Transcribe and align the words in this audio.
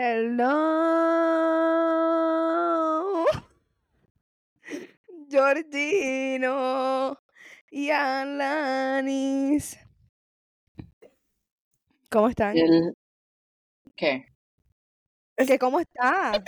Hello. 0.00 0.46
Georgino 5.28 7.18
y 7.68 7.90
Alanis. 7.90 9.76
¿Cómo 12.12 12.28
están? 12.28 12.56
El- 12.56 12.94
¿Qué? 13.96 14.26
¿Que 15.36 15.58
¿Cómo 15.58 15.80
está? 15.80 16.44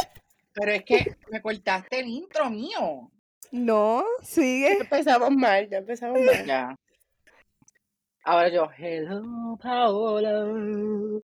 Pero 0.53 0.71
es 0.71 0.85
que 0.85 1.17
me 1.33 1.43
cortaste 1.43 1.99
el 1.99 2.07
intro 2.07 2.49
mío. 2.51 3.11
No, 3.51 4.05
sigue. 4.23 4.79
Empezamos 4.79 5.33
mal, 5.33 5.69
ya 5.69 5.79
empezamos 5.79 6.21
mal. 6.21 6.47
Ya. 6.47 6.77
Ahora 8.23 8.49
yo, 8.49 8.71
hello 8.79 9.59
Paola. 9.61 11.21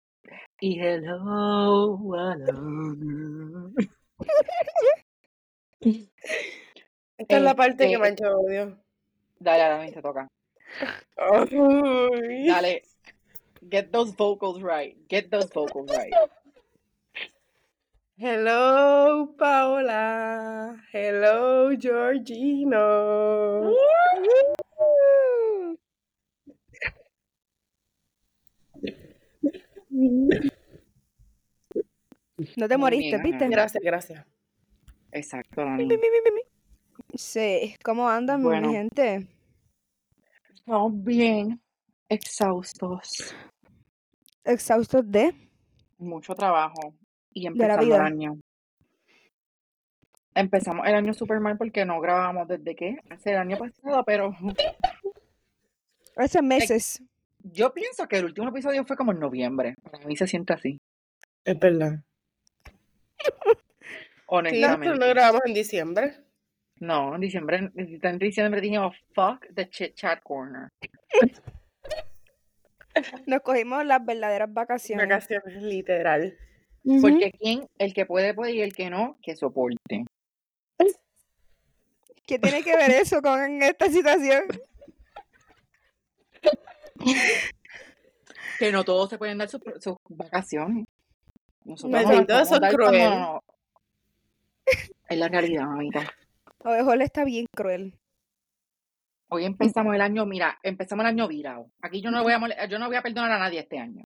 Y 0.63 0.79
hello 0.79 1.97
Alana. 2.13 3.71
Esta 7.17 7.37
es 7.37 7.41
la 7.41 7.55
parte 7.55 7.87
que 7.87 7.93
Este- 7.93 7.97
mancho 7.97 8.39
odio. 8.39 8.77
Dale, 9.39 9.63
Alana, 9.63 9.91
te 9.91 10.01
toca. 10.03 10.27
Dale. 11.17 12.83
Get 13.71 13.91
those 13.91 14.13
vocals 14.15 14.61
right. 14.61 14.95
Get 15.09 15.31
those 15.31 15.49
vocals 15.51 15.89
right. 15.97 16.13
Hello, 18.17 19.33
Paola. 19.35 20.77
Hello, 20.93 21.75
Georgino. 21.75 23.73
No 32.57 32.67
te 32.67 32.77
Muy 32.77 32.81
moriste, 32.81 33.17
bien, 33.17 33.23
¿viste? 33.23 33.45
ajá. 33.45 33.51
Gracias, 33.51 33.83
gracias. 33.83 34.25
Exacto. 35.11 35.65
Mi, 35.65 35.85
mi, 35.85 35.97
mi, 35.97 35.97
mi, 35.97 36.31
mi. 36.35 36.41
Sí, 37.15 37.75
¿cómo 37.83 38.07
andan, 38.09 38.41
Bueno. 38.43 38.67
mi 38.69 38.73
gente? 38.75 39.27
Estamos 40.53 41.03
bien 41.03 41.59
exhaustos. 42.09 43.35
Exhaustos 44.43 45.09
de. 45.11 45.33
Mucho 45.97 46.33
trabajo. 46.35 46.95
Y 47.33 47.47
empezando 47.47 47.95
el 47.95 48.01
año. 48.01 48.39
Empezamos 50.33 50.87
el 50.87 50.95
año 50.95 51.13
super 51.13 51.39
mal 51.41 51.57
porque 51.57 51.83
no 51.85 51.99
grabamos 51.99 52.47
desde 52.47 52.73
que 52.75 52.97
hace 53.09 53.31
el 53.31 53.37
año 53.37 53.57
pasado, 53.57 54.03
pero 54.05 54.33
Hace 56.15 56.41
meses. 56.41 57.03
yo 57.39 57.73
pienso 57.73 58.07
que 58.07 58.17
el 58.17 58.25
último 58.25 58.49
episodio 58.49 58.85
fue 58.85 58.95
como 58.95 59.11
en 59.11 59.19
noviembre. 59.19 59.75
Para 59.81 60.05
mí 60.05 60.15
se 60.15 60.27
siente 60.27 60.53
así, 60.53 60.79
Es 61.43 61.59
verdad. 61.59 61.99
Honestamente. 64.27 64.97
no 64.97 65.07
grabamos 65.07 65.41
en 65.45 65.53
diciembre. 65.53 66.15
No, 66.77 67.15
en 67.15 67.21
diciembre, 67.21 67.71
en 67.75 68.19
diciembre 68.19 68.61
dijimos, 68.61 68.95
fuck 69.13 69.45
the 69.53 69.69
chit 69.69 69.93
chat 69.93 70.21
corner. 70.23 70.69
Nos 73.27 73.41
cogimos 73.41 73.85
las 73.85 74.05
verdaderas 74.05 74.51
vacaciones. 74.51 75.07
Vacaciones, 75.07 75.61
literal. 75.61 76.37
Porque 77.01 77.31
quien, 77.31 77.67
el 77.77 77.93
que 77.93 78.05
puede, 78.05 78.33
puede 78.33 78.53
y 78.53 78.61
el 78.61 78.73
que 78.73 78.89
no, 78.89 79.17
que 79.21 79.35
soporte. 79.35 80.05
¿Qué 82.25 82.39
tiene 82.39 82.63
que 82.63 82.75
ver 82.75 82.91
eso 82.91 83.21
con 83.21 83.61
esta 83.61 83.89
situación? 83.89 84.45
Que 88.59 88.71
no 88.71 88.83
todos 88.83 89.09
se 89.09 89.17
pueden 89.17 89.39
dar 89.39 89.49
sus, 89.49 89.59
sus 89.79 89.95
vacaciones. 90.07 90.85
Nosotros 91.63 91.91
Me 92.01 92.07
siento 92.07 92.39
eso 92.39 92.59
cruel. 92.59 92.91
como- 93.09 93.43
Es 95.09 95.17
la 95.17 95.27
realidad, 95.27 95.65
mamita. 95.65 96.11
Ovejol 96.63 97.01
está 97.01 97.23
bien 97.23 97.45
cruel. 97.55 97.93
Hoy 99.29 99.45
empezamos 99.45 99.95
el 99.95 100.01
año, 100.01 100.25
mira, 100.25 100.59
empezamos 100.63 101.03
el 101.03 101.09
año 101.09 101.27
virado. 101.27 101.71
Aquí 101.81 102.01
yo 102.01 102.11
no 102.11 102.21
voy 102.23 102.33
a 102.33 102.65
yo 102.67 102.79
no 102.79 102.87
voy 102.87 102.95
a 102.97 103.01
perdonar 103.01 103.31
a 103.31 103.39
nadie 103.39 103.59
este 103.59 103.79
año. 103.79 104.03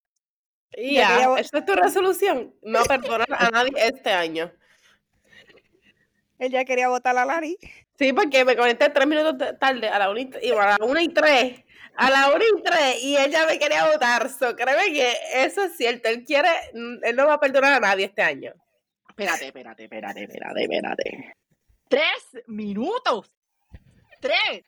Ya 0.78 0.91
ya, 0.94 1.07
quería- 1.09 1.35
¿esa 1.40 1.57
es 1.59 1.66
tu 1.66 1.74
resolución? 1.74 2.53
No 2.62 2.84
perdonar 2.84 3.28
a 3.31 3.50
nadie 3.50 3.72
este 3.75 4.12
año. 4.12 4.51
Él 6.38 6.51
ya 6.51 6.66
quería 6.66 6.90
votar 6.90 7.18
a 7.18 7.25
Lari. 7.25 7.57
Sí, 7.97 8.12
porque 8.13 8.44
me 8.44 8.56
conecté 8.57 8.90
tres 8.90 9.07
minutos 9.07 9.38
ta- 9.38 9.57
tarde, 9.57 9.88
a 9.88 9.97
la 9.97 10.09
una 10.09 10.19
y, 10.22 10.30
y 10.44 10.51
a 10.51 10.78
la 10.78 10.85
una 10.85 11.01
y 11.01 11.07
tres. 11.09 11.63
A 11.97 12.09
la 12.09 12.29
una 12.33 12.44
y 12.44 12.61
tres, 12.63 13.03
y 13.03 13.17
ella 13.17 13.45
me 13.45 13.57
quería 13.57 13.89
votar. 13.89 14.29
So, 14.29 14.56
créeme 14.56 14.91
que 14.94 15.13
eso 15.33 15.63
es 15.63 15.78
cierto. 15.78 16.09
Él 16.09 16.23
quiere, 16.25 16.50
mm, 16.73 17.03
él 17.03 17.16
no 17.16 17.28
va 17.28 17.33
a 17.35 17.39
perdonar 17.39 17.73
a 17.73 17.79
nadie 17.79 18.06
este 18.06 18.22
año. 18.22 18.53
Espérate, 19.09 19.47
espérate, 19.47 19.83
espérate, 19.85 20.23
espérate, 20.23 20.63
espérate. 20.63 21.35
¡Tres 21.88 22.44
minutos! 22.47 23.31
¡Tres! 24.19 24.63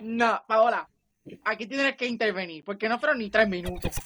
No, 0.00 0.42
Paola, 0.46 0.88
aquí 1.44 1.66
tienes 1.66 1.96
que 1.96 2.06
intervenir, 2.06 2.64
porque 2.64 2.88
no 2.88 2.98
fueron 2.98 3.18
ni 3.18 3.30
tres 3.30 3.48
minutos. 3.48 3.96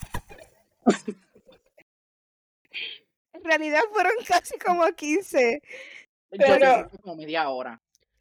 En 3.32 3.44
realidad 3.44 3.80
fueron 3.92 4.12
casi 4.26 4.58
como 4.58 4.86
15. 4.86 5.60
Yo 6.32 6.38
Pero- 6.38 6.88
fue 6.90 6.98
como 7.00 7.16
media 7.16 7.48
hora. 7.48 7.80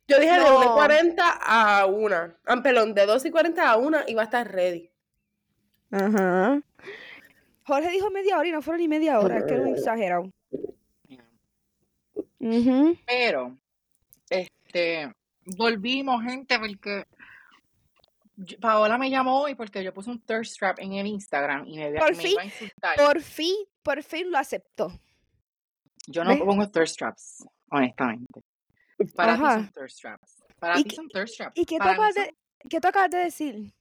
Yo 0.10 0.20
dije 0.20 0.34
de 0.34 0.40
No. 0.40 0.58
1 0.58 0.64
y 0.64 0.68
40 0.70 1.40
a 1.42 1.86
1. 1.86 2.16
Ah, 2.46 2.62
perdón, 2.64 2.96
de 2.96 3.06
2 3.06 3.26
y 3.26 3.32
40 3.32 3.70
a 3.70 3.78
1 3.78 3.98
y 4.08 4.16
va 4.16 4.24
a 4.24 4.26
estar 4.26 4.52
ready. 4.52 4.90
Ajá. 5.92 6.62
Jorge 7.64 7.92
dijo 7.92 8.10
media 8.10 8.38
hora 8.40 8.48
y 8.48 8.52
no 8.52 8.62
fueron 8.64 8.82
ni 8.82 8.88
media 8.88 9.20
hora. 9.20 9.38
Es 9.38 9.44
que 9.46 9.54
era 9.54 9.62
un 9.64 9.68
exagerado. 9.70 10.32
Pero, 13.06 13.56
este, 14.30 15.14
volvimos, 15.46 16.24
gente, 16.24 16.58
porque 16.58 17.06
Paola 18.60 18.98
me 18.98 19.10
llamó 19.10 19.42
hoy 19.42 19.54
porque 19.54 19.84
yo 19.84 19.94
puse 19.94 20.10
un 20.10 20.20
thirst 20.22 20.58
trap 20.58 20.80
en 20.80 20.94
el 20.94 21.06
Instagram 21.06 21.68
y 21.68 21.78
me, 21.78 21.92
Por 22.00 22.16
me 22.16 22.22
fin, 22.24 22.32
iba 22.32 22.42
a 22.42 22.46
insultar. 22.46 22.96
Por 22.96 23.22
fin, 23.22 23.56
por 23.84 24.02
fin 24.02 24.32
lo 24.32 24.38
aceptó. 24.40 24.92
Yo 26.08 26.24
no 26.24 26.32
¿Ves? 26.32 26.40
pongo 26.40 26.68
thirst 26.68 26.98
traps, 26.98 27.46
honestamente. 27.70 28.42
Para 29.16 29.36
ti 29.36 29.42
Ajá. 29.44 29.54
son 29.56 29.70
thirst 29.72 30.02
traps. 30.02 30.44
Para 30.60 30.80
¿Y 30.80 30.84
ti 30.84 30.90
qué- 30.90 30.96
son 30.96 31.08
thirst 31.10 31.38
traps. 31.38 31.58
¿Y 31.58 31.66
qué 31.66 31.78
tú, 31.78 31.84
acabas 31.84 32.14
son- 32.16 32.24
de, 32.26 32.36
qué 32.70 32.82
tú 32.82 32.88
acabas 32.88 33.10
de 33.12 33.18
decir? 33.18 33.74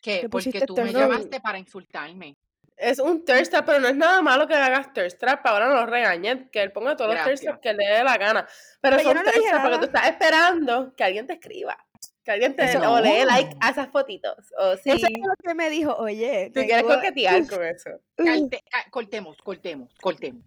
¿Qué? 0.00 0.20
que 0.22 0.28
Porque 0.28 0.60
tú 0.66 0.76
me 0.76 0.92
llamaste 0.92 1.40
para 1.40 1.58
insultarme. 1.58 2.36
Es 2.76 2.98
un 2.98 3.24
thirst 3.24 3.52
trap, 3.52 3.66
pero 3.66 3.78
no 3.78 3.86
es 3.88 3.94
nada 3.94 4.20
malo 4.22 4.48
que 4.48 4.54
hagas 4.54 4.92
thirst 4.92 5.18
trap. 5.20 5.46
Ahora 5.46 5.68
no 5.68 5.74
lo 5.76 5.86
regañen, 5.86 6.48
que 6.50 6.60
él 6.62 6.72
ponga 6.72 6.96
todos 6.96 7.14
los 7.14 7.24
thirst 7.24 7.44
traps 7.44 7.60
que 7.60 7.72
le 7.72 7.84
dé 7.86 8.02
la 8.02 8.16
gana. 8.18 8.46
Pero, 8.80 8.96
Pero 8.96 9.08
yo 9.10 9.14
son 9.14 9.16
no 9.24 9.30
thirst 9.30 9.48
traps 9.48 9.62
porque 9.62 9.78
tú 9.78 9.84
estás 9.84 10.06
esperando 10.08 10.94
que 10.96 11.04
alguien 11.04 11.26
te 11.26 11.34
escriba. 11.34 11.76
Que 12.24 12.30
alguien 12.32 12.56
te 12.56 12.64
Eso- 12.64 12.78
o 12.92 13.00
le 13.00 13.08
dé 13.12 13.20
No. 13.20 13.26
like 13.26 13.56
a 13.60 13.70
esas 13.70 13.88
fotitos. 13.90 14.36
O 14.58 14.72
Eso 14.72 14.82
es 14.84 15.02
lo 15.02 15.34
que 15.44 15.54
me 15.54 15.70
dijo. 15.70 15.92
Oye, 15.94 16.50
tú 16.54 16.60
quieres 16.62 16.82
coquetear 16.84 17.46
con 17.46 17.64
eso. 17.64 17.90
Calte- 18.16 18.62
ca- 18.70 18.86
cortemos, 18.90 19.36
cortemos, 19.42 19.94
cortemos. 20.00 20.42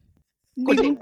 cortemos. 0.66 1.00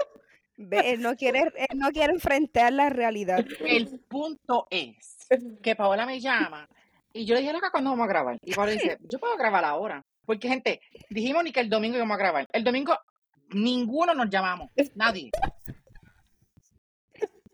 Ve, 0.66 0.92
él 0.92 1.00
no 1.02 1.14
quiere, 1.16 1.52
él 1.56 1.78
no 1.78 1.90
quiere 1.90 2.12
enfrentar 2.12 2.72
la 2.72 2.88
realidad. 2.90 3.44
El 3.60 4.00
punto 4.08 4.66
es 4.70 5.26
que 5.62 5.76
Paola 5.76 6.06
me 6.06 6.20
llama 6.20 6.68
y 7.12 7.24
yo 7.24 7.34
le 7.34 7.40
dije, 7.42 7.52
loca, 7.52 7.70
¿cuándo 7.70 7.90
vamos 7.90 8.04
a 8.04 8.08
grabar? 8.08 8.38
Y 8.42 8.52
Paola 8.54 8.72
dice, 8.72 8.98
yo 9.08 9.18
puedo 9.18 9.36
grabar 9.36 9.64
ahora. 9.64 10.04
Porque, 10.26 10.48
gente, 10.48 10.80
dijimos 11.10 11.44
ni 11.44 11.52
que 11.52 11.60
el 11.60 11.68
domingo 11.70 11.96
íbamos 11.96 12.14
a 12.14 12.18
grabar. 12.18 12.46
El 12.52 12.64
domingo 12.64 12.96
ninguno 13.50 14.14
nos 14.14 14.30
llamamos. 14.30 14.70
Nadie. 14.94 15.30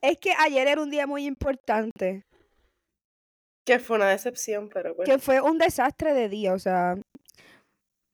Es 0.00 0.18
que 0.18 0.32
ayer 0.38 0.66
era 0.66 0.80
un 0.80 0.90
día 0.90 1.06
muy 1.06 1.26
importante, 1.26 2.24
Que 3.64 3.78
fue 3.78 3.96
una 3.96 4.08
decepción, 4.08 4.70
pero 4.72 4.94
bueno. 4.94 5.12
que 5.12 5.18
fue 5.18 5.40
un 5.42 5.58
desastre 5.58 6.14
de 6.14 6.28
día, 6.30 6.54
o 6.54 6.58
sea, 6.58 6.96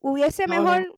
hubiese 0.01 0.47
No, 0.47 0.63
mejor, 0.63 0.95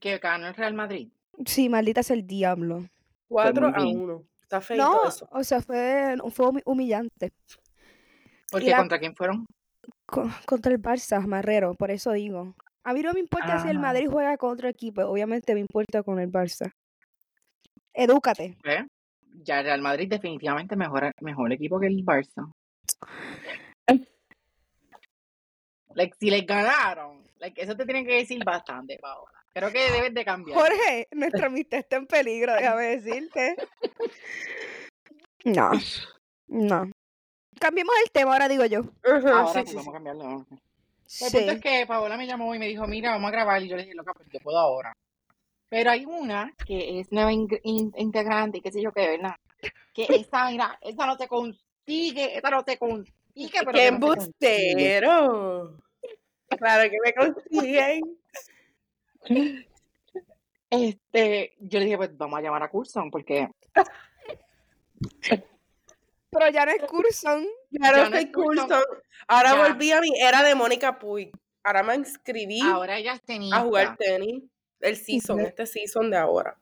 Que 0.00 0.18
ganó 0.18 0.48
el 0.48 0.54
Real 0.54 0.74
Madrid. 0.74 1.08
sí, 1.46 1.68
maldita 1.68 2.00
es 2.00 2.10
el 2.10 2.26
diablo. 2.26 2.88
4 3.34 3.70
muy 3.70 3.80
a 3.80 3.82
bien. 3.84 4.00
1. 4.00 4.22
Está 4.42 4.60
feito 4.60 4.84
No, 4.84 5.08
eso. 5.08 5.28
o 5.30 5.42
sea, 5.42 5.60
fue, 5.60 6.16
fue 6.32 6.46
humi- 6.46 6.62
humillante. 6.64 7.32
Porque 8.50 8.70
la- 8.70 8.76
contra 8.78 8.98
quién 9.00 9.14
fueron. 9.16 9.46
Co- 10.06 10.28
contra 10.46 10.72
el 10.72 10.80
Barça, 10.80 11.24
Marrero, 11.26 11.74
por 11.74 11.90
eso 11.90 12.12
digo. 12.12 12.54
A 12.84 12.92
mí 12.92 13.00
no 13.02 13.12
me 13.12 13.20
importa 13.20 13.60
si 13.60 13.68
el 13.68 13.78
Ah. 13.78 13.80
Madrid 13.80 14.08
juega 14.10 14.36
con 14.36 14.50
otro 14.52 14.68
equipo, 14.68 15.02
obviamente 15.02 15.54
me 15.54 15.60
importa 15.60 16.02
con 16.02 16.20
el 16.20 16.30
Barça. 16.30 16.70
Edúcate. 17.92 18.56
¿eh? 18.64 18.86
Ya 19.42 19.58
el 19.60 19.64
Real 19.66 19.80
Madrid 19.80 20.08
definitivamente 20.08 20.76
mejor, 20.76 21.10
mejor 21.20 21.52
equipo 21.52 21.80
que 21.80 21.86
el 21.88 22.04
Barça. 22.04 22.50
Like, 25.96 26.16
si 26.18 26.28
les 26.28 26.44
ganaron, 26.44 27.22
like, 27.38 27.60
eso 27.62 27.76
te 27.76 27.84
tienen 27.84 28.04
que 28.04 28.16
decir 28.16 28.42
bastante, 28.44 28.98
Paola. 29.00 29.33
Creo 29.54 29.70
que 29.72 29.90
debes 29.92 30.12
de 30.14 30.24
cambiar. 30.24 30.58
Jorge, 30.58 31.08
nuestra 31.12 31.46
amistad 31.46 31.78
está 31.78 31.96
en 31.96 32.06
peligro, 32.06 32.52
déjame 32.54 32.82
decirte. 32.98 33.54
No, 35.44 35.70
no. 36.48 36.90
Cambiemos 37.60 37.94
el 38.04 38.10
tema, 38.10 38.32
ahora 38.32 38.48
digo 38.48 38.64
yo. 38.64 38.80
Ahora 39.04 39.62
sí, 39.64 39.70
sí, 39.70 39.76
vamos 39.76 39.84
sí. 39.84 39.90
a 39.90 39.92
cambiarlo. 39.92 40.46
El 40.50 40.58
Sí. 41.06 41.36
punto 41.36 41.52
es 41.52 41.60
que 41.60 41.86
Paola 41.86 42.16
me 42.16 42.26
llamó 42.26 42.54
y 42.54 42.58
me 42.58 42.66
dijo, 42.66 42.86
mira, 42.88 43.12
vamos 43.12 43.28
a 43.28 43.32
grabar. 43.32 43.62
Y 43.62 43.68
yo 43.68 43.76
le 43.76 43.82
dije, 43.84 43.94
loca, 43.94 44.12
pues 44.14 44.28
yo 44.32 44.40
puedo 44.40 44.58
ahora. 44.58 44.92
Pero 45.68 45.90
hay 45.90 46.04
una 46.06 46.52
que 46.66 46.98
es 47.00 47.12
nueva 47.12 47.32
in- 47.32 47.46
in- 47.62 47.92
integrante 47.96 48.58
y 48.58 48.60
qué 48.60 48.72
sé 48.72 48.82
yo 48.82 48.90
qué, 48.92 49.08
¿verdad? 49.18 49.36
Que 49.92 50.06
esa, 50.28 50.50
mira, 50.50 50.76
esa 50.80 51.06
no 51.06 51.16
se 51.16 51.28
consigue, 51.28 52.36
esa 52.36 52.50
no 52.50 52.64
se 52.66 52.76
consigue, 52.78 53.12
pero 53.60 53.72
¡Qué 53.72 53.90
no 53.92 53.96
embustero! 53.96 55.78
Claro 56.58 56.90
que 56.90 56.96
me 57.04 57.14
consiguen. 57.14 58.18
Este, 60.70 61.54
yo 61.60 61.78
le 61.78 61.84
dije, 61.84 61.96
pues 61.96 62.16
vamos 62.16 62.38
a 62.38 62.42
llamar 62.42 62.62
a 62.62 62.68
Curson 62.70 63.10
porque 63.10 63.48
Pero 66.30 66.48
ya 66.50 66.66
no 66.66 66.72
es 66.72 66.82
Curson. 66.82 67.46
Ya 67.70 67.92
no 67.92 68.10
soy 68.10 68.24
es. 68.24 68.32
Coulson. 68.32 68.82
Ahora 69.28 69.54
Ya. 69.54 69.68
volví 69.68 69.92
a 69.92 70.00
mi 70.00 70.10
era 70.20 70.42
de 70.42 70.54
Mónica 70.54 70.98
Puig. 70.98 71.30
Ahora 71.62 71.82
me 71.82 71.94
inscribí 71.94 72.60
ahora 72.60 72.98
ella 72.98 73.14
es 73.14 73.52
a 73.52 73.60
jugar 73.60 73.96
tenis. 73.96 74.42
El 74.80 74.96
season, 74.96 75.40
este 75.40 75.66
season 75.66 76.10
de 76.10 76.16
ahora. 76.16 76.58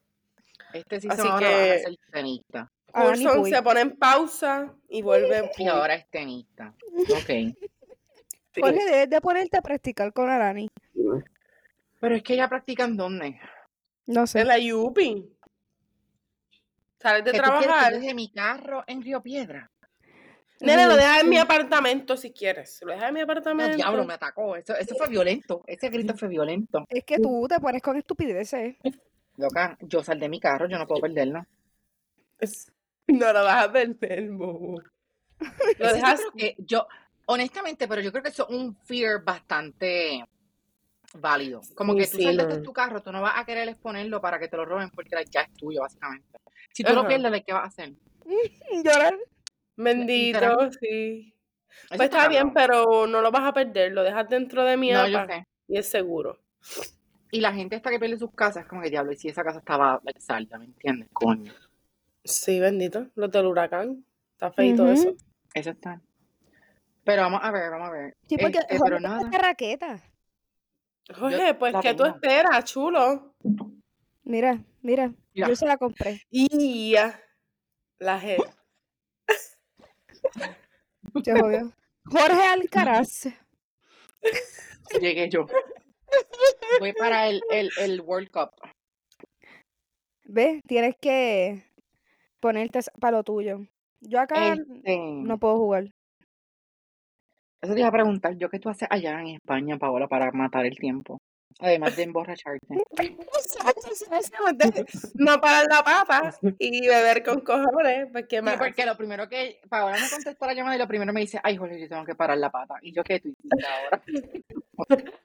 Este 0.75 1.01
sí 1.01 1.09
Así 1.11 1.21
ahora 1.23 1.33
va 1.33 1.37
a 1.37 1.41
que- 1.41 1.79
ser 1.81 1.97
tenista. 2.13 2.71
Puig. 2.93 3.55
se 3.55 3.63
pone 3.63 3.81
en 3.81 3.97
pausa 3.97 4.75
y 4.89 5.01
vuelve 5.03 5.51
Y 5.57 5.67
ahora 5.67 5.95
es 5.95 6.09
tenista. 6.11 6.75
Ok. 7.11 7.27
Sí. 8.55 8.61
Jorge, 8.61 8.85
debes 8.85 9.09
de 9.09 9.21
ponerte 9.23 9.57
a 9.57 9.63
practicar 9.63 10.13
con 10.13 10.29
Arani. 10.29 10.69
Pero 12.03 12.17
es 12.17 12.23
que 12.25 12.35
ella 12.35 12.49
practica 12.49 12.83
en 12.83 12.97
dónde? 12.97 13.39
No 14.07 14.27
sé. 14.27 14.41
En 14.41 14.49
la 14.49 14.59
Yupi. 14.59 15.25
Sales 16.99 17.25
de 17.25 17.31
¿Que 17.31 17.37
tú 17.39 17.43
quieres 17.45 17.61
que 17.61 17.65
trabajar. 17.67 17.93
yo 17.93 18.01
deje 18.01 18.15
mi 18.15 18.33
carro 18.33 18.83
en 18.89 19.03
Río 19.03 19.23
Piedra? 19.23 19.71
Nene, 20.61 20.87
lo 20.89 20.97
dejas 20.97 21.23
en 21.23 21.29
mi 21.29 21.39
apartamento 21.39 22.17
si 22.17 22.33
quieres. 22.33 22.81
Lo 22.83 22.91
dejas 22.93 23.07
en 23.11 23.15
mi 23.15 23.21
No, 23.21 23.25
apartamento. 23.25 23.77
diablo, 23.77 24.05
me 24.05 24.15
atacó. 24.15 24.57
Eso, 24.57 24.75
eso 24.77 24.97
fue 24.97 25.09
violento. 25.11 25.63
Ese 25.65 25.89
grito 25.91 26.17
fue 26.17 26.27
violento. 26.27 26.85
Es 26.89 27.05
que 27.05 27.19
tú 27.19 27.47
te 27.49 27.61
pones 27.61 27.81
con 27.81 27.97
estupideces. 27.97 28.75
Loca, 29.37 29.79
yo 29.81 30.03
sal 30.03 30.19
de 30.19 30.29
mi 30.29 30.41
carro, 30.41 30.69
yo 30.69 30.79
no 30.79 30.89
puedo 30.89 31.03
perderlo. 31.03 31.47
Es- 32.41 32.67
No 33.07 33.33
lo 33.33 33.45
vas 33.45 33.65
a 33.69 33.73
perder, 33.73 34.29
bobo. 34.33 34.83
Lo 35.79 35.93
dejas. 35.93 36.21
yo, 36.59 36.89
honestamente, 37.27 37.87
pero 37.87 38.01
yo 38.01 38.11
creo 38.11 38.25
que 38.25 38.31
eso 38.31 38.49
es 38.49 38.57
un 38.57 38.75
fear 38.77 39.23
bastante 39.23 40.25
válido. 41.15 41.61
Como 41.75 41.93
Sí, 41.93 41.99
que 41.99 42.07
tú 42.07 42.17
sí, 42.19 42.37
no. 42.37 42.47
de 42.47 42.61
tu 42.63 42.73
carro, 42.73 43.03
tú 43.03 43.13
no 43.13 43.21
vas 43.23 43.35
a 43.37 43.45
querer 43.45 43.69
exponerlo 43.69 44.21
para 44.21 44.39
que 44.39 44.49
te 44.49 44.57
lo 44.57 44.65
roben 44.65 44.91
porque 44.91 45.11
ya 45.31 45.43
es 45.43 45.53
tuyo, 45.55 45.81
básicamente. 45.83 46.39
Si 46.73 46.83
tú 46.85 46.93
lo 46.95 47.07
pierdes, 47.07 47.31
like, 47.31 47.45
¿qué 47.47 47.53
vas 47.53 47.65
a 47.65 47.67
hacer? 47.67 47.93
Llorar. 48.85 49.19
Bendito, 49.77 50.71
sí. 50.81 51.35
Eso 51.85 51.97
Pues 51.97 52.03
está 52.03 52.29
bien, 52.29 52.53
pero 52.53 53.07
no 53.07 53.21
lo 53.23 53.31
vas 53.31 53.45
a 53.45 53.53
perder. 53.53 53.93
Lo 53.93 54.03
dejas 54.03 54.29
dentro 54.29 54.65
de 54.65 54.77
mi 54.77 54.91
No, 54.93 55.07
yo 55.09 55.19
apa 55.21 55.35
sé. 55.35 55.47
y 55.69 55.79
es 55.79 55.89
seguro. 55.89 56.39
Y 57.31 57.41
la 57.41 57.53
gente 57.53 57.77
esta 57.77 57.91
que 57.91 57.99
pierde 57.99 58.19
sus 58.19 58.31
casas, 58.35 58.65
es 58.65 58.69
como 58.69 58.83
que 58.83 58.91
diablo, 58.91 59.13
y 59.13 59.17
si 59.17 59.29
esa 59.29 59.43
casa 59.43 59.59
estaba 59.61 60.01
salda, 60.19 60.59
¿me 60.59 60.67
entiendes? 60.67 61.09
Coño. 61.13 61.53
Sí, 62.25 62.61
bendito. 62.61 63.09
Los 63.15 63.31
del 63.31 63.47
huracán. 63.47 64.05
Está 64.33 64.53
feito 64.53 64.83
Ujú. 64.85 64.93
eso. 64.93 65.15
Eso 65.55 65.71
está. 65.71 66.01
Pero 67.05 67.23
vamos 67.23 67.41
a 67.43 67.51
ver, 67.51 67.71
vamos 67.71 67.89
a 67.89 67.93
ver. 67.93 68.17
Sí, 68.29 68.37
porque 68.37 68.59
Este, 68.59 68.79
Jorge 68.79 68.97
pero 68.97 69.01
nada. 69.01 69.31
raqueta. 69.39 70.03
Jorge, 71.15 71.55
pues, 71.55 71.75
¿qué 71.83 71.95
tú 71.95 72.05
esperas, 72.05 72.65
chulo? 72.65 73.35
Mira, 74.25 74.65
mira. 74.83 75.13
Mira. 75.35 75.49
Yo 75.49 75.57
se 75.57 75.67
la 75.67 75.77
compré. 75.77 76.23
Y 76.31 76.93
ya. 76.93 77.21
La 77.99 78.21
G. 78.21 78.37
Se 81.25 81.39
jodió. 81.39 81.73
Jorge 82.07 82.47
Alcaraz. 82.47 83.29
Llegué 85.01 85.29
yo. 85.29 85.47
Voy 86.81 86.93
para 86.93 87.29
el, 87.29 87.43
el, 87.51 87.71
el 87.79 88.01
World 88.01 88.31
Cup. 88.31 88.51
¿Ves? 90.25 90.63
Tienes 90.67 90.97
que 91.01 91.65
ponerte 92.41 92.81
para 93.01 93.19
lo 93.19 93.25
tuyo. 93.25 93.67
Yo 94.01 94.21
acá 94.21 94.55
Este, 94.55 94.99
no 94.99 95.39
puedo 95.39 95.57
jugar. 95.59 95.93
Eso 97.63 97.75
te 97.75 97.81
iba 97.81 97.89
a 97.89 97.93
preguntar, 97.93 98.37
¿yo 98.37 98.51
qué 98.51 98.59
tú 98.59 98.69
haces 98.69 98.89
allá 98.91 99.21
en 99.21 99.29
España, 99.29 99.79
Paola, 99.79 100.09
para 100.09 100.33
matar 100.33 100.67
el 100.67 100.77
tiempo? 100.77 101.19
Además 101.61 101.95
de 101.95 102.03
emborracharte. 102.03 102.67
No 105.15 105.41
parar 105.41 105.67
la 105.69 105.85
pata 105.85 106.37
y 106.59 106.87
beber 106.89 107.23
con 107.23 107.41
cojones. 107.41 108.09
¿qué 108.29 108.39
Sí, 108.39 108.45
porque 108.59 108.85
lo 108.87 108.97
primero 108.97 109.29
que 109.29 109.61
Paola 109.69 109.97
me 110.01 110.09
contestó 110.11 110.47
la 110.47 110.55
llamada 110.55 110.75
y 110.77 110.79
lo 110.81 110.89
primero 110.89 111.13
me 111.13 111.21
dice, 111.21 111.39
ay, 111.43 111.57
Jorge, 111.57 111.81
yo 111.81 111.89
tengo 111.89 112.05
que 112.05 112.15
parar 112.17 112.39
la 112.39 112.51
pata. 112.51 112.75
Y 112.83 112.93
yo, 112.93 113.05
¿qué 113.05 113.21
tú 113.21 113.29
hiciste 113.29 113.65
ahora? 113.67 114.03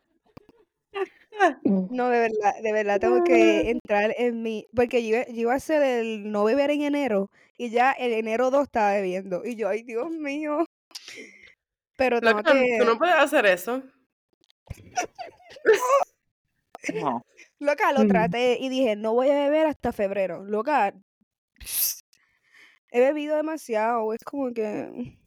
No, 1.63 2.10
de 2.10 2.19
verdad, 2.19 2.54
de 2.63 2.72
verdad 2.72 3.00
tengo 3.00 3.24
que 3.24 3.69
entrar 3.80 4.13
en 4.18 4.42
mi. 4.42 4.66
Porque 4.75 5.04
yo, 5.04 5.18
iba- 5.18 5.28
yo 5.28 5.42
iba 5.42 5.54
a 5.54 5.57
hacer 5.57 5.84
el 5.84 6.31
no 6.31 6.44
beber 6.44 6.72
en 6.72 6.81
enero 6.81 7.30
y 7.57 7.69
ya 7.69 7.92
el 7.92 8.13
enero 8.13 8.50
2 8.50 8.63
estaba 8.63 8.94
bebiendo. 8.94 9.45
Y 9.45 9.56
yo, 9.56 9.69
ay, 9.69 9.84
Dios 9.84 10.10
mío. 10.10 10.66
Pero 11.98 12.22
tengo 12.22 12.38
Loca, 12.38 12.54
que. 12.54 12.78
tú 12.80 12.86
no 12.86 12.98
puedes 12.98 13.16
hacer 13.16 13.46
eso. 13.48 13.84
No. 16.94 17.26
Loca, 17.60 17.92
lo 17.92 18.04
Mm. 18.04 18.08
traté 18.08 18.58
y 18.60 18.70
dije, 18.70 18.96
no 18.96 19.14
voy 19.14 19.30
a 19.30 19.34
beber 19.34 19.66
hasta 19.68 19.92
febrero. 19.92 20.44
Loca, 20.46 20.94
he 22.92 23.00
bebido 23.02 23.36
demasiado. 23.36 24.14
Es 24.14 24.24
como 24.24 24.54
que. 24.54 25.18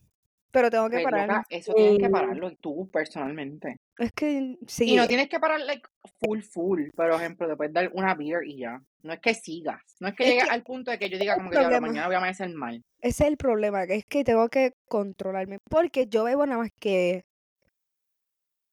Pero 0.52 0.68
tengo 0.70 0.88
que 0.90 0.96
Pues, 0.96 1.04
parar. 1.04 1.28
loca, 1.28 1.46
eso 1.48 1.72
tienes 1.74 1.98
que 1.98 2.08
Mm. 2.08 2.12
pararlo 2.12 2.56
tú 2.56 2.88
personalmente. 2.90 3.76
Es 3.98 4.12
que 4.12 4.32
Y 4.32 4.58
sí. 4.66 4.96
no 4.96 5.06
tienes 5.06 5.28
que 5.28 5.38
parar 5.38 5.60
like 5.60 5.86
full 6.18 6.40
full, 6.42 6.88
por 6.96 7.10
ejemplo, 7.12 7.46
te 7.48 7.56
puedes 7.56 7.72
dar 7.72 7.90
una 7.94 8.14
beer 8.14 8.44
y 8.44 8.58
ya. 8.58 8.82
No 9.02 9.12
es 9.12 9.20
que 9.20 9.34
sigas. 9.34 9.80
No 10.00 10.08
es 10.08 10.14
que 10.16 10.24
Es 10.24 10.28
llegues 10.30 10.44
que 10.44 10.50
al 10.50 10.62
punto 10.64 10.90
de 10.90 10.98
que 10.98 11.08
yo 11.08 11.18
diga 11.18 11.36
como 11.36 11.50
que 11.50 11.56
ya 11.56 11.62
problema- 11.62 11.86
mañana 11.86 12.06
voy 12.06 12.14
a 12.16 12.18
amanecer 12.18 12.50
mal. 12.54 12.82
Ese 13.00 13.24
es 13.24 13.28
el 13.30 13.36
problema, 13.36 13.86
que 13.86 13.94
es 13.96 14.04
que 14.06 14.24
tengo 14.24 14.48
que 14.48 14.72
controlarme. 14.88 15.58
Porque 15.70 16.06
yo 16.08 16.24
bebo 16.24 16.44
nada 16.46 16.58
más 16.58 16.70
que. 16.80 17.24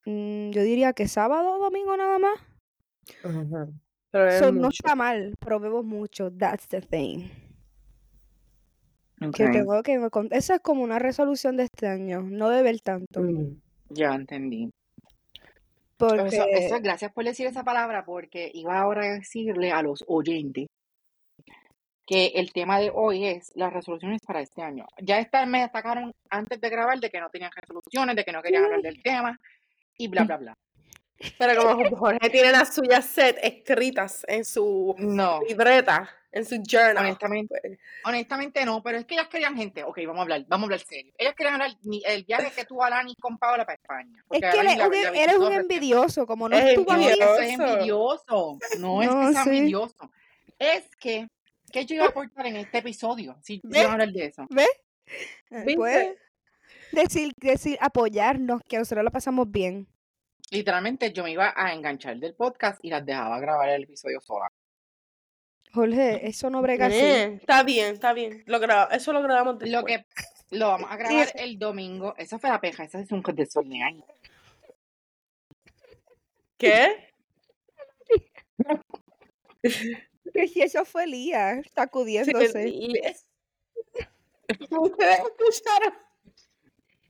mm, 0.05 0.51
yo 0.51 0.63
diría 0.63 0.93
que 0.93 1.07
sábado 1.07 1.55
o 1.55 1.59
domingo 1.59 1.95
nada 1.97 2.17
más. 2.17 2.39
Pero 4.11 4.27
es 4.29 4.39
So, 4.39 4.51
no 4.51 4.61
mucho. 4.67 4.69
está 4.83 4.95
mal, 4.95 5.35
pero 5.39 5.59
bebo 5.59 5.83
mucho. 5.83 6.31
That's 6.31 6.67
the 6.69 6.81
thing. 6.81 7.29
Que 9.19 9.27
Ok, 9.45 9.51
tengo 9.51 9.83
que. 9.83 9.97
me 9.97 10.09
Esa 10.31 10.55
es 10.55 10.61
como 10.61 10.83
una 10.83 10.99
resolución 10.99 11.57
de 11.57 11.63
este 11.63 11.87
año. 11.87 12.21
No 12.21 12.49
beber 12.49 12.79
tanto. 12.81 13.21
Mm. 13.21 13.59
Ya 13.89 14.13
entendí. 14.13 14.69
Eso, 15.99 16.15
Porque. 16.15 16.43
eso, 16.51 16.77
gracias 16.81 17.11
por 17.11 17.23
decir 17.25 17.47
esa 17.47 17.63
palabra, 17.63 18.05
porque 18.05 18.51
iba 18.53 18.77
ahora 18.79 19.05
a 19.05 19.13
decirle 19.13 19.71
a 19.71 19.81
los 19.81 20.03
oyentes 20.07 20.67
que 22.05 22.27
el 22.35 22.53
tema 22.53 22.79
de 22.79 22.91
hoy 22.93 23.25
es 23.25 23.51
las 23.55 23.73
resoluciones 23.73 24.21
para 24.25 24.41
este 24.41 24.61
año. 24.61 24.85
Ya 25.01 25.19
esta 25.19 25.45
me 25.45 25.63
atacaron 25.63 26.13
antes 26.29 26.61
de 26.61 26.69
grabar 26.69 26.99
de 26.99 27.09
que 27.09 27.19
no 27.19 27.29
tenían 27.29 27.51
resoluciones, 27.53 28.15
de 28.15 28.23
que 28.23 28.31
no 28.31 28.41
querían 28.41 28.63
hablar 28.63 28.81
del 28.81 29.01
tema 29.01 29.37
y 29.97 30.07
bla, 30.07 30.23
bla, 30.23 30.37
bla. 30.37 30.53
Pero 31.37 31.61
como 31.61 31.97
Jorge 31.97 32.29
tiene 32.29 32.51
las 32.51 32.73
suyas 32.73 33.05
set 33.05 33.37
escritas 33.41 34.23
en 34.27 34.45
su 34.45 34.95
No, 34.99 35.41
libreta, 35.41 36.09
en 36.37 36.45
su 36.45 36.55
journal. 36.65 36.97
honestamente, 36.97 37.59
pues, 37.61 37.79
honestamente 38.05 38.65
no, 38.65 38.81
pero 38.83 38.97
es 38.97 39.05
que 39.05 39.15
ellas 39.15 39.27
querían 39.27 39.55
gente. 39.57 39.83
Ok, 39.83 39.97
vamos 40.05 40.19
a 40.19 40.21
hablar, 40.23 40.45
vamos 40.47 40.63
a 40.63 40.67
hablar 40.67 40.79
serio. 40.79 41.13
Ellas 41.17 41.33
querían 41.35 41.55
hablar 41.55 41.71
el 42.05 42.23
viaje 42.23 42.51
que 42.55 42.65
tuvo 42.65 42.83
Alani 42.83 43.15
con 43.19 43.37
Paola 43.37 43.65
para 43.65 43.75
España. 43.75 44.23
Es 44.31 44.39
que 44.39 44.45
Alani 44.47 44.67
eres 44.73 44.77
la- 44.77 44.85
un, 44.87 44.91
la 44.91 44.99
eres 44.99 45.13
visitó 45.13 45.37
un 45.39 45.47
recién. 45.47 45.61
envidioso. 45.61 46.27
Como 46.27 46.49
no 46.49 46.57
Es 46.57 46.65
estuvo 46.65 46.93
eso 46.93 47.39
es 47.39 47.49
envidioso. 47.51 47.71
envidioso. 47.73 48.59
No 48.79 49.01
es 49.03 49.09
que 49.09 49.33
sea 49.33 49.43
sí. 49.43 49.49
envidioso. 49.57 50.11
Es 50.59 50.95
que, 50.97 51.27
¿qué 51.71 51.85
yo 51.85 51.95
iba 51.95 52.05
a 52.05 52.09
aportar 52.09 52.47
en 52.47 52.55
este 52.57 52.77
episodio? 52.79 53.37
Si 53.43 53.59
¿Ves? 53.63 53.81
iban 53.81 53.89
a 53.89 53.93
hablar 53.93 54.11
de 54.11 54.25
eso. 54.25 54.45
¿Ves? 54.49 54.69
Eh, 55.51 55.63
¿Viste? 55.65 55.75
Pues 55.75 56.15
decir, 56.91 57.31
decir, 57.37 57.77
apoyarnos, 57.81 58.61
que 58.67 58.77
nosotros 58.77 59.03
lo 59.03 59.11
pasamos 59.11 59.49
bien. 59.51 59.87
Literalmente 60.49 61.11
yo 61.11 61.23
me 61.23 61.31
iba 61.31 61.53
a 61.55 61.73
enganchar 61.73 62.17
del 62.17 62.33
podcast 62.33 62.79
y 62.81 62.89
las 62.89 63.05
dejaba 63.05 63.37
grabar 63.39 63.67
el 63.69 63.83
episodio 63.83 64.21
sola. 64.21 64.49
Jorge, 65.73 66.27
eso 66.27 66.49
no 66.49 66.61
brega 66.61 66.87
así. 66.87 66.97
Está 66.97 67.63
bien, 67.63 67.93
está 67.93 68.13
bien. 68.13 68.43
Lo 68.45 68.57
eso 68.89 69.13
lo 69.13 69.21
grabamos 69.21 69.59
después. 69.59 69.71
Lo 69.71 69.85
que 69.85 70.05
lo 70.51 70.67
vamos 70.67 70.89
a 70.91 70.97
grabar 70.97 71.29
el 71.35 71.59
domingo. 71.59 72.15
Esa 72.17 72.39
fue 72.39 72.49
la 72.49 72.61
peja, 72.61 72.83
esa 72.83 72.99
es 72.99 73.11
un 73.11 73.21
desorden. 73.21 74.03
¿Qué? 76.57 77.13
Que 80.33 80.47
si 80.47 80.61
eso 80.61 80.85
fue 80.85 81.07
Lía, 81.07 81.61
sacudiéndose. 81.75 82.63
Sí, 82.63 82.93
Ustedes 84.69 85.19
escucharon. 85.19 85.93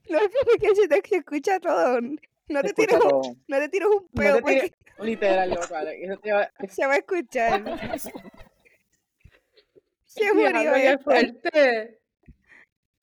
No 0.08 0.18
es 0.18 0.28
porque 0.44 0.74
se 0.74 0.88
te 0.88 1.16
escucha 1.16 1.60
todo. 1.60 2.00
No 2.48 2.62
te, 2.62 2.72
tires 2.72 2.94
un, 2.94 3.00
todo. 3.00 3.22
no 3.46 3.58
te 3.58 3.68
tires 3.68 3.88
un 3.88 4.08
No 4.12 4.22
peo 4.22 4.40
porque 4.40 4.60
tires- 4.60 4.74
Literal, 5.00 5.50
loca, 5.50 5.84
se 6.68 6.86
va 6.86 6.94
a 6.94 6.96
escuchar. 6.96 7.62
Se 10.18 10.32
murió 10.34 10.72
qué 10.74 10.98
fuerte. 10.98 11.98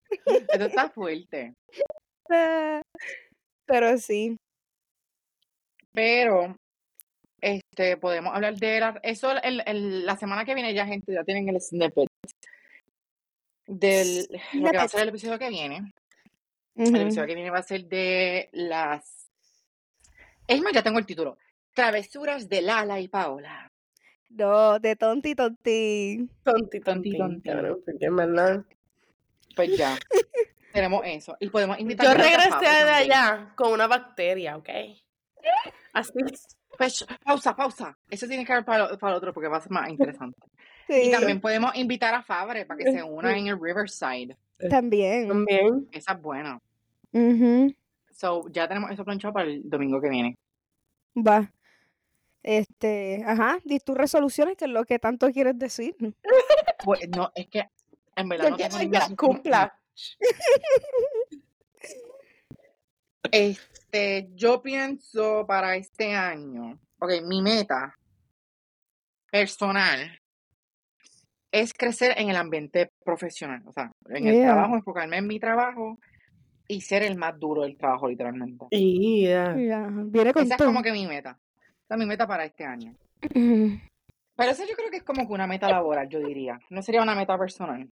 eso 0.50 0.66
está 0.66 0.90
fuerte. 0.90 1.54
Ah, 2.30 2.82
Pero 3.66 3.98
sí. 3.98 4.38
Pero, 5.94 6.56
este, 7.42 7.98
podemos 7.98 8.34
hablar 8.36 8.56
de 8.56 8.80
la, 8.80 9.00
eso 9.04 9.32
el, 9.32 9.62
el- 9.66 10.06
la 10.06 10.18
semana 10.18 10.44
que 10.46 10.54
viene 10.56 10.74
ya, 10.74 10.86
gente, 10.86 11.14
ya 11.14 11.24
tienen 11.24 11.48
el 11.50 11.62
snippet 11.62 12.08
del 13.68 14.28
lo 14.54 14.72
que 14.72 14.78
va 14.78 14.84
a 14.84 14.88
ser 14.88 15.02
el 15.02 15.10
episodio 15.10 15.40
que 15.40 15.50
viene. 15.50 15.92
El 16.76 16.96
episodio 17.02 17.28
que 17.28 17.36
viene 17.36 17.50
va 17.50 17.60
a 17.60 17.64
ser 17.64 17.86
de 17.86 18.50
las... 18.52 19.30
Es 20.48 20.62
más, 20.62 20.74
ya 20.74 20.84
tengo 20.84 21.00
el 21.00 21.06
título. 21.06 21.38
Travesuras 21.74 22.50
de 22.50 22.62
Lala 22.62 23.00
y 23.00 23.08
Paola. 23.08 23.72
No, 24.30 24.80
de 24.80 24.96
tonti 24.96 25.36
tonti. 25.36 26.30
Tonti, 26.44 26.80
Tonti, 26.82 27.18
tonti. 27.18 27.50
cabrón, 27.50 27.80
porque 27.86 28.06
en 28.06 28.16
verdad. 28.16 28.66
Pues 29.56 29.78
ya, 29.78 29.96
tenemos 30.74 31.02
eso. 31.06 31.38
Y 31.40 31.50
podemos 31.50 31.80
invitar 31.80 32.06
Yo 32.06 32.12
a 32.12 32.16
regresé 32.16 32.50
de 32.50 32.50
también. 32.50 33.12
allá 33.12 33.54
con 33.56 33.72
una 33.72 33.88
bacteria, 33.88 34.58
¿ok? 34.58 34.70
Así. 35.94 36.12
Pues, 36.78 37.06
pausa, 37.24 37.56
pausa. 37.56 37.98
Eso 38.10 38.28
tiene 38.28 38.44
que 38.46 38.52
ver 38.52 38.66
para, 38.66 38.98
para 38.98 39.14
el 39.14 39.18
otro 39.18 39.34
porque 39.34 39.48
va 39.48 39.58
a 39.58 39.62
ser 39.62 39.72
más 39.72 39.90
interesante. 39.90 40.38
Sí, 40.88 41.06
Y 41.08 41.12
también 41.12 41.42
podemos 41.42 41.76
invitar 41.78 42.14
a 42.14 42.22
Fabre 42.22 42.64
para 42.68 42.78
que 42.78 42.92
se 42.92 43.02
una 43.04 43.36
en 43.36 43.48
el 43.48 43.60
Riverside. 43.60 44.38
también. 44.70 45.28
También. 45.28 45.88
Esa 45.92 46.12
es 46.14 46.22
buena. 46.22 46.60
Ujú. 47.12 47.74
So, 48.12 48.48
ya 48.52 48.68
tenemos 48.68 48.92
eso 48.92 49.04
planchado 49.04 49.34
para 49.34 49.48
el 49.48 49.68
domingo 49.68 50.00
que 50.00 50.10
viene. 50.10 50.36
Va. 51.18 51.52
Este, 52.48 53.24
ajá, 53.26 53.58
di 53.64 53.80
tus 53.80 53.98
resoluciones, 53.98 54.56
que 54.56 54.66
es 54.66 54.72
lo 54.72 54.86
que 54.86 55.00
tanto 55.00 55.32
quieres 55.32 55.58
decir. 55.58 55.96
Pues, 56.84 57.10
no, 57.10 57.32
es 57.34 57.48
que 57.48 57.64
en 58.16 58.30
verdad 58.30 58.52
no 58.52 58.58
tengo 58.58 58.78
ya, 58.84 59.08
ningún- 59.08 59.16
cumpla. 59.16 59.76
Este, 63.32 64.30
yo 64.36 64.62
pienso 64.62 65.46
para 65.48 65.76
este 65.76 66.14
año, 66.14 66.80
ok, 67.00 67.12
mi 67.24 67.42
meta 67.42 67.98
personal 69.32 70.20
es 71.52 71.74
crecer 71.74 72.14
en 72.18 72.30
el 72.30 72.36
ambiente 72.36 72.92
profesional, 73.04 73.64
o 73.66 73.72
sea, 73.74 73.92
en 74.10 74.28
el 74.28 74.36
Yeah. 74.36 74.46
trabajo, 74.54 74.76
enfocarme 74.76 75.18
en 75.18 75.26
mi 75.28 75.40
trabajo 75.40 75.98
y 76.68 76.82
ser 76.82 77.02
el 77.02 77.16
más 77.18 77.40
duro 77.40 77.64
del 77.64 77.76
trabajo, 77.78 78.08
literalmente. 78.08 78.68
Yeah. 78.70 79.56
Ya, 79.58 79.88
viene 79.90 80.32
con 80.32 80.44
Esa 80.44 80.56
es 80.56 80.62
como 80.62 80.84
que 80.84 80.92
mi 80.92 81.08
meta. 81.08 81.40
Esa 81.86 81.94
es 81.96 81.98
mi 82.00 82.06
meta 82.06 82.28
para 82.28 82.46
este 82.46 82.66
año. 82.66 82.96
Pero 83.22 84.52
eso 84.52 84.66
yo 84.68 84.76
creo 84.76 84.90
que 84.90 84.98
es 84.98 85.04
como 85.04 85.26
que 85.28 85.34
una 85.34 85.48
meta 85.48 85.70
laboral, 85.70 86.10
yo 86.10 86.20
diría. 86.20 86.60
No 86.70 86.82
sería 86.82 87.02
una 87.02 87.16
meta 87.16 87.38
personal. 87.38 87.88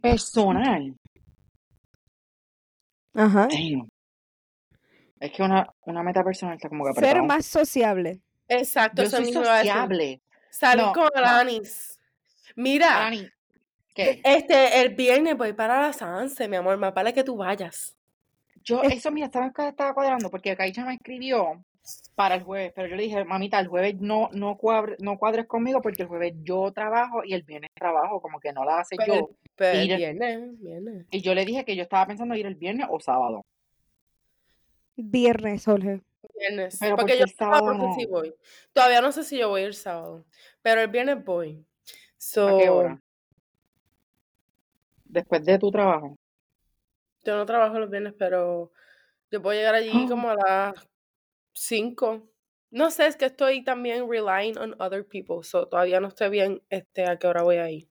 Personal. 0.00 0.94
Ajá. 3.14 3.48
Damn. 3.50 3.88
Es 5.20 5.30
que 5.32 5.42
una, 5.42 5.66
una 5.86 6.02
meta 6.02 6.24
personal 6.24 6.56
está 6.56 6.68
como 6.68 6.84
que 6.84 6.92
Ser 6.94 7.04
apretado. 7.04 7.24
más 7.26 7.46
sociable. 7.46 8.20
Exacto, 8.48 9.02
Yo 9.02 9.08
eso 9.08 9.16
soy 9.18 9.32
sociable. 9.32 10.20
Salir 10.50 10.84
No, 10.86 10.92
con 10.92 11.04
no. 11.14 11.20
Alanis. 11.20 11.98
Mira, 12.56 12.88
Dani, 12.88 13.28
¿qué? 13.94 14.20
este, 14.24 14.82
el 14.82 14.94
viernes 14.94 15.36
voy 15.38 15.52
para 15.52 15.80
la 15.80 15.92
Sanse, 15.92 16.48
mi 16.48 16.56
amor, 16.56 16.76
más 16.76 16.92
vale 16.92 17.14
que 17.14 17.22
tú 17.24 17.36
vayas. 17.36 17.96
Yo, 18.64 18.82
eso, 18.82 19.10
mira, 19.10 19.30
¿sabes 19.32 19.52
qué 19.54 19.68
estaba 19.68 19.94
cuadrando? 19.94 20.28
Porque 20.30 20.56
Caicha 20.56 20.84
me 20.84 20.94
escribió 20.94 21.64
para 22.14 22.36
el 22.36 22.42
jueves, 22.42 22.72
pero 22.74 22.88
yo 22.88 22.96
le 22.96 23.02
dije, 23.02 23.24
mamita, 23.24 23.58
el 23.58 23.68
jueves 23.68 23.96
no, 24.00 24.28
no, 24.32 24.56
cuadre- 24.56 24.96
no 25.00 25.18
cuadres 25.18 25.46
conmigo 25.46 25.80
porque 25.82 26.02
el 26.02 26.08
jueves 26.08 26.34
yo 26.42 26.70
trabajo 26.72 27.24
y 27.24 27.34
el 27.34 27.42
viernes 27.42 27.70
trabajo, 27.74 28.20
como 28.20 28.38
que 28.38 28.52
no 28.52 28.64
la 28.64 28.80
hace 28.80 28.96
Pero, 28.96 29.14
yo. 29.14 29.30
pero 29.56 29.80
el 29.80 29.96
viernes, 29.96 30.60
viernes. 30.60 31.06
Y 31.10 31.20
yo 31.22 31.34
le 31.34 31.44
dije 31.44 31.64
que 31.64 31.74
yo 31.74 31.82
estaba 31.82 32.06
pensando 32.06 32.34
ir 32.34 32.46
el 32.46 32.54
viernes 32.54 32.86
o 32.90 33.00
sábado. 33.00 33.44
Viernes, 34.96 35.64
Jorge. 35.64 36.02
Viernes. 36.38 36.76
Pero 36.78 36.96
porque 36.96 37.14
porque 37.14 37.18
yo 37.18 37.24
el 37.24 37.34
sábado 37.34 37.74
no 37.74 37.92
sé 37.94 38.00
si 38.00 38.06
no. 38.06 38.12
voy. 38.12 38.34
Todavía 38.72 39.00
no 39.00 39.10
sé 39.12 39.24
si 39.24 39.38
yo 39.38 39.48
voy 39.48 39.62
el 39.62 39.74
sábado. 39.74 40.24
Pero 40.60 40.80
el 40.82 40.88
viernes 40.88 41.24
voy. 41.24 41.64
So, 42.16 42.48
¿A 42.48 42.58
qué 42.58 42.68
hora? 42.70 43.00
Después 45.04 45.44
de 45.44 45.58
tu 45.58 45.70
trabajo. 45.70 46.16
Yo 47.24 47.36
no 47.36 47.46
trabajo 47.46 47.78
los 47.78 47.90
viernes, 47.90 48.14
pero 48.18 48.70
yo 49.30 49.42
puedo 49.42 49.58
llegar 49.58 49.74
allí 49.74 49.90
como 50.08 50.30
a 50.30 50.36
las 50.36 50.88
5. 51.54 52.28
No 52.70 52.90
sé, 52.90 53.06
es 53.06 53.16
que 53.16 53.26
estoy 53.26 53.62
también 53.64 54.08
relying 54.08 54.56
on 54.58 54.74
other 54.80 55.06
people. 55.06 55.42
So 55.42 55.68
todavía 55.68 56.00
no 56.00 56.08
estoy 56.08 56.30
bien 56.30 56.62
este, 56.70 57.04
a 57.06 57.18
qué 57.18 57.26
hora 57.26 57.42
voy 57.42 57.56
a 57.56 57.70
ir. 57.70 57.88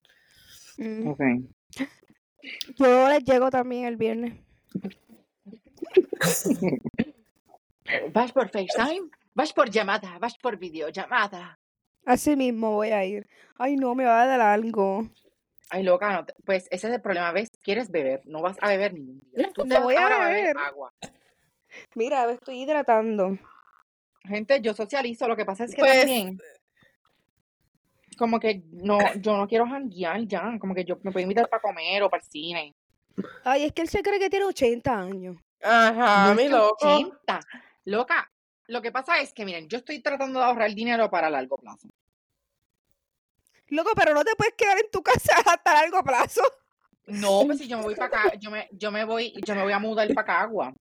Mm. 0.76 1.08
Ok. 1.08 1.20
Yo 2.76 3.08
les 3.08 3.22
llego 3.24 3.50
también 3.50 3.84
el 3.86 3.96
viernes. 3.96 4.34
¿Vas 8.12 8.32
por 8.32 8.48
FaceTime? 8.48 9.10
¿Vas 9.34 9.52
por 9.52 9.70
llamada? 9.70 10.18
¿Vas 10.18 10.36
por 10.38 10.56
videollamada? 10.58 11.58
Así 12.04 12.36
mismo 12.36 12.72
voy 12.72 12.90
a 12.90 13.04
ir. 13.04 13.28
Ay, 13.56 13.76
no, 13.76 13.94
me 13.94 14.04
va 14.04 14.22
a 14.22 14.26
dar 14.26 14.40
algo. 14.40 15.08
Ay, 15.70 15.84
loca, 15.84 16.12
no 16.12 16.24
te- 16.26 16.34
pues 16.44 16.66
ese 16.70 16.88
es 16.88 16.94
el 16.94 17.00
problema, 17.00 17.32
¿ves? 17.32 17.48
Quieres 17.62 17.90
beber, 17.90 18.22
no 18.26 18.42
vas 18.42 18.56
a 18.60 18.68
beber 18.68 18.92
ningún 18.94 19.20
día. 19.32 19.50
Tú 19.54 19.62
No 19.62 19.68
te 19.68 19.74
vas 19.74 19.84
voy 19.84 19.94
a 19.94 20.02
ahora 20.02 20.28
beber. 20.28 20.56
agua. 20.58 20.92
Mira, 21.94 22.26
me 22.26 22.32
estoy 22.34 22.62
hidratando. 22.62 23.38
Gente, 24.24 24.60
yo 24.60 24.72
socializo, 24.74 25.26
lo 25.28 25.36
que 25.36 25.44
pasa 25.44 25.64
es 25.64 25.74
que 25.74 25.80
Pues- 25.80 25.98
también, 26.00 26.38
como 28.16 28.38
que 28.38 28.62
no, 28.70 28.98
yo 29.16 29.36
no 29.36 29.48
quiero 29.48 29.66
janguear 29.66 30.20
ya, 30.26 30.58
como 30.60 30.74
que 30.74 30.84
yo 30.84 30.96
me 31.02 31.10
puedo 31.10 31.22
invitar 31.22 31.48
para 31.48 31.62
comer 31.62 32.02
o 32.02 32.10
para 32.10 32.22
el 32.22 32.28
cine. 32.30 32.74
Ay, 33.44 33.64
es 33.64 33.72
que 33.72 33.82
él 33.82 33.88
se 33.88 34.02
cree 34.02 34.18
que 34.18 34.30
tiene 34.30 34.44
80 34.46 34.96
años. 34.98 35.36
Ajá, 35.62 36.28
No 36.28 36.34
mi 36.34 36.48
loco. 36.48 36.76
80. 36.80 37.40
Loca, 37.86 38.30
lo 38.68 38.80
que 38.80 38.92
pasa 38.92 39.20
es 39.20 39.32
que, 39.32 39.44
miren, 39.44 39.68
yo 39.68 39.78
estoy 39.78 40.00
tratando 40.00 40.38
de 40.38 40.44
ahorrar 40.46 40.72
dinero 40.74 41.10
para 41.10 41.28
largo 41.28 41.56
plazo. 41.58 41.88
Loco, 43.68 43.90
pero 43.96 44.14
no 44.14 44.22
te 44.24 44.36
puedes 44.36 44.54
quedar 44.54 44.78
en 44.78 44.90
tu 44.90 45.02
casa 45.02 45.32
hasta 45.46 45.74
largo 45.74 46.02
plazo. 46.02 46.42
No, 47.06 47.42
pues 47.46 47.58
si 47.58 47.66
yo 47.66 47.78
me 47.78 47.84
voy 47.84 47.94
para 47.96 48.06
acá, 48.06 48.34
yo 48.38 48.50
me, 48.50 48.68
yo 48.72 48.92
me 48.92 49.04
voy, 49.04 49.32
yo 49.44 49.54
me 49.56 49.62
voy 49.62 49.72
a 49.72 49.78
mudar 49.80 50.06
para 50.14 50.26
Cagua. 50.26 50.72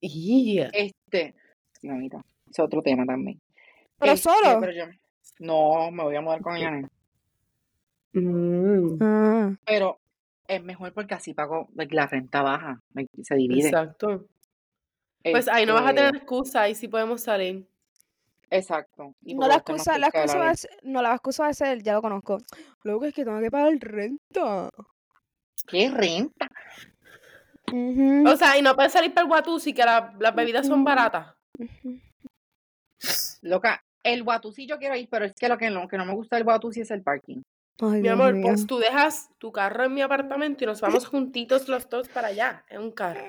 Yeah. 0.00 0.68
Este, 0.74 1.34
sí, 1.80 1.88
mamita, 1.88 2.22
es 2.62 2.66
otro 2.66 2.82
tema 2.82 3.04
también. 3.04 3.40
¿Pero 3.98 4.12
Este, 4.12 4.28
solo? 4.30 4.60
pero 4.60 4.72
yo- 4.72 4.92
no, 5.38 5.90
me 5.90 6.02
voy 6.02 6.16
a 6.16 6.20
mudar 6.20 6.40
con 6.40 6.56
Yanet. 6.58 6.90
Mm, 8.12 8.96
Ah, 9.00 9.52
Pero 9.66 9.98
es 10.48 10.62
mejor 10.62 10.92
porque 10.92 11.14
así 11.14 11.34
pago 11.34 11.68
like, 11.74 11.94
la 11.94 12.06
renta 12.06 12.42
baja, 12.42 12.80
like, 12.94 13.10
se 13.22 13.34
divide. 13.34 13.68
exacto. 13.68 14.26
Pues 15.22 15.48
ahí 15.48 15.66
no 15.66 15.74
vas 15.74 15.82
a 15.86 15.90
Este, 15.90 16.02
tener 16.02 16.16
excusa, 16.16 16.62
ahí 16.62 16.74
sí 16.74 16.88
podemos 16.88 17.20
salir. 17.22 17.66
Exacto. 18.48 19.12
y 19.22 19.34
no 19.34 19.48
la 19.48 19.56
excusa, 19.56 19.98
la 19.98 20.06
excusa 20.06 20.38
va 20.38 20.50
a 20.50 20.54
ser, 20.54 20.70
no, 20.84 21.02
la 21.02 21.12
excusa 21.12 21.42
va 21.42 21.48
a 21.48 21.52
ser, 21.52 21.82
ya 21.82 21.94
lo 21.94 22.00
conozco. 22.00 22.38
Luego 22.84 23.04
es 23.04 23.12
que 23.12 23.24
tengo 23.24 23.40
que 23.40 23.50
pagar 23.50 23.72
renta. 23.80 24.70
¿Qué 25.66 25.90
renta? 25.90 26.48
O 27.72 28.36
sea, 28.36 28.56
y 28.56 28.62
no 28.62 28.76
puedes 28.76 28.92
salir 28.92 29.12
para 29.12 29.26
el 29.26 29.32
Watusi, 29.32 29.72
que 29.74 29.84
la- 29.84 30.14
las 30.20 30.32
bebidas 30.34 30.66
son 30.68 30.84
baratas. 30.84 31.34
ujú. 31.58 31.98
Loca, 33.42 33.82
el 34.02 34.22
Guatusi 34.22 34.66
yo 34.66 34.78
quiero 34.78 34.96
ir, 34.96 35.08
pero 35.10 35.24
es 35.24 35.34
que 35.34 35.48
lo 35.48 35.58
que, 35.58 35.70
no 35.70 35.86
me 35.88 36.14
gusta 36.14 36.36
del 36.36 36.44
Guatusi 36.44 36.80
es 36.80 36.90
el 36.90 37.02
parking. 37.02 37.42
Ay, 37.80 38.00
Mi 38.00 38.08
amor, 38.08 38.40
pues 38.40 38.66
tú 38.66 38.78
dejas 38.78 39.28
tu 39.38 39.52
carro 39.52 39.84
en 39.84 39.94
mi 39.94 40.00
apartamento 40.02 40.64
y 40.64 40.66
nos 40.66 40.80
vamos 40.80 41.06
juntitos 41.08 41.68
los 41.68 41.88
dos 41.88 42.08
para 42.08 42.28
allá, 42.28 42.64
en 42.68 42.80
un 42.80 42.92
carro. 42.92 43.28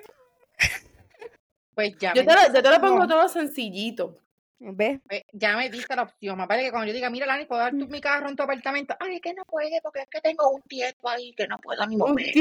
Pues 1.75 1.95
ya 1.99 2.13
Yo 2.13 2.23
me 2.23 2.27
te 2.27 2.33
lo, 2.33 2.39
diste 2.41 2.55
yo 2.55 2.61
te 2.63 2.69
lo 2.69 2.75
esa 2.75 2.81
pongo 2.81 3.07
todo 3.07 3.27
sencillito. 3.29 4.15
¿Ves? 4.59 4.99
pues, 5.07 5.21
ya 5.33 5.55
me 5.55 5.69
diste 5.69 5.95
la 5.95 6.01
opción. 6.03 6.35
Más 6.37 6.47
vale 6.47 6.63
que 6.63 6.71
cuando 6.71 6.87
yo 6.87 6.93
diga, 6.93 7.09
mira, 7.11 7.27
Lani, 7.27 7.45
¿puedo 7.45 7.61
dar 7.61 7.71
tu- 7.77 7.87
mi 7.87 8.01
carro 8.01 8.27
en 8.27 8.35
tu 8.35 8.41
apartamento? 8.41 8.95
Ay, 8.99 9.15
es 9.17 9.21
que 9.21 9.33
no 9.35 9.43
puede 9.45 9.79
porque 9.83 9.99
es 9.99 10.09
que 10.09 10.19
tengo 10.21 10.49
un 10.49 10.61
tieto 10.63 11.07
ahí 11.07 11.33
que 11.33 11.47
no 11.47 11.59
puedo 11.59 11.85
ni 11.85 11.95
Un 11.95 11.99
mover. 11.99 12.33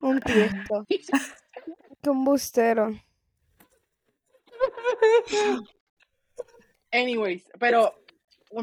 Un 0.00 0.20
tiesto. 0.20 0.84
Qué 2.02 2.10
embustero. 2.10 2.98
Anyways, 6.92 7.48
pero 7.58 7.94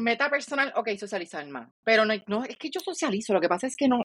meta 0.00 0.28
personal, 0.30 0.72
ok, 0.76 0.90
socializar 0.98 1.46
más. 1.48 1.70
Pero 1.84 2.04
no, 2.04 2.14
no, 2.26 2.44
es 2.44 2.56
que 2.56 2.70
yo 2.70 2.80
socializo, 2.80 3.32
lo 3.32 3.40
que 3.40 3.48
pasa 3.48 3.66
es 3.66 3.76
que 3.76 3.88
no, 3.88 4.02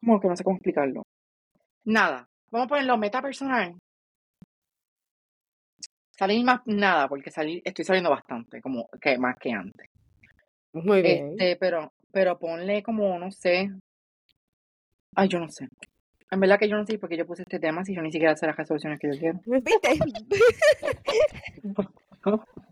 como 0.00 0.20
que 0.20 0.28
no 0.28 0.36
sé 0.36 0.44
cómo 0.44 0.56
explicarlo. 0.56 1.02
Nada, 1.84 2.28
vamos 2.50 2.66
a 2.66 2.68
ponerlo 2.68 2.96
meta 2.96 3.22
personal. 3.22 3.76
Salir 6.10 6.44
más 6.44 6.60
nada, 6.66 7.08
porque 7.08 7.30
salir, 7.30 7.62
estoy 7.64 7.84
saliendo 7.84 8.10
bastante, 8.10 8.60
como 8.60 8.88
que 9.00 9.18
más 9.18 9.36
que 9.38 9.52
antes. 9.52 9.88
Muy 10.72 11.02
bien. 11.02 11.30
Este, 11.32 11.56
pero, 11.56 11.92
pero 12.12 12.38
ponle 12.38 12.82
como, 12.82 13.18
no 13.18 13.30
sé. 13.30 13.70
Ay, 15.14 15.28
yo 15.28 15.38
no 15.38 15.48
sé. 15.48 15.68
En 16.30 16.40
verdad 16.40 16.58
que 16.58 16.68
yo 16.68 16.76
no 16.76 16.84
sé 16.84 16.98
por 16.98 17.08
qué 17.08 17.16
yo 17.16 17.26
puse 17.26 17.42
este 17.42 17.58
tema 17.58 17.84
si 17.84 17.94
yo 17.94 18.02
ni 18.02 18.12
siquiera 18.12 18.36
sé 18.36 18.46
las 18.46 18.56
resoluciones 18.56 18.98
que 18.98 19.12
yo 19.12 19.18
quiero. 19.18 19.40
¿Viste? 19.46 19.72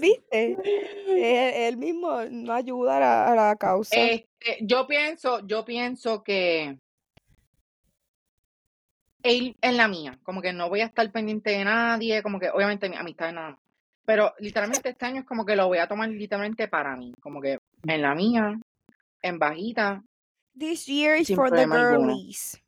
¿Viste? 0.00 0.56
Él, 1.08 1.54
él 1.54 1.76
mismo 1.76 2.22
no 2.30 2.52
ayuda 2.52 2.96
a 2.96 3.00
la, 3.00 3.32
a 3.32 3.34
la 3.34 3.56
causa. 3.56 3.96
Este, 3.96 4.58
yo 4.60 4.86
pienso, 4.86 5.46
yo 5.46 5.64
pienso 5.64 6.22
que 6.22 6.78
él 9.22 9.56
en 9.60 9.76
la 9.76 9.88
mía, 9.88 10.18
como 10.22 10.42
que 10.42 10.52
no 10.52 10.68
voy 10.68 10.82
a 10.82 10.86
estar 10.86 11.10
pendiente 11.10 11.50
de 11.50 11.64
nadie, 11.64 12.22
como 12.22 12.38
que 12.38 12.50
obviamente 12.50 12.88
mi 12.88 12.96
amistad 12.96 13.32
nada 13.32 13.50
más. 13.50 13.60
Pero 14.04 14.34
literalmente 14.38 14.90
este 14.90 15.06
año 15.06 15.20
es 15.20 15.26
como 15.26 15.46
que 15.46 15.56
lo 15.56 15.66
voy 15.66 15.78
a 15.78 15.88
tomar 15.88 16.10
literalmente 16.10 16.68
para 16.68 16.94
mí. 16.94 17.14
Como 17.20 17.40
que 17.40 17.58
en 17.86 18.02
la 18.02 18.14
mía, 18.14 18.58
en 19.22 19.38
bajita. 19.38 20.04
This 20.56 20.86
year 20.86 21.18
is 21.18 21.34
for 21.34 21.50
the 21.50 21.66
girlies. 21.66 22.60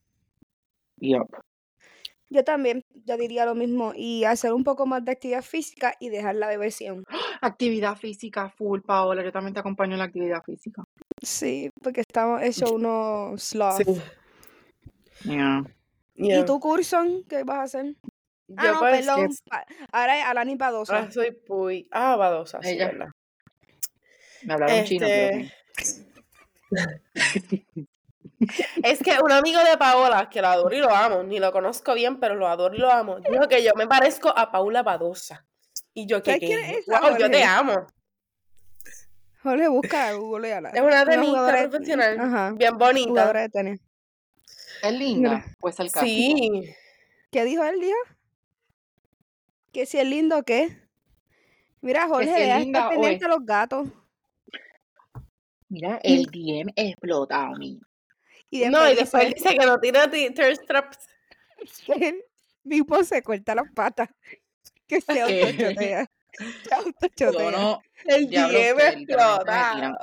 Yup. 0.99 1.29
Yo 2.29 2.43
también, 2.45 2.85
yo 3.05 3.17
diría 3.17 3.45
lo 3.47 3.55
mismo. 3.55 3.93
Y 3.95 4.25
hacer 4.25 4.53
un 4.53 4.65
poco 4.65 4.85
más 4.87 5.05
de 5.05 5.13
actividad 5.13 5.43
física 5.43 5.95
y 6.01 6.09
dejar 6.09 6.35
la 6.37 6.49
bebeción. 6.49 7.05
Actividad 7.41 7.97
física 7.97 8.51
full, 8.51 8.81
Paola. 8.81 9.23
Yo 9.23 9.33
también 9.33 9.55
te 9.55 9.61
acompaño 9.61 9.93
en 9.93 9.99
la 10.01 10.05
actividad 10.07 10.43
física. 10.43 10.83
Sí, 11.23 11.71
porque 11.83 12.01
estamos 12.01 12.43
hechos 12.43 12.71
unos 12.71 13.43
sloths. 13.43 13.85
Sí. 13.85 14.01
Yeah. 15.31 15.65
Yeah. 16.15 16.41
¿Y 16.41 16.45
tu 16.45 16.59
Curson? 16.61 17.25
¿Qué 17.29 17.43
vas 17.45 17.59
a 17.59 17.63
hacer? 17.63 17.95
Ah, 18.57 18.65
Yo 18.65 18.73
no, 18.75 18.79
pues, 18.81 19.07
perdón. 19.07 19.29
pa- 19.49 19.67
Ahora 19.93 20.19
es 20.19 20.25
Alani 20.25 20.57
Padosa. 20.57 20.99
Ah, 20.99 21.11
soy 21.11 21.33
puy. 21.33 21.89
Ah, 21.91 22.17
badosa, 22.17 22.63
sí. 22.63 22.79
Me 24.45 24.53
hablaron 24.55 24.85
chino, 24.85 25.07
pero 25.07 25.49
Este- 27.35 27.67
Es 28.83 28.99
que 29.03 29.17
un 29.23 29.33
amigo 29.33 29.59
de 29.65 29.77
Paola, 29.79 30.29
que 30.29 30.41
lo 30.43 30.49
adoro 30.49 30.75
y 30.77 30.81
lo 30.81 30.91
amo, 30.95 31.23
ni 31.23 31.39
lo 31.39 31.53
conozco 31.53 31.95
bien, 31.95 32.21
pero 32.21 32.35
lo 32.35 32.47
adoro 32.47 32.75
y 32.75 32.79
lo 32.79 32.91
amo, 32.93 33.19
dijo 33.21 33.49
que 33.49 33.63
yo 33.63 33.73
me 33.77 33.87
parezco 33.87 34.29
a 34.37 34.51
Paula 34.53 34.83
Badosa. 34.83 35.45
Y 35.95 36.07
yo, 36.07 36.23
¿qué, 36.23 36.33
¿Sabes 36.33 36.41
quién 36.49 36.61
qué? 36.61 36.71
es 36.73 36.79
esa, 36.89 37.01
Wow, 37.01 37.17
yo 37.19 37.31
te 37.31 37.43
amo. 37.43 37.87
Jorge, 39.43 39.69
busca, 39.69 40.13
googleala. 40.13 40.71
Es 40.71 40.81
una 40.83 41.05
tenista 41.05 41.31
jugadora- 41.31 41.69
profesional, 41.71 42.21
Ajá. 42.21 42.53
bien 42.53 42.77
bonita. 42.77 43.33
De 43.33 43.49
tenis. 43.49 43.81
es 44.83 44.93
linda. 44.93 45.45
Pues 45.59 45.79
el 45.81 45.91
caso. 45.91 46.05
Sí, 46.05 46.75
¿Qué 47.31 47.45
dijo 47.45 47.65
él, 47.65 47.81
dijo? 47.81 47.97
Que 49.73 49.87
si 49.87 49.99
es 49.99 50.07
lindo, 50.07 50.43
¿qué? 50.43 50.83
Mira, 51.81 52.09
Jorge, 52.09 52.35
si 52.35 52.43
es 52.43 52.83
o 52.85 52.89
pendiente 52.91 53.25
a 53.25 53.29
los 53.29 53.45
gatos. 53.47 53.89
Mira, 55.69 55.99
el 56.03 56.27
DM 56.27 56.73
explota 56.77 57.47
a 57.47 57.51
Y 58.51 58.65
no, 58.69 58.89
y 58.91 58.95
después 58.95 59.35
dice- 59.35 59.49
dice 59.49 59.59
que 59.59 59.67
no 59.67 59.79
tiene 59.81 60.09
ti- 60.09 60.31
thirst 60.35 60.67
traps. 60.67 60.99
él 61.89 62.23
mismo 62.65 63.03
se 63.05 63.23
corta 63.23 63.55
las 63.55 63.71
patas. 63.73 64.09
Que 64.87 65.01
se 65.01 65.13
¿Qué? 65.13 65.43
autochotea. 65.43 66.07
Se 66.69 66.75
autochotea. 66.75 67.51
No, 67.51 67.81
El 68.05 68.29
Diablo, 68.29 68.59
DM 68.59 68.81
explota. 68.89 69.97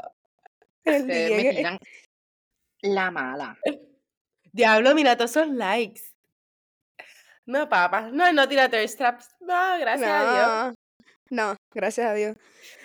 El 0.84 1.08
tiran 1.08 1.80
la 2.82 3.12
mala. 3.12 3.58
Diablo, 4.52 4.94
mira 4.94 5.16
todos 5.16 5.32
esos 5.32 5.48
likes. 5.48 6.02
No, 7.46 7.68
papá. 7.70 8.10
No, 8.12 8.26
él 8.28 8.36
no 8.36 8.48
tira 8.48 8.70
thirst 8.70 8.98
traps. 8.98 9.30
No, 9.40 9.80
gracias 9.80 10.10
a 10.10 10.24
Dios. 10.34 10.76
No, 11.30 11.48
no, 11.52 11.58
gracias 11.74 12.08
a 12.08 12.14
Dios. 12.14 12.38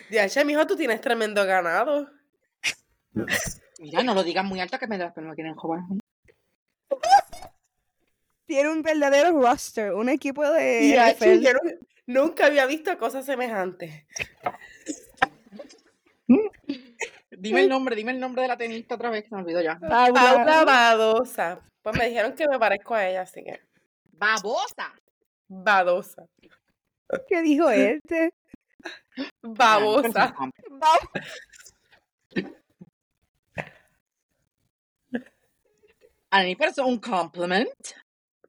Diache, 0.08 0.44
mijo, 0.44 0.66
tú 0.66 0.76
tienes 0.76 1.00
tremendo 1.00 1.44
ganado. 1.44 2.08
Mira, 3.78 4.02
no 4.02 4.14
lo 4.14 4.22
digan 4.24 4.46
muy 4.46 4.60
alto 4.60 4.78
que 4.78 4.86
me, 4.86 4.98
que 4.98 5.20
me 5.20 5.34
quieren 5.34 5.54
joder. 5.54 5.82
Tiene 8.46 8.70
un 8.70 8.82
verdadero 8.82 9.30
roster, 9.40 9.92
un 9.94 10.08
equipo 10.08 10.42
de 10.50 10.94
NFL. 11.12 11.40
yo 11.40 11.50
nu- 11.52 11.78
nunca 12.06 12.46
había 12.46 12.66
visto 12.66 12.96
cosas 12.98 13.24
semejantes. 13.26 14.04
Dime 17.30 17.60
el 17.60 17.68
nombre, 17.68 17.94
dime 17.94 18.10
el 18.12 18.20
nombre 18.20 18.42
de 18.42 18.48
la 18.48 18.56
tenista 18.56 18.94
otra 18.96 19.10
vez, 19.10 19.22
que 19.22 19.28
se 19.28 19.34
me 19.36 19.42
olvidó 19.42 19.60
ya. 19.60 19.78
Paula. 19.78 20.12
Paula 20.12 20.64
Badosa. 20.64 21.60
Pues 21.82 21.96
me 21.96 22.08
dijeron 22.08 22.32
que 22.34 22.48
me 22.48 22.58
parezco 22.58 22.94
a 22.94 23.06
ella, 23.08 23.22
así 23.22 23.44
que. 23.44 23.60
¡Babosa! 24.12 24.92
Badosa. 25.46 26.26
¿Qué 27.28 27.42
dijo 27.42 27.70
este? 27.70 28.34
Babosa. 29.42 30.34
Vamos. 30.70 31.00
A 36.30 36.42
mí 36.42 36.50
me 36.50 36.56
parece 36.56 36.82
un 36.82 36.98
compliment. 36.98 37.68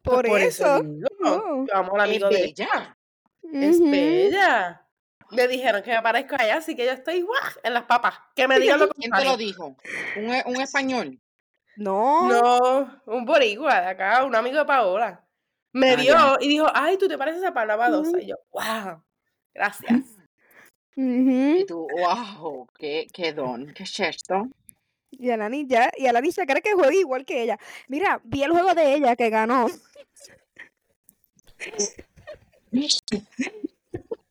Por, 0.01 0.25
eso. 0.25 0.81
yo 0.83 1.65
amo 1.73 1.95
al 1.95 2.01
Es 2.01 2.07
amigo 2.07 2.29
de 2.29 2.41
bella. 2.41 2.97
Es 3.43 3.79
Ujú. 3.79 3.91
bella. 3.91 4.85
Me 5.31 5.47
dijeron 5.47 5.83
que 5.83 5.91
me 5.91 6.01
parezco 6.01 6.35
a 6.37 6.43
ella, 6.43 6.57
así 6.57 6.75
que 6.75 6.85
yo 6.85 6.91
estoy 6.91 7.21
¡guau! 7.21 7.39
en 7.63 7.73
las 7.73 7.83
papas. 7.83 8.15
Que 8.35 8.47
me 8.47 8.59
digan 8.59 8.79
lo 8.79 8.89
¿Quién 8.89 9.11
te 9.11 9.23
lo 9.23 9.37
dijo? 9.37 9.75
¿Un, 10.15 10.33
e- 10.33 10.43
un 10.47 10.59
español? 10.59 11.19
No. 11.77 12.27
No, 12.27 13.01
un 13.05 13.25
boricua 13.25 13.79
de 13.81 13.87
acá, 13.87 14.23
un 14.25 14.35
amigo 14.35 14.57
de 14.57 14.65
Paola. 14.65 15.25
Me 15.71 15.91
Ah, 15.91 15.95
vio 15.95 16.13
ya. 16.13 16.37
y 16.41 16.47
dijo, 16.47 16.67
ay, 16.73 16.97
tú 16.97 17.07
te 17.07 17.17
pareces 17.17 17.43
a 17.43 17.53
Paula 17.53 17.75
Badosa. 17.75 18.19
Y 18.19 18.27
yo, 18.27 18.35
wow, 18.51 19.03
gracias. 19.53 20.05
Y 20.95 21.65
tú, 21.65 21.87
wow, 21.89 22.67
qué, 22.77 23.07
qué 23.13 23.31
don, 23.31 23.71
qué 23.73 23.85
gesto. 23.85 24.47
Y 25.11 25.29
Alani 25.31 25.65
ya, 25.67 25.91
y 25.97 26.05
Alani 26.07 26.31
se 26.31 26.45
cree 26.45 26.61
que 26.61 26.73
juega 26.73 26.93
igual 26.93 27.25
que 27.25 27.41
ella. 27.43 27.57
Mira, 27.87 28.21
vi 28.23 28.43
el 28.43 28.51
juego 28.51 28.73
de 28.73 28.93
ella 28.95 29.15
que 29.15 29.29
ganó. 29.29 29.67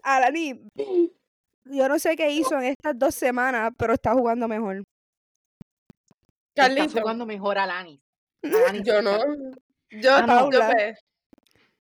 Alani, 0.03 0.61
yo 1.65 1.89
no 1.89 1.99
sé 1.99 2.17
qué 2.17 2.31
hizo 2.31 2.57
en 2.59 2.65
estas 2.65 2.99
dos 2.99 3.15
semanas, 3.15 3.73
pero 3.77 3.93
está 3.95 4.15
jugando 4.15 4.49
mejor. 4.49 4.83
Carlito, 6.55 7.01
jugando 7.01 7.27
mejor 7.27 7.59
a 7.59 7.67
Lani. 7.67 8.01
Alani, 8.43 8.83
yo 8.83 9.03
no. 9.03 9.19
Yo, 9.91 10.15
Ah, 10.15 10.27
no. 10.27 10.51
yo 10.51 10.59
Paula. 10.61 10.75
pe- 10.75 10.95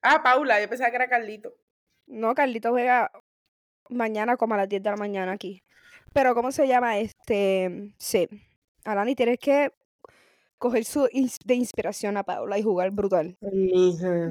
Ah, 0.01 0.21
Paula, 0.23 0.61
yo 0.61 0.69
pensaba 0.69 0.89
que 0.89 0.95
era 0.97 1.09
Carlito. 1.09 1.53
No, 2.07 2.33
Carlito 2.35 2.69
juega 2.71 3.11
mañana 3.89 4.37
como 4.37 4.53
a 4.53 4.57
las 4.57 4.69
10 4.69 4.81
de 4.83 4.89
la 4.89 4.95
mañana 4.97 5.31
aquí. 5.33 5.61
Pero, 6.13 6.33
¿cómo 6.35 6.51
se 6.51 6.67
llama? 6.67 6.97
Este, 6.99 7.91
sí. 7.97 8.27
Alani, 8.87 9.15
tienes 9.15 9.37
que 9.39 9.71
coger 10.57 10.85
su 10.85 11.07
ins- 11.09 11.39
de 11.45 11.55
inspiración 11.55 12.17
a 12.17 12.23
Paula 12.23 12.57
y 12.57 12.63
jugar 12.63 12.91
brutal. 12.91 13.35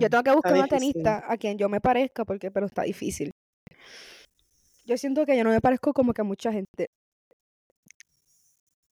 Yo 0.00 0.10
tengo 0.10 0.22
que 0.24 0.32
buscar 0.32 0.52
una 0.54 0.64
difícil. 0.64 0.92
tenista 0.94 1.24
a 1.30 1.36
quien 1.36 1.58
yo 1.58 1.68
me 1.68 1.80
parezca, 1.80 2.24
porque, 2.24 2.50
pero 2.50 2.66
está 2.66 2.82
difícil. 2.82 3.30
Yo 4.84 4.96
siento 4.96 5.26
que 5.26 5.36
yo 5.36 5.44
no 5.44 5.50
me 5.50 5.60
parezco 5.60 5.92
como 5.92 6.12
que 6.14 6.22
a 6.22 6.24
mucha 6.24 6.52
gente. 6.52 6.88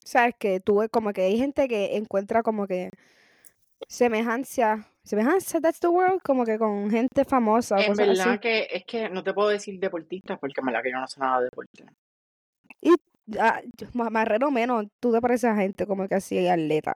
Sabes 0.04 0.34
que 0.38 0.60
tuve 0.60 0.88
como 0.90 1.12
que 1.12 1.22
hay 1.22 1.38
gente 1.38 1.66
que 1.66 1.96
encuentra 1.96 2.42
como 2.42 2.66
que 2.66 2.90
semejanza, 3.88 4.86
semejanza, 5.02 5.60
that's 5.60 5.80
the 5.80 5.88
word, 5.88 6.20
como 6.22 6.44
que 6.44 6.58
con 6.58 6.90
gente 6.90 7.24
famosa 7.24 7.76
En 7.80 7.94
verdad 7.96 8.30
así. 8.32 8.38
que 8.40 8.68
es 8.70 8.84
que 8.84 9.08
no 9.08 9.22
te 9.24 9.32
puedo 9.32 9.48
decir 9.48 9.78
deportista 9.80 10.36
porque 10.36 10.60
en 10.60 10.66
verdad 10.66 10.82
que 10.82 10.90
yo 10.90 11.00
no 11.00 11.06
sé 11.06 11.20
nada 11.20 11.38
de 11.38 11.44
deporte. 11.46 11.84
Ah, 13.38 13.62
Marrero 13.92 14.50
menos, 14.50 14.86
tú 15.00 15.12
te 15.12 15.20
pareces 15.20 15.50
a 15.50 15.56
gente 15.56 15.86
como 15.86 16.06
que 16.08 16.16
así 16.16 16.46
atleta. 16.46 16.92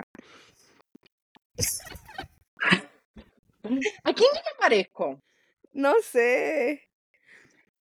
¿A 4.04 4.12
quién 4.12 4.30
yo 4.34 4.40
me 4.44 4.60
parezco? 4.60 5.22
No 5.72 5.94
sé. 6.02 6.82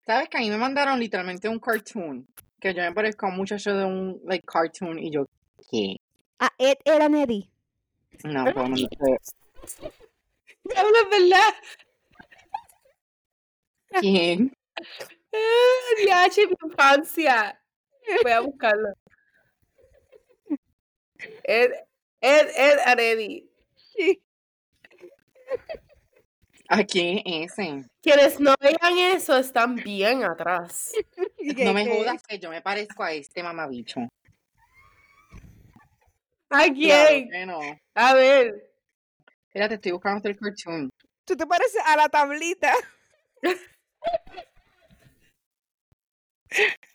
¿Sabes 0.06 0.28
que 0.28 0.36
a 0.36 0.40
mí 0.40 0.50
me 0.50 0.58
mandaron 0.58 0.98
literalmente 1.00 1.48
un 1.48 1.58
cartoon? 1.58 2.26
Que 2.60 2.74
yo 2.74 2.82
me 2.82 2.92
parezco 2.92 3.26
a 3.26 3.30
un 3.30 3.36
muchacho 3.36 3.74
de 3.74 3.84
un 3.84 4.20
like 4.24 4.44
cartoon 4.46 4.98
y 4.98 5.10
yo, 5.10 5.26
¿qué? 5.70 5.96
Ah, 6.38 6.50
Ed 6.58 6.76
era 6.84 7.08
Neddy. 7.08 7.50
No, 8.24 8.44
pues, 8.52 8.68
no 8.68 8.76
sé. 8.76 8.86
Verdad. 11.10 11.54
¿Quién? 14.00 14.52
Ah, 15.36 15.94
Diache, 16.00 16.46
mi 16.46 16.54
infancia. 16.62 17.60
Voy 18.22 18.32
a 18.32 18.40
buscarlo. 18.40 18.88
Ed, 21.44 21.70
Ed, 22.20 22.48
Ed 22.56 22.78
Aredi. 22.84 23.48
¿A 26.68 26.82
quién 26.84 27.22
es 27.24 27.52
ese? 27.52 27.84
Quienes 28.02 28.40
no 28.40 28.54
vean 28.60 28.98
eso 29.14 29.36
están 29.36 29.76
bien 29.76 30.24
atrás. 30.24 30.92
No 31.58 31.74
me 31.74 31.86
jodas 31.86 32.22
que 32.22 32.38
yo 32.38 32.48
me 32.48 32.62
parezco 32.62 33.02
a 33.02 33.12
este 33.12 33.42
mamabicho. 33.42 34.00
¿A 36.48 36.64
Claro 36.64 36.74
quién? 36.74 37.28
no. 37.46 37.60
A 37.94 38.14
ver. 38.14 38.72
Espérate, 39.48 39.74
estoy 39.74 39.92
buscando 39.92 40.26
el 40.26 40.38
cartoon. 40.38 40.88
Tú 41.26 41.36
te 41.36 41.46
pareces 41.46 41.82
a 41.84 41.96
la 41.96 42.08
tablita. 42.08 42.72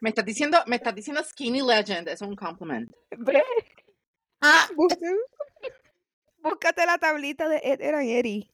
Me 0.00 0.10
estás 0.10 0.24
diciendo, 0.24 0.58
me 0.66 0.76
estás 0.76 0.94
diciendo 0.94 1.22
Skinny 1.22 1.60
Legend, 1.62 2.08
es 2.08 2.20
un 2.22 2.36
compliment. 2.36 2.90
Ve, 3.16 3.42
Ah, 4.40 4.68
Búscate 6.40 6.86
la 6.86 6.98
tablita 6.98 7.48
de 7.48 7.60
Ed 7.64 7.80
Eran 7.80 8.04
Eri. 8.04 8.50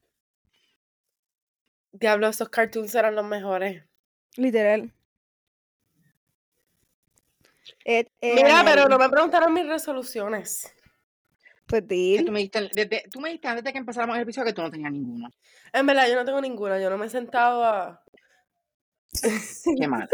diablo, 1.92 2.28
esos 2.28 2.48
cartoons 2.48 2.94
eran 2.94 3.14
los 3.14 3.24
mejores. 3.24 3.84
Literal. 4.36 4.92
Ed 7.84 8.06
Mira, 8.20 8.62
pero 8.64 8.88
no 8.88 8.98
me 8.98 9.08
preguntaron 9.10 9.52
mis 9.52 9.66
resoluciones. 9.66 10.72
Pues 11.66 11.82
Que 11.82 11.86
dil. 11.86 12.24
Tú 12.26 12.32
me, 12.32 12.38
dijiste, 12.40 12.70
desde, 12.74 13.04
tú 13.10 13.20
me 13.20 13.28
dijiste 13.28 13.48
antes 13.48 13.64
de 13.64 13.72
que 13.72 13.78
empezáramos 13.78 14.16
el 14.16 14.22
episodio 14.22 14.46
que 14.46 14.52
tú 14.54 14.62
no 14.62 14.70
tenías 14.70 14.92
ninguno. 14.92 15.30
En 15.72 15.86
verdad, 15.86 16.08
yo 16.08 16.14
no 16.14 16.24
tengo 16.24 16.40
ninguna. 16.40 16.80
Yo 16.80 16.90
no 16.90 16.98
me 16.98 17.06
he 17.06 17.10
sentado 17.10 17.62
a, 17.64 18.03
Qué 19.78 19.88
mal. 19.88 20.08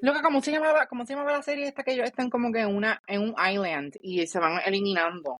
Loca, 0.00 0.22
¿cómo 0.22 0.40
se 0.40 0.52
llamaba, 0.52 0.86
cómo 0.86 1.04
se 1.04 1.14
llamaba 1.14 1.32
la 1.32 1.42
serie 1.42 1.66
esta 1.66 1.82
que 1.82 1.92
ellos 1.92 2.06
están 2.06 2.30
como 2.30 2.52
que 2.52 2.60
en 2.60 2.74
una, 2.74 3.02
en 3.06 3.22
un 3.22 3.34
island 3.50 3.96
y 4.00 4.26
se 4.26 4.38
van 4.38 4.60
eliminando? 4.64 5.38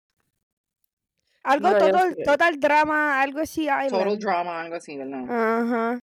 Algo 1.43 1.69
No, 1.69 1.79
total, 2.25 2.59
drama, 2.59 3.21
algo 3.21 3.41
así. 3.41 3.67
Total 3.67 4.19
drama, 4.19 4.63
algo 4.63 4.77
así, 4.77 4.97
¿verdad? 4.97 5.25
Ajá. 5.29 6.01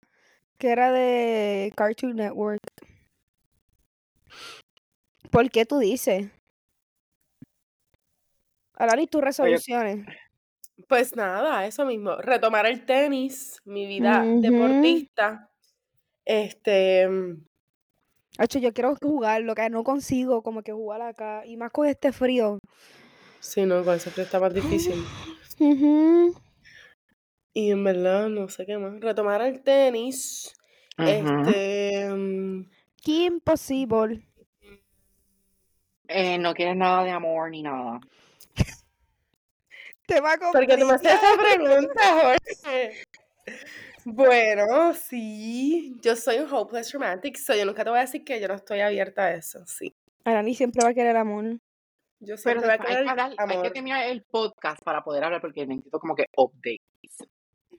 Que 0.59 0.69
era 0.69 0.93
de 0.93 1.73
Cartoon 1.75 2.17
Network. 2.17 2.61
¿Por 5.31 5.51
qué 5.51 5.65
tú 5.65 5.79
dices? 5.79 6.31
Alani, 8.75 9.07
tus 9.07 9.23
resoluciones. 9.23 10.07
Pues 10.89 11.17
nada, 11.17 11.67
eso 11.67 11.85
mismo. 11.85 12.17
Retomar 12.17 12.67
el 12.67 12.85
tenis, 12.85 13.61
mi 13.65 13.87
vida 13.87 14.25
deportista. 14.25 15.51
Este, 16.25 17.09
mm, 17.09 17.45
Hacho, 18.39 18.59
yo 18.59 18.73
quiero 18.73 18.97
jugarlo, 18.97 19.55
que 19.55 19.69
no 19.69 19.85
consigo 19.85 20.43
como 20.43 20.63
que 20.63 20.73
jugar 20.73 21.03
acá. 21.03 21.45
Y 21.45 21.57
más 21.57 21.71
con 21.73 21.87
este 21.87 22.13
frío. 22.13 22.59
sí, 23.41 23.67
no, 23.67 23.85
con 23.85 23.97
ese 23.97 24.11
frío 24.11 24.25
está 24.25 24.41
más 24.41 24.55
difícil. 24.55 25.05
Ujú. 25.59 26.35
Y 27.53 27.71
en 27.71 27.85
verdad, 27.85 28.29
no 28.29 28.49
sé 28.49 28.65
qué 28.65 28.79
más. 28.79 28.99
Retomar 29.01 29.43
el 29.43 29.63
tenis. 29.63 30.55
Ujú. 30.97 31.09
Este, 31.09 32.09
mm, 32.09 32.71
Qué 33.03 33.25
imposible. 33.25 34.27
Eh, 36.09 36.39
no 36.39 36.55
quieres 36.55 36.77
nada 36.77 37.05
de 37.05 37.11
amor 37.11 37.51
ni 37.51 37.63
nada. 37.63 38.01
Te 40.11 40.21
va 40.21 40.33
a 40.33 40.39
porque 40.53 40.77
tú 40.77 40.87
me 40.87 40.95
haces 40.95 41.13
esa 41.13 41.57
pregunta, 41.57 42.03
Jorge. 42.23 43.03
Bueno, 44.05 44.95
sí, 44.95 45.95
yo 46.03 46.17
soy 46.17 46.39
un 46.39 46.53
hopeless 46.53 46.93
romantic, 46.93 47.37
so 47.37 47.55
yo 47.55 47.65
nunca 47.67 47.85
te 47.85 47.91
voy 47.91 47.99
a 47.99 48.03
decir 48.03 48.25
que 48.25 48.41
yo 48.41 48.49
no 48.49 48.55
estoy 48.55 48.81
abierta 48.81 49.25
a 49.27 49.35
eso, 49.35 49.65
sí. 49.67 49.95
Alani 50.25 50.55
siempre 50.55 50.83
va 50.83 50.91
a 50.91 50.95
querer 50.95 51.17
amor. 51.17 51.45
Yo 52.23 52.37
Pero 52.43 52.61
siempre 52.61 52.61
voy 52.61 52.69
a 52.69 52.73
después 52.73 52.89
hay 52.91 52.97
que, 52.97 52.99
querer 53.03 53.09
hablar, 53.11 53.31
hay 53.39 53.47
que 53.49 53.55
amor. 53.55 53.73
terminar 53.73 54.05
el 54.09 54.23
podcast 54.23 54.83
para 54.83 55.03
poder 55.03 55.25
hablar 55.25 55.41
porque 55.41 55.67
necesito 55.67 55.99
como 55.99 56.15
que 56.15 56.27
update. 56.37 56.81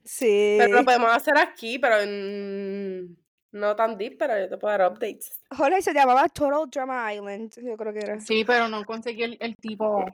Sí. 0.04 0.56
Pero 0.60 0.78
lo 0.80 0.86
podemos 0.86 1.12
hacer 1.16 1.38
aquí, 1.38 1.78
pero 1.80 2.00
en- 2.02 3.18
no 3.52 3.76
tan 3.76 3.98
deep, 3.98 4.18
pero 4.18 4.40
yo 4.40 4.48
te 4.50 4.58
puedo 4.58 4.78
dar 4.78 4.92
updates. 4.92 5.42
Jorge 5.56 5.82
se 5.82 5.94
llamaba 5.94 6.28
Total 6.30 6.70
Drama 6.70 7.14
Island. 7.14 7.52
Yo 7.62 7.76
creo 7.78 7.94
que 7.94 8.00
era. 8.00 8.20
Sí, 8.20 8.44
pero 8.46 8.68
no 8.70 8.84
conseguí 8.86 9.24
el, 9.24 9.38
el 9.42 9.56
tipo. 9.58 10.06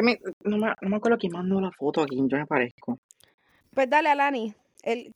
Que 0.00 0.04
me, 0.04 0.18
no, 0.44 0.56
me, 0.56 0.72
no 0.80 0.88
me 0.88 0.96
acuerdo 0.96 1.18
quién 1.18 1.32
mandó 1.32 1.60
la 1.60 1.70
foto 1.72 2.00
aquí, 2.00 2.16
yo 2.26 2.38
me 2.38 2.46
parezco. 2.46 2.98
Pues 3.74 3.90
dale, 3.90 4.08
Alani. 4.08 4.54
El, 4.82 5.12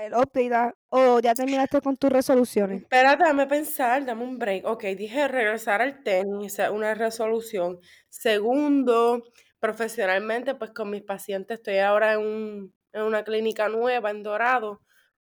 el 0.00 0.14
update. 0.14 0.54
ah, 0.54 0.72
O 0.88 1.20
ya 1.20 1.34
terminaste 1.34 1.82
con 1.82 1.98
tus 1.98 2.08
resoluciones. 2.10 2.80
Espérate, 2.80 3.24
dame 3.24 3.46
pensar, 3.46 4.06
dame 4.06 4.24
un 4.24 4.38
break. 4.38 4.64
Ok, 4.64 4.84
dije 4.96 5.28
regresar 5.28 5.82
al 5.82 6.02
tenis, 6.02 6.54
esa 6.54 6.64
es 6.64 6.70
una 6.70 6.94
resolución. 6.94 7.78
Segundo, 8.08 9.22
profesionalmente, 9.60 10.54
pues 10.54 10.70
con 10.70 10.88
mis 10.88 11.02
pacientes 11.02 11.58
estoy 11.58 11.76
ahora 11.76 12.14
en, 12.14 12.20
un- 12.20 12.74
en 12.94 13.02
una 13.02 13.22
clínica 13.22 13.68
nueva 13.68 14.10
en 14.10 14.22
Dorado, 14.22 14.80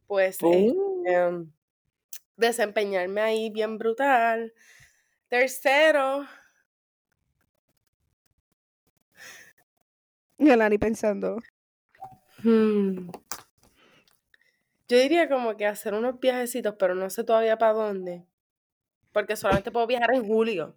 pues 0.06 0.36
Uh. 0.42 1.02
em, 1.06 1.50
desempeñarme 2.36 3.22
ahí 3.22 3.48
bien 3.50 3.78
brutal. 3.78 4.52
Tercero, 5.28 6.26
Y 10.46 10.50
Alani 10.50 10.78
pensando. 10.78 11.36
hmm, 12.42 13.10
yo 14.88 14.98
diría 14.98 15.28
como 15.28 15.56
que 15.56 15.66
hacer 15.66 15.94
unos 15.94 16.18
viajecitos, 16.20 16.74
pero 16.78 16.94
no 16.94 17.08
sé 17.10 17.24
todavía 17.24 17.56
para 17.58 17.72
dónde, 17.72 18.26
porque 19.12 19.36
solamente 19.36 19.70
puedo 19.70 19.86
viajar 19.86 20.14
en 20.14 20.26
julio. 20.26 20.76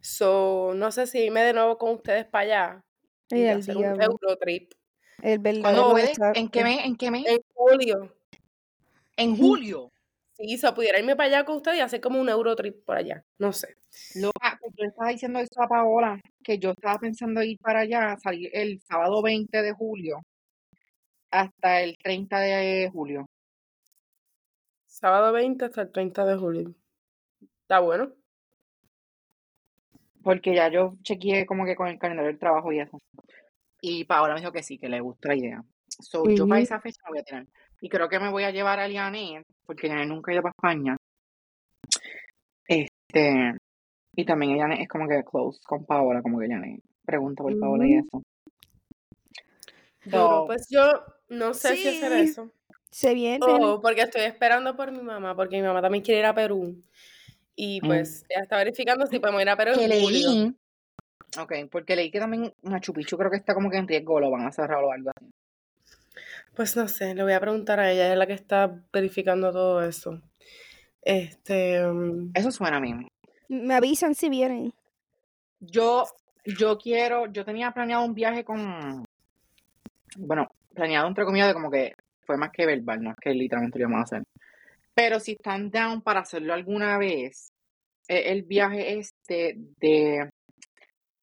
So, 0.00 0.72
no 0.74 0.90
sé 0.92 1.06
si 1.06 1.18
irme 1.20 1.42
de 1.42 1.52
nuevo 1.52 1.78
con 1.78 1.90
ustedes 1.90 2.24
para 2.26 2.42
allá 2.44 2.84
Y 3.30 3.46
hacer 3.46 3.76
un 3.76 3.82
diablo. 3.82 4.18
Eurotrip. 4.22 4.72
El 5.22 5.40
¿Cuándo 5.60 5.94
verdadero. 5.94 6.32
¿En 6.34 6.48
qué 6.48 6.64
mes? 6.64 6.84
¿En 6.84 6.96
qué 6.96 7.10
mes? 7.10 7.24
En 7.26 7.38
julio. 7.54 8.16
En 9.16 9.36
julio. 9.36 9.92
Sí, 10.32 10.58
so, 10.58 10.74
pudiera 10.74 10.98
irme 10.98 11.14
para 11.14 11.28
allá 11.28 11.44
con 11.44 11.56
ustedes 11.56 11.78
y 11.78 11.80
hacer 11.80 12.00
como 12.00 12.20
un 12.20 12.28
Eurotrip 12.28 12.84
por 12.84 12.96
allá. 12.96 13.24
No 13.38 13.52
sé. 13.52 13.76
Loca, 14.16 14.58
pues 14.60 14.72
yo 14.76 14.84
le 14.84 14.88
estaba 14.88 15.10
diciendo 15.10 15.38
eso 15.38 15.62
a 15.62 15.68
Paola, 15.68 16.20
que 16.42 16.58
yo 16.58 16.70
estaba 16.70 16.98
pensando 16.98 17.42
ir 17.42 17.58
para 17.58 17.80
allá, 17.80 18.16
salir 18.22 18.50
el 18.52 18.80
sábado 18.80 19.22
20 19.22 19.62
de 19.62 19.72
julio 19.72 20.20
hasta 21.30 21.80
el 21.80 21.96
30 21.98 22.38
de 22.40 22.90
julio. 22.92 23.26
Sábado 24.86 25.32
20 25.32 25.64
hasta 25.64 25.82
el 25.82 25.90
30 25.90 26.26
de 26.26 26.36
julio. 26.36 26.74
Está 27.62 27.80
bueno. 27.80 28.12
Porque 30.22 30.54
ya 30.54 30.68
yo 30.68 30.94
chequeé 31.02 31.46
como 31.46 31.64
que 31.64 31.74
con 31.74 31.88
el 31.88 31.98
calendario 31.98 32.30
del 32.30 32.38
trabajo 32.38 32.70
y 32.72 32.80
eso. 32.80 32.98
Y 33.80 34.04
Paola 34.04 34.34
me 34.34 34.40
dijo 34.40 34.52
que 34.52 34.62
sí, 34.62 34.78
que 34.78 34.88
le 34.88 35.00
gusta 35.00 35.28
la 35.28 35.36
idea. 35.36 35.64
So, 35.88 36.28
yo 36.28 36.46
para 36.46 36.60
esa 36.60 36.80
fecha 36.80 37.00
me 37.06 37.12
voy 37.12 37.18
a 37.18 37.24
tirar. 37.24 37.46
Y 37.80 37.88
creo 37.88 38.08
que 38.08 38.20
me 38.20 38.30
voy 38.30 38.44
a 38.44 38.50
llevar 38.50 38.78
a 38.78 38.86
Lianet, 38.86 39.44
porque 39.66 39.88
Lianet 39.88 40.08
nunca 40.08 40.30
ha 40.30 40.34
ido 40.34 40.42
para 40.42 40.52
España. 40.52 40.96
Este, 42.68 43.56
y 44.14 44.24
también 44.24 44.54
Lianet 44.54 44.80
es 44.80 44.88
como 44.88 45.08
que 45.08 45.24
close 45.24 45.60
con 45.64 45.84
Paola, 45.84 46.22
como 46.22 46.38
que 46.38 46.46
Lianet 46.46 46.82
pregunta 47.04 47.42
por 47.42 47.58
Paola 47.58 47.86
y 47.86 47.94
eso. 47.94 48.22
Duro. 50.04 50.28
So, 50.28 50.46
Pues 50.46 50.66
yo 50.68 51.04
no 51.28 51.54
sé 51.54 51.76
si 51.76 51.88
hacer 51.88 52.12
eso. 52.12 52.50
Se 52.90 53.14
viene. 53.14 53.38
O 53.42 53.80
porque 53.80 54.02
estoy 54.02 54.22
esperando 54.22 54.76
por 54.76 54.92
mi 54.92 55.00
mamá, 55.00 55.34
porque 55.34 55.56
mi 55.56 55.62
mamá 55.62 55.80
también 55.80 56.04
quiere 56.04 56.20
ir 56.20 56.26
a 56.26 56.34
Perú. 56.34 56.82
Y 57.56 57.80
mm, 57.80 57.86
pues 57.86 58.24
ella 58.28 58.42
está 58.42 58.56
verificando 58.56 59.06
si 59.06 59.18
podemos 59.18 59.40
ir 59.42 59.48
a 59.48 59.56
Perú 59.56 59.72
que 59.74 59.84
en 59.84 60.02
julio. 60.02 60.30
leí, 60.30 60.56
ok, 61.38 61.70
porque 61.70 61.96
leí 61.96 62.10
que 62.10 62.20
también 62.20 62.52
Machu 62.62 62.92
Picchu 62.92 63.16
creo 63.16 63.30
que 63.30 63.36
está 63.38 63.54
como 63.54 63.70
que 63.70 63.78
en 63.78 63.88
riesgo, 63.88 64.20
lo 64.20 64.30
van 64.30 64.46
a 64.46 64.52
cerrar 64.52 64.84
o 64.84 64.92
algo 64.92 65.10
así. 65.16 65.32
Pues 66.54 66.76
no 66.76 66.86
sé, 66.86 67.14
le 67.14 67.22
voy 67.22 67.32
a 67.32 67.40
preguntar 67.40 67.80
a 67.80 67.90
ella, 67.90 68.04
ella 68.04 68.12
es 68.12 68.18
la 68.18 68.26
que 68.26 68.34
está 68.34 68.82
verificando 68.92 69.52
todo 69.52 69.82
eso. 69.82 70.20
Este, 71.00 71.82
mm, 71.82 72.32
Eso 72.34 72.50
suena 72.50 72.76
a 72.76 72.80
mí. 72.80 72.94
Me 73.52 73.74
avisan 73.74 74.14
si 74.14 74.30
vienen. 74.30 74.72
Yo, 75.60 76.06
yo 76.44 76.78
quiero, 76.78 77.26
yo 77.26 77.44
tenía 77.44 77.70
planeado 77.72 78.02
un 78.02 78.14
viaje 78.14 78.44
con, 78.44 79.04
bueno, 80.16 80.48
planeado 80.74 81.06
entre 81.06 81.26
comillas 81.26 81.48
de 81.48 81.54
como 81.54 81.70
que 81.70 81.92
fue 82.24 82.38
más 82.38 82.50
que 82.50 82.64
verbal, 82.64 83.02
no 83.02 83.10
es 83.10 83.16
que 83.20 83.34
literalmente 83.34 83.78
lo 83.78 83.82
íbamos 83.88 83.98
a 84.00 84.16
hacer. 84.16 84.24
Pero 84.94 85.20
si 85.20 85.32
están 85.32 85.70
down 85.70 86.00
para 86.00 86.20
hacerlo 86.20 86.54
alguna 86.54 86.96
vez, 86.96 87.52
eh, 88.08 88.32
el 88.32 88.42
viaje 88.42 88.98
este 88.98 89.54
de 89.78 90.30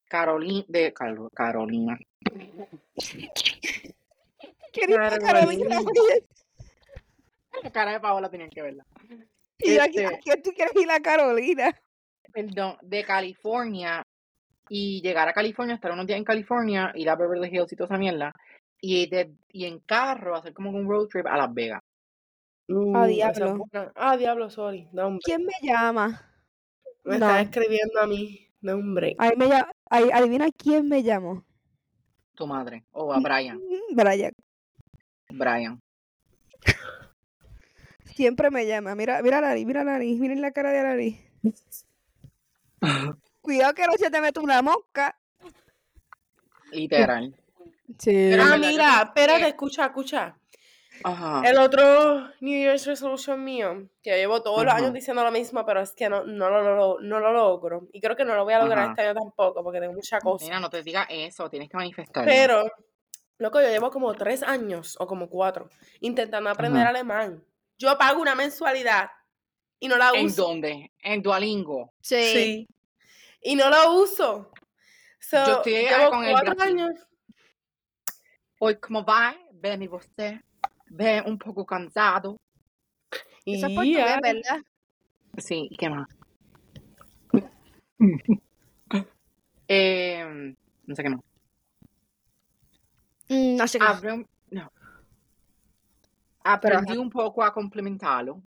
Carolina, 0.07 0.65
de 0.67 0.93
Car- 0.93 1.17
Carolina. 1.33 1.97
Querida 4.71 5.17
Carolina. 5.19 5.77
La 7.63 7.71
cara 7.71 7.93
de 7.93 7.99
Paola 7.99 8.29
tenían 8.29 8.49
que 8.51 8.61
verla. 8.61 8.85
Y 9.57 9.75
yo 9.75 9.81
aquí, 9.83 9.99
Este, 9.99 10.05
¿a 10.15 10.19
quién 10.19 10.41
tú 10.43 10.51
quieres 10.51 10.75
ir 10.75 10.89
a 10.91 10.99
Carolina? 10.99 11.75
Perdón, 12.33 12.77
de 12.81 13.03
California 13.03 14.03
y 14.69 15.01
llegar 15.01 15.27
a 15.27 15.33
California, 15.33 15.75
estar 15.75 15.91
unos 15.91 16.05
días 16.05 16.17
en 16.19 16.23
California, 16.25 16.91
ir 16.95 17.09
a 17.09 17.15
Beverly 17.15 17.49
Hills 17.49 17.71
y 17.73 17.75
toda 17.75 17.87
esa 17.87 17.97
mierda, 17.97 18.33
y, 18.79 19.09
de, 19.09 19.33
y 19.49 19.65
en 19.65 19.79
carro 19.79 20.35
hacer 20.35 20.53
como 20.53 20.69
un 20.69 20.87
road 20.87 21.07
trip 21.07 21.25
a 21.25 21.37
Las 21.37 21.53
Vegas. 21.53 21.81
uh, 22.67 22.95
A 22.97 23.09
esa 23.09 23.29
es 23.31 23.35
diablo. 23.37 23.57
buena. 23.71 23.91
Ah, 23.95 24.15
diablo, 24.17 24.49
sorry. 24.49 24.87
Break. 24.91 25.21
¿Quién 25.23 25.43
me 25.45 25.53
llama? 25.61 26.31
Me 27.03 27.17
No. 27.17 27.25
estás 27.25 27.43
escribiendo 27.45 27.99
a 27.99 28.05
mí. 28.07 28.45
Un 28.61 28.93
break. 28.93 29.15
Ahí 29.19 29.31
me 29.37 29.47
llama. 29.47 29.71
adivina 29.89 30.47
quién 30.55 30.87
me 30.87 31.01
llamó. 31.01 31.43
Tu 32.35 32.45
madre. 32.45 32.83
O 32.91 33.11
a 33.11 33.19
Brian. 33.19 33.57
Mm, 33.57 33.95
Brian. 33.95 34.31
Brian. 35.29 35.81
Siempre 38.05 38.51
me 38.51 38.65
llama. 38.67 38.95
Mira, 38.95 39.21
mira 39.21 39.39
la 39.41 39.47
nariz, 39.47 39.65
mira 39.65 39.83
la 39.83 39.93
nariz, 39.93 40.19
miren 40.19 40.41
la 40.41 40.51
cara 40.51 40.71
de 40.71 40.83
la 40.83 40.89
nariz. 40.89 41.17
Cuidado 43.41 43.73
que 43.73 43.85
no 43.85 43.93
se 43.93 44.09
te 44.11 44.21
mete 44.21 44.39
una 44.39 44.61
mosca. 44.61 45.17
Literal. 46.71 47.35
Sí. 47.97 48.33
Ah, 48.33 48.55
yo 48.55 48.67
mira, 48.67 49.01
espérate, 49.05 49.47
escucha, 49.47 49.85
escucha. 49.85 50.35
Ajá. 51.03 51.41
El 51.49 51.57
otro 51.57 52.27
New 52.41 52.59
Year's 52.61 52.85
Resolution 52.85 53.41
mío, 53.43 53.87
que 54.03 54.17
llevo 54.17 54.43
todos 54.43 54.65
los 54.65 54.73
años 54.73 54.93
diciendo 54.93 55.23
lo 55.23 55.31
mismo, 55.31 55.65
pero 55.65 55.81
es 55.81 55.93
que 55.93 56.09
no, 56.09 56.23
no, 56.25 56.49
lo, 56.49 56.61
lo- 56.75 56.99
no 56.99 57.19
lo 57.19 57.31
logro. 57.33 57.87
Y 57.93 58.01
creo 58.01 58.15
que 58.17 58.25
no 58.25 58.35
lo 58.35 58.43
voy 58.43 58.53
a 58.53 58.59
lograr 58.59 58.79
Ajá. 58.79 58.89
este 58.91 59.01
año 59.03 59.13
tampoco, 59.19 59.63
porque 59.63 59.79
tengo 59.79 59.93
mucha 59.93 60.19
cosa. 60.19 60.43
Mira, 60.45 60.59
no 60.59 60.69
te 60.69 60.83
digas 60.83 61.07
eso, 61.09 61.49
tienes 61.49 61.69
que 61.69 61.77
manifestarlo. 61.77 62.29
Pero, 62.29 62.69
loco, 63.37 63.61
yo 63.61 63.67
llevo 63.69 63.89
como 63.91 64.13
tres 64.13 64.43
años 64.43 64.97
o 64.99 65.07
como 65.07 65.29
cuatro 65.29 65.69
intentando 66.01 66.49
aprender 66.49 66.81
Ajá. 66.81 66.89
alemán. 66.89 67.43
Yo 67.77 67.97
pago 67.97 68.21
una 68.21 68.35
mensualidad 68.35 69.09
y 69.79 69.87
no 69.87 69.97
la 69.97 70.11
¿En 70.11 70.25
uso. 70.25 70.43
dónde? 70.47 70.91
En 71.01 71.21
Duolingo. 71.21 71.93
Sí. 72.01 72.67
Y 73.41 73.55
no 73.55 73.69
lo 73.69 73.93
uso. 74.01 74.51
So, 75.19 75.37
Yo 75.45 75.57
estoy 75.57 75.73
llevo 75.73 76.09
con 76.11 76.23
el 76.25 76.31
cuatro 76.31 76.55
Brasil. 76.55 76.79
años. 76.79 77.07
Hoy, 78.59 78.75
¿cómo 78.79 79.05
va? 79.05 79.35
Ve 79.53 79.77
mi 79.77 79.87
voz. 79.87 80.09
ve 80.87 81.23
un 81.25 81.37
poco 81.37 81.65
cansado. 81.65 82.37
Eso 83.45 83.65
es 83.67 83.71
Y 83.71 83.75
portugués. 83.75 84.15
¿verdad? 84.21 84.61
Sí, 85.37 85.67
¿y 85.71 85.77
qué 85.77 85.89
más? 85.89 86.07
Eh, 89.67 90.55
no 90.85 90.95
sé 90.95 91.03
qué 91.03 91.09
más. 91.09 91.21
Mm, 93.29 93.55
no 93.57 93.67
sé 93.67 93.79
qué. 93.79 93.85
Abre- 93.85 94.25
no. 94.51 94.71
Aprendí 96.43 96.97
un 96.97 97.09
poco 97.09 97.43
a 97.43 97.53
complementarlo. 97.53 98.41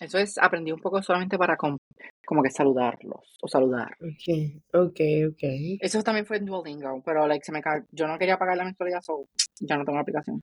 Eso 0.00 0.18
es, 0.18 0.38
aprendí 0.38 0.72
un 0.72 0.80
poco 0.80 1.00
solamente 1.02 1.38
para 1.38 1.56
com- 1.56 1.78
como 2.26 2.42
que 2.42 2.50
saludarlos 2.50 3.36
o 3.40 3.48
saludar. 3.48 3.96
Ok, 4.00 4.62
ok, 4.72 5.00
ok. 5.30 5.42
Eso 5.80 6.02
también 6.02 6.26
fue 6.26 6.38
en 6.38 6.46
Duolingo, 6.46 7.00
pero 7.04 7.26
like, 7.28 7.44
se 7.44 7.52
me 7.52 7.62
ca- 7.62 7.84
yo 7.92 8.06
no 8.08 8.18
quería 8.18 8.36
pagar 8.38 8.56
la 8.56 8.64
mensualidad, 8.64 9.00
so 9.02 9.28
ya 9.60 9.76
no 9.76 9.84
tengo 9.84 9.96
la 9.96 10.02
aplicación. 10.02 10.42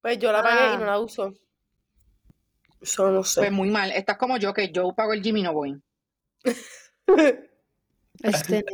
Pues 0.00 0.18
yo 0.18 0.32
la 0.32 0.42
pagué 0.42 0.54
y 0.72 0.74
Ah. 0.74 0.78
no 0.78 0.86
la 0.86 0.98
uso. 1.00 1.32
Eso 2.80 3.10
no 3.10 3.22
sé. 3.24 3.40
Pues 3.40 3.52
muy 3.52 3.70
mal. 3.70 3.90
Estás 3.90 4.16
como 4.16 4.36
yo, 4.38 4.52
que 4.54 4.70
yo 4.70 4.94
pago 4.94 5.12
el 5.12 5.22
gym 5.22 5.36
y 5.38 5.42
no 5.42 5.52
voy. 5.52 5.80
Este, 8.22 8.64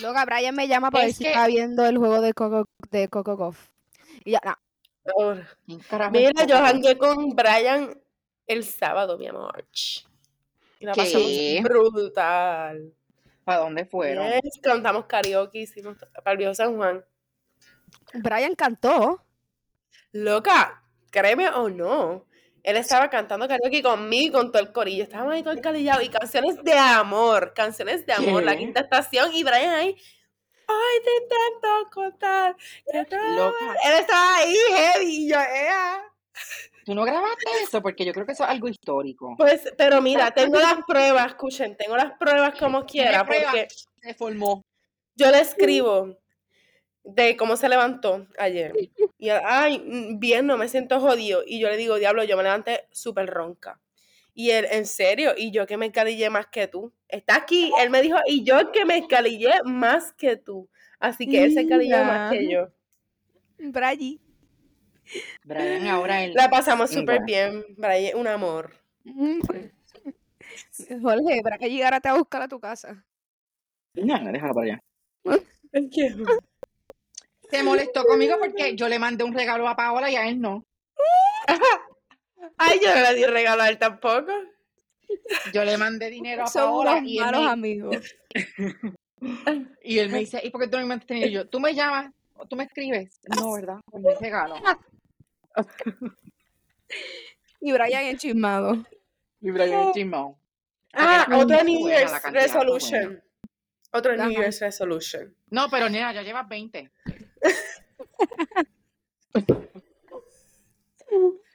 Luego 0.00 0.18
Brian 0.24 0.54
me 0.54 0.66
llama 0.68 0.90
para 0.90 1.04
Es 1.04 1.08
ver 1.08 1.14
si 1.16 1.24
que- 1.24 1.30
está 1.30 1.46
viendo 1.46 1.84
el 1.84 1.98
juego 1.98 2.20
de 2.22 2.32
Coco, 2.32 2.66
de 2.90 3.08
Coco 3.08 3.36
Golf. 3.36 3.68
Y 4.24 4.32
ya, 4.32 4.40
no. 4.44 4.54
Ahora. 5.18 5.46
¿Quién 5.66 5.80
carajo 5.80 6.12
Mira, 6.12 6.46
yo 6.46 6.56
jangué 6.56 6.96
con 6.96 7.30
Brian 7.30 7.94
el 8.52 8.64
sábado, 8.64 9.16
mi 9.16 9.28
amor. 9.28 9.64
Y 10.80 10.84
la 10.86 10.94
pasamos 10.94 11.26
¿Qué? 11.26 11.62
brutal. 11.62 12.92
¿Para 13.44 13.60
dónde 13.60 13.84
fueron? 13.84 14.26
Yes, 14.26 14.60
cantamos 14.62 15.06
karaoke, 15.06 15.60
hicimos 15.60 15.96
para 16.12 16.32
el 16.32 16.38
viejo 16.38 16.54
San 16.54 16.76
Juan. 16.76 17.04
Brian 18.14 18.54
cantó. 18.54 19.24
Loca, 20.12 20.82
créeme 21.10 21.48
o 21.50 21.68
no, 21.68 22.26
él 22.62 22.76
estaba 22.76 23.08
cantando 23.08 23.46
karaoke 23.48 23.82
conmigo 23.82 24.38
con 24.38 24.52
todo 24.52 24.62
el 24.62 24.72
corillo. 24.72 25.04
Estábamos 25.04 25.34
ahí 25.34 25.42
todo 25.42 25.54
encalillado 25.54 26.02
y 26.02 26.08
canciones 26.08 26.62
de 26.62 26.72
amor, 26.72 27.54
canciones 27.54 28.04
de 28.04 28.12
amor, 28.12 28.42
la 28.42 28.56
quinta 28.56 28.80
estación 28.80 29.32
y 29.32 29.44
Brian 29.44 29.74
ahí. 29.74 29.96
Ay, 30.66 31.00
te 31.04 31.10
intento 31.24 31.90
contar 31.92 32.56
Loca, 33.36 33.76
Él 33.84 33.92
estaba 34.00 34.36
ahí 34.36 34.56
heavy 34.72 35.24
y 35.24 35.28
yo, 35.28 35.40
ea. 35.40 36.02
Tú 36.90 36.96
no 36.96 37.04
grabaste 37.04 37.44
eso 37.62 37.80
porque 37.80 38.04
yo 38.04 38.12
creo 38.12 38.26
que 38.26 38.32
eso 38.32 38.42
es 38.42 38.50
algo 38.50 38.66
histórico. 38.66 39.36
Pues, 39.38 39.72
pero 39.78 40.02
mira, 40.02 40.32
tengo 40.32 40.58
las 40.58 40.78
pruebas, 40.88 41.28
escuchen, 41.28 41.76
tengo 41.76 41.96
las 41.96 42.18
pruebas 42.18 42.58
como 42.58 42.84
quiera, 42.84 43.24
pruebas? 43.24 43.46
porque 43.46 43.68
Se 44.00 44.14
formó. 44.14 44.64
yo 45.14 45.30
le 45.30 45.38
escribo 45.38 46.18
de 47.04 47.36
cómo 47.36 47.56
se 47.56 47.68
levantó 47.68 48.26
ayer. 48.38 48.72
Y 49.18 49.28
ay, 49.28 50.16
bien, 50.18 50.48
no 50.48 50.58
me 50.58 50.68
siento 50.68 50.98
jodido. 50.98 51.44
Y 51.46 51.60
yo 51.60 51.68
le 51.68 51.76
digo, 51.76 51.94
diablo, 51.94 52.24
yo 52.24 52.36
me 52.36 52.42
levanté 52.42 52.88
súper 52.90 53.26
ronca. 53.26 53.80
Y 54.34 54.50
él, 54.50 54.66
en 54.68 54.84
serio, 54.84 55.34
y 55.36 55.52
yo 55.52 55.68
que 55.68 55.76
me 55.76 55.86
escalillé 55.86 56.28
más 56.28 56.48
que 56.48 56.66
tú. 56.66 56.92
Está 57.06 57.36
aquí, 57.36 57.70
él 57.78 57.90
me 57.90 58.02
dijo, 58.02 58.18
y 58.26 58.42
yo 58.42 58.72
que 58.72 58.84
me 58.84 58.98
escalillé 58.98 59.62
más 59.62 60.12
que 60.12 60.34
tú. 60.34 60.68
Así 60.98 61.28
que 61.28 61.44
él 61.44 61.52
se 61.52 61.60
escalilló 61.60 61.98
más 61.98 62.32
que 62.32 62.50
yo. 62.50 62.66
Brian. 63.58 64.18
Brian 65.44 65.86
ahora 65.86 66.24
el... 66.24 66.34
La 66.34 66.48
pasamos 66.48 66.90
súper 66.90 67.22
bien, 67.24 67.64
Brian, 67.76 68.16
un 68.18 68.26
amor. 68.26 68.72
Mm. 69.04 69.40
Jorge, 71.02 71.40
para 71.42 71.58
que 71.58 71.70
llegara 71.70 72.00
a 72.02 72.14
buscar 72.14 72.42
a 72.42 72.48
tu 72.48 72.60
casa. 72.60 73.04
No, 73.94 74.32
déjalo 74.32 74.54
para 74.54 74.66
allá. 74.66 74.82
¿Qué? 75.92 76.14
Se 77.50 77.62
molestó 77.62 78.04
conmigo 78.04 78.36
porque 78.38 78.76
yo 78.76 78.88
le 78.88 78.98
mandé 78.98 79.24
un 79.24 79.34
regalo 79.34 79.68
a 79.68 79.76
Paola 79.76 80.10
y 80.10 80.16
a 80.16 80.28
él 80.28 80.40
no. 80.40 80.64
Ay, 82.56 82.78
yo 82.82 82.94
no 82.94 83.00
le 83.02 83.14
di 83.14 83.24
regalo 83.24 83.62
a 83.62 83.68
él 83.68 83.78
tampoco. 83.78 84.32
Yo 85.52 85.64
le 85.64 85.76
mandé 85.76 86.10
dinero 86.10 86.44
a 86.44 86.46
Son 86.46 86.62
Paola 86.62 86.92
unos 86.92 87.04
y 87.04 87.18
él, 87.18 87.24
malos 87.24 87.44
me, 87.44 87.50
amigos. 87.50 88.16
y 89.82 89.98
él 89.98 90.10
me 90.10 90.18
dice, 90.18 90.40
¿y 90.42 90.50
por 90.50 90.60
qué 90.60 90.68
tú 90.68 90.78
no 90.78 90.86
me? 90.86 91.00
Y 91.08 91.30
yo, 91.30 91.48
¿tú 91.48 91.58
me 91.58 91.74
llamas? 91.74 92.12
¿O 92.36 92.46
tú 92.46 92.56
me 92.56 92.64
escribes? 92.64 93.20
No, 93.36 93.52
¿verdad? 93.52 93.80
Pues 93.90 94.02
mi 94.04 94.14
regalo. 94.14 94.54
Y 97.62 97.72
Brian 97.72 98.04
enchismado. 98.04 98.84
Y 99.40 99.50
Brian 99.50 99.92
chismó. 99.92 100.40
Ah, 100.94 101.26
veas 101.46 101.64
New 101.64 101.80
buena 101.80 101.98
Year's 101.98 102.22
resolution. 102.32 103.22
Otro 103.92 104.16
New. 104.16 104.30
Year's 104.30 104.60
resolution. 104.60 105.36
No, 105.50 105.68
pero 105.70 105.88
nena, 105.90 106.12
ya 106.12 106.22
llevas 106.22 106.48
20. 106.48 106.90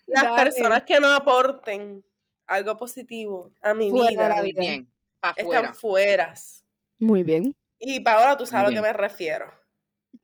Las 0.07 0.23
Dale. 0.23 0.43
personas 0.43 0.83
que 0.83 0.99
no 0.99 1.11
aporten 1.13 2.03
algo 2.47 2.77
positivo 2.77 3.51
a 3.61 3.73
mi 3.73 3.89
Fuera 3.89 4.09
vida 4.09 4.41
vida. 4.41 4.59
bien. 4.61 4.91
Están 5.35 5.73
fueras. 5.73 6.63
Muy 6.99 7.23
bien. 7.23 7.55
Y 7.79 7.99
Paola, 8.01 8.37
tú 8.37 8.45
sabes 8.45 8.67
a 8.67 8.69
lo 8.69 8.75
que 8.75 8.81
me 8.81 8.93
refiero. 8.93 9.51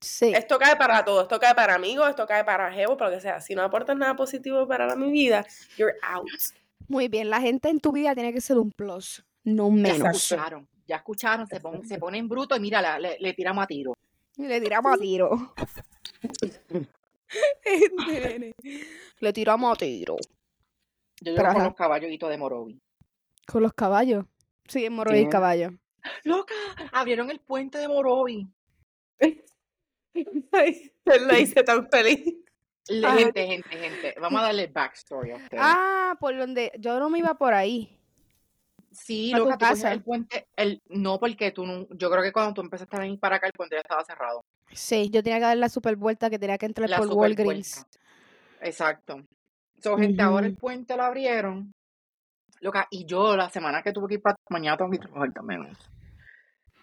Sí. 0.01 0.33
Esto 0.35 0.57
cae 0.57 0.75
para 0.75 1.05
todo. 1.05 1.21
Esto 1.21 1.39
cae 1.39 1.53
para 1.55 1.75
amigos, 1.75 2.09
esto 2.09 2.25
cae 2.25 2.43
para 2.43 2.71
jevo, 2.73 2.97
para 2.97 3.11
lo 3.11 3.17
que 3.17 3.21
sea. 3.21 3.39
Si 3.39 3.53
no 3.55 3.61
aportas 3.61 3.95
nada 3.95 4.15
positivo 4.15 4.67
para 4.67 4.87
la- 4.87 4.95
mi 4.95 5.11
vida, 5.11 5.45
you're 5.77 5.95
out. 6.01 6.27
Muy 6.87 7.07
bien. 7.07 7.29
La 7.29 7.39
gente 7.39 7.69
en 7.69 7.79
tu 7.79 7.91
vida 7.91 8.13
tiene 8.15 8.33
que 8.33 8.41
ser 8.41 8.57
un 8.57 8.71
plus, 8.71 9.23
no 9.43 9.67
un 9.67 9.83
Ya 9.85 9.93
menos. 9.93 10.17
escucharon. 10.17 10.67
Ya 10.87 10.95
escucharon. 10.97 11.47
Se, 11.47 11.59
pon- 11.59 11.85
se 11.85 11.97
ponen 11.99 12.27
brutos 12.27 12.57
y 12.57 12.61
mira, 12.61 12.97
le, 12.99 13.17
le 13.19 13.33
tiramos 13.33 13.63
a 13.63 13.67
tiro. 13.67 13.93
Y 14.35 14.47
le 14.47 14.59
tiramos 14.59 14.93
a 14.93 14.97
tiro. 14.97 15.53
Le 19.19 19.33
tiramos 19.33 19.73
a 19.73 19.75
tiro. 19.77 20.17
Yo 21.21 21.33
llevo 21.33 21.53
con 21.53 21.63
los 21.63 21.75
caballitos 21.75 22.29
de 22.29 22.37
Morovi. 22.37 22.81
Con 23.45 23.61
los 23.63 23.73
caballos. 23.73 24.25
Sí, 24.67 24.85
en 24.85 24.93
Morovis 24.93 25.23
Sí. 25.23 25.29
caballo. 25.29 25.69
Loca, 26.23 26.53
abrieron 26.91 27.29
el 27.29 27.39
puente 27.39 27.77
de 27.77 27.87
Morovi. 27.87 28.47
La 31.05 31.39
hice 31.39 31.63
tan 31.63 31.89
feliz. 31.89 32.35
Gente, 32.87 33.47
gente, 33.47 33.69
gente. 33.69 34.15
Vamos 34.19 34.41
a 34.41 34.45
darle 34.45 34.67
backstory 34.67 35.31
a 35.31 35.35
ustedes. 35.35 35.63
Ah, 35.63 36.17
por 36.19 36.37
donde 36.37 36.71
yo 36.79 36.99
no 36.99 37.09
me 37.09 37.19
iba 37.19 37.35
por 37.35 37.53
ahí. 37.53 37.97
sí, 38.91 39.31
a 39.33 39.37
tu 39.37 39.43
loca, 39.43 39.57
tú 39.57 39.59
cogías 39.59 39.79
casa. 39.79 39.93
el 39.93 40.03
puente. 40.03 40.47
El, 40.55 40.81
no, 40.89 41.19
porque 41.19 41.51
tú 41.51 41.65
no. 41.65 41.87
Yo 41.91 42.09
creo 42.09 42.23
que 42.23 42.33
cuando 42.33 42.53
tú 42.53 42.61
empezaste 42.61 42.95
a 42.95 42.99
venir 42.99 43.19
para 43.19 43.37
acá, 43.37 43.47
el 43.47 43.53
puente 43.53 43.75
ya 43.75 43.81
estaba 43.81 44.03
cerrado. 44.03 44.43
Sí, 44.73 45.09
yo 45.09 45.21
tenía 45.23 45.39
que 45.39 45.45
dar 45.45 45.57
la 45.57 45.69
super 45.69 45.95
vuelta 45.95 46.29
que 46.29 46.39
tenía 46.39 46.57
que 46.57 46.65
entrar 46.65 46.89
La 46.89 46.97
por 46.97 47.07
Walgreens. 47.09 47.85
Exacto. 48.61 49.23
So, 49.79 49.97
gente, 49.97 50.21
ahora 50.21 50.47
el 50.47 50.55
puente 50.55 50.95
lo 50.95 51.03
abrieron. 51.03 51.71
Loca, 52.59 52.87
y 52.91 53.05
yo 53.05 53.35
la 53.35 53.49
semana 53.49 53.81
que 53.81 53.91
tuve 53.91 54.07
que 54.07 54.13
ir 54.15 54.21
para 54.21 54.35
mañana 54.49 54.77
tengo 54.77 54.91
que 54.91 54.99
trabajar 54.99 55.33
también. 55.33 55.67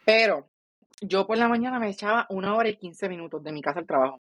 Pero 0.04 0.48
yo 1.00 1.26
por 1.26 1.38
la 1.38 1.48
mañana 1.48 1.78
me 1.78 1.90
echaba 1.90 2.26
una 2.30 2.54
hora 2.54 2.68
y 2.68 2.76
quince 2.76 3.08
minutos 3.08 3.42
de 3.42 3.52
mi 3.52 3.62
casa 3.62 3.80
al 3.80 3.86
trabajo. 3.86 4.20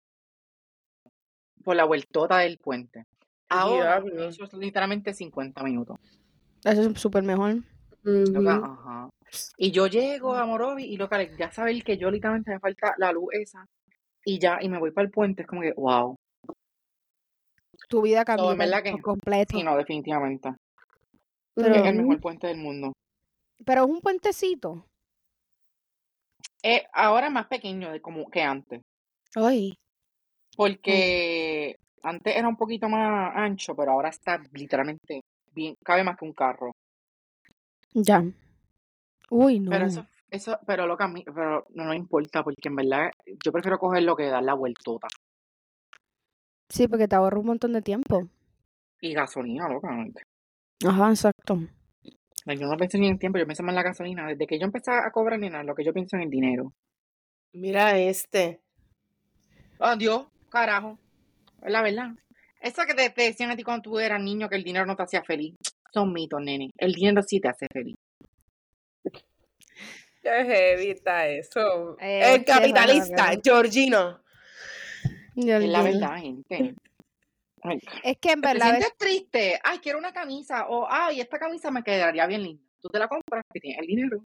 Por 1.64 1.76
la 1.76 1.86
vueltota 1.86 2.40
del 2.40 2.58
puente. 2.58 3.06
Ahora, 3.50 4.04
eso 4.28 4.44
es 4.44 4.54
literalmente 4.54 5.14
50 5.14 5.64
minutos. 5.64 5.98
Eso 6.64 6.82
es 6.82 7.00
súper 7.00 7.24
mejor. 7.24 7.56
Loca, 8.04 8.56
ajá. 8.56 9.10
Y 9.58 9.72
yo 9.72 9.88
llego 9.88 10.36
a 10.36 10.46
Morovi 10.46 10.84
y 10.84 10.98
loca, 10.98 11.22
ya 11.38 11.52
saber 11.52 11.84
que 11.84 11.98
yo 11.98 12.12
literalmente 12.12 12.52
me 12.52 12.60
falta 12.60 12.94
la 12.98 13.12
luz 13.12 13.30
esa. 13.34 13.66
Y 14.24 14.40
ya, 14.40 14.60
y 14.62 14.70
me 14.70 14.80
voy 14.80 14.92
para 14.92 15.06
el 15.06 15.12
puente, 15.12 15.44
es 15.44 15.48
como 15.48 15.62
que, 15.62 15.74
wow. 15.74 16.16
Tu 17.90 18.02
vida 18.02 18.26
cambió 18.26 18.56
por 18.56 18.84
que- 18.84 19.02
completo. 19.02 19.58
Sí, 19.58 19.64
no, 19.64 19.76
definitivamente. 19.78 20.54
Pero- 21.56 21.76
es 21.76 21.86
el 21.86 21.96
mejor 21.96 22.20
puente 22.20 22.48
del 22.48 22.58
mundo. 22.58 22.94
Pero 23.66 23.86
es 23.86 23.90
un 23.90 24.02
puentecito. 24.02 24.86
Eh, 26.68 26.84
ahora 26.94 27.28
es 27.28 27.32
más 27.32 27.46
pequeño 27.46 27.92
de 27.92 28.02
como 28.02 28.28
que 28.28 28.42
antes. 28.42 28.82
Ay. 29.36 29.78
Porque 30.58 31.78
antes 32.02 32.36
era 32.36 32.48
un 32.48 32.58
poquito 32.58 32.90
más 32.90 33.34
ancho, 33.36 33.76
pero 33.76 33.92
ahora 33.92 34.10
está 34.10 34.42
literalmente 34.52 35.22
bien, 35.54 35.76
cabe 35.84 36.04
más 36.04 36.18
que 36.18 36.26
un 36.26 36.34
carro. 36.34 36.72
Ya. 37.94 38.24
Uy, 39.30 39.60
no. 39.60 39.70
Pero 39.70 39.86
eso, 39.86 40.08
eso, 40.32 40.58
pero 40.66 40.88
lo 40.88 40.98
que 40.98 41.04
a 41.04 41.08
mí, 41.08 41.24
pero 41.24 41.68
no 41.76 41.86
nos 41.86 41.96
importa, 41.96 42.44
porque 42.44 42.68
en 42.68 42.78
verdad 42.78 43.12
yo 43.44 43.52
prefiero 43.52 43.78
cogerlo 43.78 44.16
que 44.16 44.26
dar 44.26 44.42
la 44.42 44.56
vueltota. 44.56 45.08
Sí, 46.68 46.88
porque 46.88 47.08
te 47.08 47.16
ahorra 47.16 47.38
un 47.38 47.46
montón 47.46 47.74
de 47.74 47.84
tiempo. 47.84 48.28
Y 49.02 49.14
gasolina, 49.14 49.70
loca. 49.70 49.90
Ajá, 50.84 51.10
exacto. 51.12 51.60
Yo 52.46 52.68
no 52.68 52.78
pienso 52.78 52.98
ni 52.98 53.08
en 53.08 53.18
tiempo, 53.18 53.40
yo 53.40 53.46
pienso 53.46 53.64
más 53.64 53.72
en 53.72 53.76
la 53.76 53.84
gasolina. 53.84 54.28
Desde 54.28 54.46
que 54.46 54.60
yo 54.60 54.66
empecé 54.66 54.92
a 54.92 55.10
cobrar, 55.12 55.40
nena, 55.40 55.64
lo 55.64 55.74
que 55.74 55.84
yo 55.84 55.94
pienso 55.94 56.16
es 56.16 56.22
en 56.22 56.26
el 56.26 56.30
dinero. 56.30 56.74
Mira 57.54 57.98
este. 57.98 58.62
Adiós, 59.80 60.28
carajo. 60.50 61.00
Es 61.64 61.72
la 61.72 61.82
verdad. 61.82 62.12
Eso 62.62 62.84
que 62.86 62.94
te, 62.94 63.10
te 63.10 63.24
decían 63.24 63.52
a 63.52 63.56
ti 63.56 63.64
cuando 63.64 63.84
tú 63.84 64.00
eras 64.00 64.22
niño 64.22 64.48
que 64.48 64.56
el 64.56 64.64
dinero 64.64 64.86
no 64.86 64.96
te 64.96 65.04
hacía 65.04 65.24
feliz. 65.24 65.56
Son 65.92 66.14
mitos, 66.14 66.42
nene. 66.42 66.70
El 66.78 66.94
dinero 66.94 67.22
sí 67.24 67.40
te 67.40 67.50
hace 67.50 67.68
feliz. 67.72 67.96
Qué 70.22 70.92
está 70.92 71.28
eso. 71.28 71.98
Eh, 72.00 72.36
el 72.36 72.46
capitalista, 72.46 73.28
bueno. 73.28 73.42
Georgino. 73.44 74.20
Es 75.36 75.46
la 75.46 75.84
verdad, 75.84 76.18
gente. 76.18 76.76
Ay, 77.68 77.80
Es 78.04 78.18
que 78.20 78.32
en 78.32 78.42
te 78.42 78.48
verdad, 78.48 78.66
sientes 78.70 78.98
triste, 78.98 79.60
ay, 79.64 79.80
quiero 79.80 79.98
una 79.98 80.14
camisa, 80.14 80.68
o 80.68 80.88
ay, 80.90 81.20
esta 81.22 81.40
camisa 81.40 81.72
me 81.72 81.84
quedaría 81.84 82.26
bien 82.28 82.44
linda. 82.44 82.64
Tú 82.82 82.90
te 82.90 83.00
la 83.00 83.08
compras, 83.08 83.44
que 83.52 83.60
tienes 83.60 83.80
el 83.82 83.88
dinero, 83.88 84.24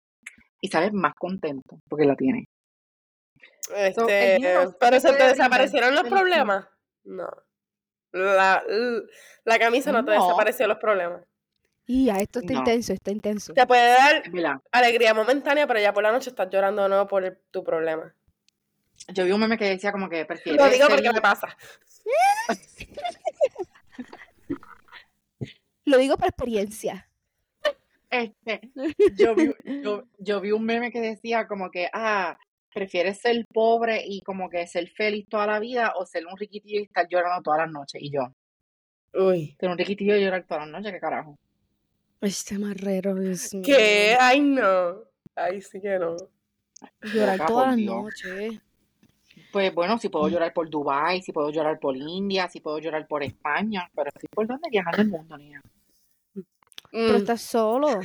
y 0.62 0.68
sales 0.68 0.92
más 0.94 1.14
contento 1.16 1.80
porque 1.88 2.06
la 2.06 2.16
tienes. 2.16 2.46
So, 3.62 3.76
Este, 3.76 4.34
dinero 4.36 4.76
pero 4.80 4.96
te 4.98 5.02
se 5.02 5.14
te 5.14 5.24
desaparecieron 5.24 5.94
los 5.96 6.04
problemas. 6.04 6.68
No. 7.04 7.28
La, 8.12 8.64
la 9.46 9.60
camisa 9.60 9.92
no 9.92 10.04
te 10.04 10.12
desapareció 10.12 10.68
los 10.68 10.78
problemas. 10.78 11.24
y 11.86 12.10
esto 12.10 12.40
está 12.40 12.54
No. 12.54 12.60
intenso, 12.60 12.94
está 12.94 13.12
intenso. 13.12 13.54
Te 13.54 13.66
puede 13.66 13.94
dar 13.94 14.24
alegría 14.72 15.14
momentánea, 15.14 15.66
pero 15.68 15.80
ya 15.80 15.94
por 15.94 16.04
la 16.04 16.12
noche 16.12 16.30
estás 16.32 16.50
llorando 16.52 16.84
de 16.84 16.90
nuevo 16.90 17.08
por 17.08 17.24
el- 17.24 17.38
tu 17.52 17.64
problema. 17.64 18.14
Yo 19.08 19.26
vi 19.26 19.32
un 19.32 19.40
meme 19.40 19.58
que 19.58 19.66
decía 19.66 19.92
como 19.92 20.10
que 20.10 20.26
prefiere 20.26 20.58
Lo 20.58 20.70
digo 20.70 20.86
ser 20.88 20.96
porque 20.96 21.14
me 21.14 21.22
pasa. 21.22 21.58
Lo 25.86 25.98
digo 25.98 26.18
por 26.18 26.28
experiencia. 26.28 27.10
Este, 28.10 28.62
yo 29.16 29.36
vi, 29.36 29.52
yo, 29.84 30.04
yo 30.18 30.42
vi 30.42 30.52
un 30.52 30.64
meme 30.64 30.92
que 30.92 31.00
decía 31.00 31.48
como 31.48 31.70
que, 31.72 31.90
ah, 31.94 32.38
¿prefieres 32.74 33.20
ser 33.20 33.46
pobre 33.54 34.04
y 34.06 34.22
como 34.22 34.50
que 34.50 34.66
ser 34.68 34.90
feliz 34.90 35.28
toda 35.30 35.48
la 35.48 35.60
vida 35.60 35.94
o 35.96 36.06
ser 36.06 36.26
un 36.28 36.38
riquitillo 36.38 36.80
y 36.80 36.84
estar 36.84 37.08
llorando 37.08 37.42
todas 37.44 37.62
las 37.62 37.72
noches? 37.72 38.02
Y 38.02 38.12
yo, 38.12 38.34
Uy. 39.14 39.56
ser 39.60 39.70
un 39.70 39.78
riquitillo 39.78 40.16
y 40.16 40.24
llorar 40.24 40.46
todas 40.46 40.64
las 40.64 40.72
noches, 40.72 40.92
¿qué 40.92 41.00
carajo? 41.00 41.38
Este 42.22 42.58
marrero, 42.60 43.16
Dios 43.16 43.54
mío. 43.54 43.64
¿Qué? 43.66 44.18
Ay, 44.20 44.42
no. 44.42 45.04
Ay, 45.36 45.62
sí 45.62 45.80
que 45.80 45.98
no. 45.98 46.18
Llorar 47.02 47.46
todas 47.48 47.76
las 47.76 47.78
noches. 47.78 48.60
Pues 49.52 49.74
bueno, 49.74 49.98
si 49.98 50.10
puedo 50.10 50.28
llorar 50.30 50.54
por 50.54 50.70
Dubái, 50.70 51.22
si 51.24 51.32
puedo 51.32 51.50
llorar 51.50 51.80
por 51.80 51.98
India, 51.98 52.48
si 52.50 52.60
puedo 52.60 52.78
llorar 52.78 53.08
por 53.08 53.24
España, 53.24 53.90
pero 53.96 54.10
estoy 54.10 54.30
por 54.30 54.46
donde 54.46 54.70
viajar 54.70 55.00
el 55.00 55.08
mundo, 55.08 55.38
niña. 55.38 55.62
Pero 56.92 57.14
Mm, 57.14 57.16
estás 57.18 57.42
solo. 57.42 58.00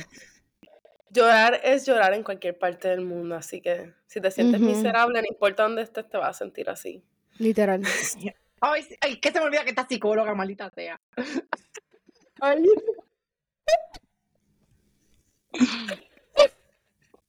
Llorar 1.11 1.59
es 1.63 1.85
llorar 1.85 2.13
en 2.13 2.23
cualquier 2.23 2.57
parte 2.57 2.87
del 2.89 3.01
mundo, 3.01 3.35
así 3.35 3.61
que 3.61 3.93
si 4.07 4.19
te 4.19 4.31
sientes 4.31 4.59
Ujú. 4.59 4.69
miserable, 4.71 5.21
no 5.21 5.27
importa 5.29 5.63
dónde 5.63 5.83
estés, 5.83 6.09
te 6.09 6.17
vas 6.17 6.29
a 6.29 6.33
sentir 6.33 6.69
así. 6.69 7.03
Literal. 7.37 7.81
Ay, 8.61 8.87
ay, 9.01 9.19
que 9.19 9.31
se 9.31 9.39
me 9.39 9.45
olvida 9.45 9.63
que 9.63 9.69
esta 9.69 9.85
psicóloga, 9.87 10.33
maldita 10.33 10.71
sea. 10.71 10.99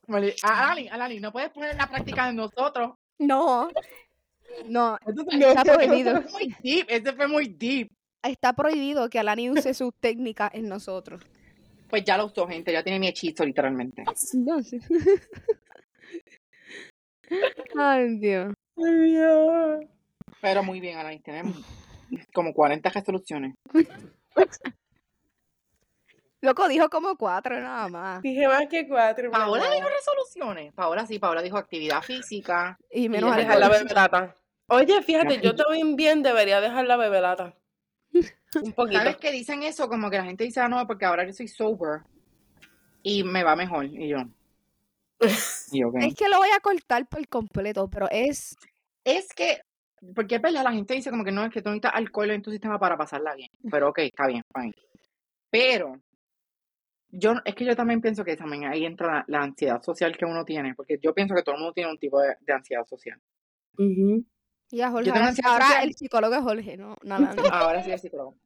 Mali- 0.07 0.35
Alani, 0.43 0.89
Alani, 0.89 1.21
no 1.21 1.33
puedes 1.33 1.51
poner 1.51 1.73
en 1.73 1.79
la 1.79 1.89
práctica 1.89 2.27
de 2.27 2.33
nosotros. 2.35 2.93
No. 3.19 3.71
No, 4.69 4.99
Entonces, 5.07 5.41
está 5.41 5.63
eso 5.63 5.75
prohibido. 5.75 6.23
fue 6.23 6.31
muy 6.33 6.55
deep, 6.63 6.87
ese 6.89 7.13
fue 7.13 7.29
muy 7.29 7.49
deep. 7.49 7.89
Está 8.23 8.53
prohibido 8.55 9.09
que 9.09 9.19
Alani 9.19 9.51
use 9.51 9.73
sus 9.75 9.95
técnicas 10.01 10.53
en 10.55 10.69
nosotros. 10.69 11.23
Pues 11.89 12.05
ya 12.05 12.17
lo 12.17 12.27
usó, 12.27 12.49
gente, 12.49 12.73
ya 12.73 12.83
tiene 12.83 12.99
mi 12.99 13.09
hechizo, 13.09 13.45
literalmente. 13.45 14.05
No 14.35 14.63
sé. 14.63 14.81
Ay, 17.79 18.19
Dios. 18.19 18.55
Ay, 18.77 19.11
Dios. 19.11 19.85
Pero 20.41 20.63
muy 20.63 20.81
bien, 20.81 20.99
Alani, 20.99 21.21
tenemos 21.21 21.57
como 22.33 22.53
40 22.53 22.89
resoluciones. 22.91 23.55
Loco 26.47 26.69
dijo 26.69 26.89
como 26.89 27.17
cuatro 27.17 27.61
nada 27.61 27.89
más. 27.89 28.23
Dije 28.23 28.47
más 28.47 28.67
que 28.69 28.87
cuatro. 28.87 29.31
Paola 29.33 29.65
¿verdad? 29.65 29.77
dijo 29.77 29.89
resoluciones. 29.89 30.73
Paola 30.73 31.05
sí, 31.05 31.19
Paola 31.19 31.43
dijo 31.43 31.59
actividad 31.59 32.03
física. 32.03 32.79
Y 32.91 33.09
menos 33.09 33.35
dejar 33.35 33.41
Dejar 33.41 33.59
la 33.59 33.67
alcohol. 33.67 33.83
bebelata. 33.83 34.35
Oye, 34.69 35.03
fíjate, 35.03 35.41
yo 35.41 35.55
también 35.57 35.97
bien 35.97 36.23
debería 36.23 36.61
dejar 36.61 36.87
la 36.87 36.97
bebelata. 36.97 37.55
Un 38.63 38.73
poquito. 38.73 38.99
¿Sabes 38.99 39.17
que 39.17 39.33
dicen 39.33 39.65
eso? 39.65 39.89
Como 39.89 40.09
que 40.09 40.19
la 40.19 40.25
gente 40.25 40.45
dice, 40.45 40.61
ah, 40.61 40.69
no, 40.69 40.87
porque 40.87 41.05
ahora 41.05 41.27
yo 41.27 41.33
soy 41.33 41.49
sober 41.49 42.03
y 43.03 43.25
me 43.25 43.43
va 43.43 43.57
mejor. 43.57 43.87
Y 43.87 44.09
yo, 44.09 44.19
y. 45.73 45.83
Es 46.07 46.15
que 46.17 46.29
lo 46.29 46.39
voy 46.39 46.51
a 46.57 46.61
cortar 46.61 47.09
por 47.09 47.27
completo, 47.29 47.89
pero 47.89 48.09
es. 48.11 48.57
Es 49.05 49.33
que, 49.35 49.63
porque 50.15 50.37
es 50.37 50.43
verdad, 50.43 50.63
la 50.65 50.73
gente 50.73 50.95
dice 50.95 51.11
como 51.11 51.25
que 51.25 51.33
no, 51.33 51.45
es 51.45 51.53
que 51.53 51.63
tú 51.63 51.71
necesitas 51.71 51.95
alcohol 51.95 52.31
en 52.31 52.43
tu 52.43 52.51
sistema 52.51 52.79
para 52.79 52.97
pasarla 52.97 53.35
bien. 53.35 53.51
Pero 53.71 53.89
ok, 53.89 53.99
está 53.99 54.27
bien, 54.27 54.43
fine. 54.55 54.75
Pero, 55.51 56.01
yo, 57.11 57.35
es 57.45 57.55
que 57.55 57.65
yo 57.65 57.77
también 57.77 58.01
pienso 58.01 58.25
que 58.25 58.37
también 58.37 58.65
ahí 58.65 58.85
entra 58.85 59.07
la, 59.07 59.25
la 59.29 59.43
ansiedad 59.45 59.83
social 59.83 60.17
que 60.17 60.25
uno 60.25 60.45
tiene, 60.45 60.75
porque 60.75 60.99
yo 61.01 61.15
pienso 61.15 61.35
que 61.35 61.43
todo 61.43 61.55
el 61.55 61.61
mundo 61.61 61.75
tiene 61.75 61.91
un 61.91 61.99
tipo 61.99 62.21
de, 62.21 62.37
de 62.41 62.53
ansiedad 62.53 62.85
social. 62.85 63.21
Ujú. 63.79 64.25
Ya, 64.71 64.91
Jorge. 64.91 65.11
Ahora, 65.45 65.83
el 65.83 65.95
psicólogo 65.95 66.35
es 66.35 66.43
Jorge, 66.43 66.77
no, 66.77 66.97
nada. 67.03 67.35
no. 67.35 67.43
Ahora 67.53 67.83
sí 67.83 67.91
el 67.91 67.99
psicólogo. 67.99 68.37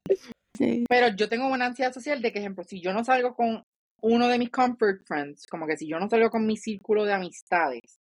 Sí. 0.56 0.84
Pero 0.88 1.08
yo 1.16 1.28
tengo 1.28 1.48
una 1.48 1.66
ansiedad 1.66 1.92
social 1.92 2.20
de 2.20 2.32
que, 2.32 2.38
ejemplo, 2.40 2.64
si 2.64 2.80
yo 2.80 2.92
no 2.92 3.04
salgo 3.04 3.34
con 3.34 3.64
uno 4.02 4.28
de 4.28 4.38
mis 4.38 4.50
comfort 4.50 5.02
friends, 5.06 5.46
como 5.46 5.66
que 5.66 5.76
si 5.76 5.86
yo 5.86 5.98
no 5.98 6.08
salgo 6.08 6.30
con 6.30 6.46
mi 6.46 6.56
círculo 6.56 7.04
de 7.04 7.14
amistades 7.14 8.00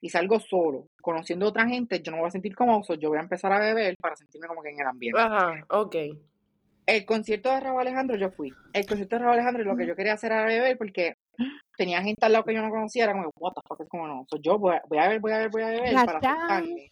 y 0.00 0.08
salgo 0.10 0.38
solo, 0.38 0.88
conociendo 1.00 1.46
a 1.46 1.48
otra 1.48 1.66
gente, 1.66 2.00
yo 2.00 2.10
no 2.10 2.18
me 2.18 2.22
voy 2.22 2.28
a 2.28 2.32
sentir 2.32 2.54
cómodo, 2.54 2.82
so 2.84 2.94
yo 2.94 3.08
voy 3.08 3.18
a 3.18 3.22
empezar 3.22 3.52
a 3.52 3.58
beber 3.58 3.96
para 4.00 4.14
sentirme 4.14 4.46
como 4.46 4.62
que 4.62 4.70
en 4.70 4.80
el 4.80 4.86
ambiente. 4.86 5.20
Ajá, 5.20 5.64
ok. 5.70 5.96
El 6.86 7.04
concierto 7.04 7.50
de 7.50 7.60
Raúl 7.60 7.80
Alejandro 7.80 8.16
yo 8.16 8.30
fui. 8.30 8.52
El 8.72 8.86
concierto 8.86 9.16
de 9.16 9.22
Raúl 9.22 9.34
Alejandro 9.34 9.64
lo 9.64 9.76
que 9.76 9.86
yo 9.86 9.96
quería 9.96 10.14
hacer 10.14 10.30
era 10.30 10.44
beber 10.46 10.78
porque 10.78 11.16
tenía 11.76 12.00
gente 12.00 12.24
al 12.24 12.32
lado 12.32 12.44
que 12.44 12.54
yo 12.54 12.62
no 12.62 12.70
conocía, 12.70 13.04
era 13.04 13.12
como, 13.12 13.30
what 13.38 13.52
the 13.54 13.60
fuck, 13.66 13.80
es 13.80 13.88
como 13.88 14.06
no. 14.06 14.24
So 14.30 14.38
yo 14.40 14.58
voy 14.58 14.76
a, 14.76 14.82
voy 14.88 14.98
a 14.98 15.08
beber, 15.08 15.20
voy 15.20 15.32
a 15.32 15.36
beber, 15.38 15.50
voy 15.50 15.62
a 15.62 15.66
beber 15.68 15.94
para 15.94 16.18
acercarme, 16.18 16.90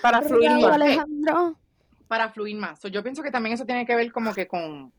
Para 0.00 0.22
fluir 0.22 0.50
más. 0.50 0.64
Alejandro. 0.64 1.58
para 2.08 2.30
fluir 2.30 2.56
más. 2.56 2.80
So 2.80 2.88
yo 2.88 3.02
pienso 3.02 3.22
que 3.22 3.30
también 3.30 3.54
eso 3.54 3.66
tiene 3.66 3.84
que 3.84 3.94
ver 3.94 4.10
como 4.12 4.32
que 4.32 4.48
con, 4.48 4.92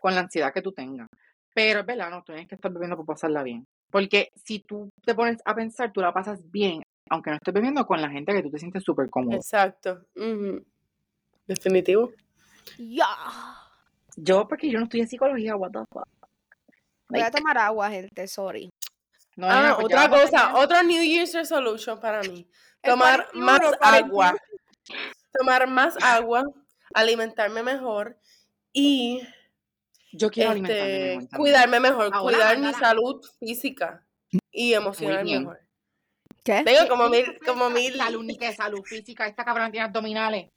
con 0.00 0.14
la 0.14 0.20
ansiedad 0.22 0.52
que 0.52 0.62
tú 0.62 0.72
tengas. 0.72 1.08
Pero 1.54 1.80
es 1.80 1.86
verdad, 1.86 2.10
no, 2.10 2.18
tú 2.18 2.32
tienes 2.32 2.48
que 2.48 2.56
estar 2.56 2.72
bebiendo 2.72 2.96
para 2.96 3.06
pasarla 3.06 3.42
bien. 3.42 3.64
Porque 3.90 4.30
si 4.34 4.58
tú 4.58 4.90
te 5.04 5.14
pones 5.14 5.38
a 5.44 5.54
pensar, 5.54 5.92
tú 5.92 6.00
la 6.00 6.12
pasas 6.12 6.40
bien, 6.50 6.82
aunque 7.08 7.30
no 7.30 7.36
estés 7.36 7.54
bebiendo 7.54 7.86
con 7.86 8.02
la 8.02 8.10
gente 8.10 8.32
que 8.32 8.42
tú 8.42 8.50
te 8.50 8.58
sientes 8.58 8.82
súper 8.82 9.08
cómodo. 9.08 9.36
Exacto. 9.36 10.00
Definitivo. 11.46 12.10
Ya. 12.78 13.06
Yo, 14.16 14.48
porque 14.48 14.70
yo 14.70 14.78
no 14.78 14.84
estoy 14.84 15.00
en 15.00 15.08
psicología, 15.08 15.56
what 15.56 15.70
the 15.72 15.80
fuck. 15.92 16.08
Voy 17.08 17.20
a 17.20 17.30
tomar 17.30 17.56
agua, 17.58 17.90
gente, 17.90 18.26
sorry. 18.26 18.70
no, 19.36 19.46
Ah, 19.48 19.62
nena, 19.62 19.74
pues 19.74 19.84
otra 19.86 20.08
cosa, 20.08 20.54
otro 20.56 20.82
New 20.82 21.02
Year's 21.04 21.34
resolution 21.34 22.00
para 22.00 22.22
mí. 22.22 22.48
Tomar 22.82 23.28
41, 23.32 23.44
más 23.46 23.60
41. 23.60 23.96
agua. 23.96 24.36
Tomar 25.38 25.66
más 25.68 25.96
agua, 26.02 26.44
alimentarme 26.94 27.62
mejor 27.62 28.18
y 28.72 29.22
Yo 30.12 30.30
quiero 30.30 30.52
alimentarme 30.52 31.12
este, 31.12 31.16
mejor 31.16 31.38
cuidarme 31.38 31.80
mejor, 31.80 32.10
Ahora, 32.12 32.20
cuidar 32.20 32.58
mi 32.58 32.72
salud 32.72 33.24
física 33.38 34.06
y 34.50 34.72
emocional 34.72 35.24
mejor. 35.24 35.60
¿Qué? 36.42 36.62
Tengo 36.64 36.88
como 36.88 37.10
¿Quién 37.10 37.26
mil, 37.26 37.38
como 37.44 37.70
mil. 37.70 37.96
Salud, 37.96 38.24
ni 38.24 38.38
que 38.38 38.52
salud 38.54 38.82
física. 38.84 39.26
Esta 39.26 39.44
cabrona 39.44 39.70
tiene 39.70 39.86
abdominales. 39.86 40.48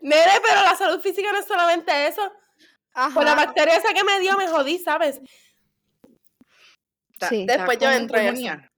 Nene, 0.00 0.40
pero 0.42 0.62
la 0.62 0.76
salud 0.76 1.00
física 1.00 1.32
no 1.32 1.38
es 1.38 1.46
solamente 1.46 2.06
eso. 2.06 2.32
Ajá. 2.94 3.14
Con 3.14 3.24
la 3.24 3.34
bacteria 3.34 3.76
esa 3.76 3.92
que 3.92 4.04
me 4.04 4.20
dio 4.20 4.36
me 4.36 4.48
jodí, 4.48 4.78
¿sabes? 4.78 5.20
Sí. 7.28 7.46
Después 7.46 7.78
yo 7.78 7.90
en 7.90 8.06
pulmonía. 8.06 8.70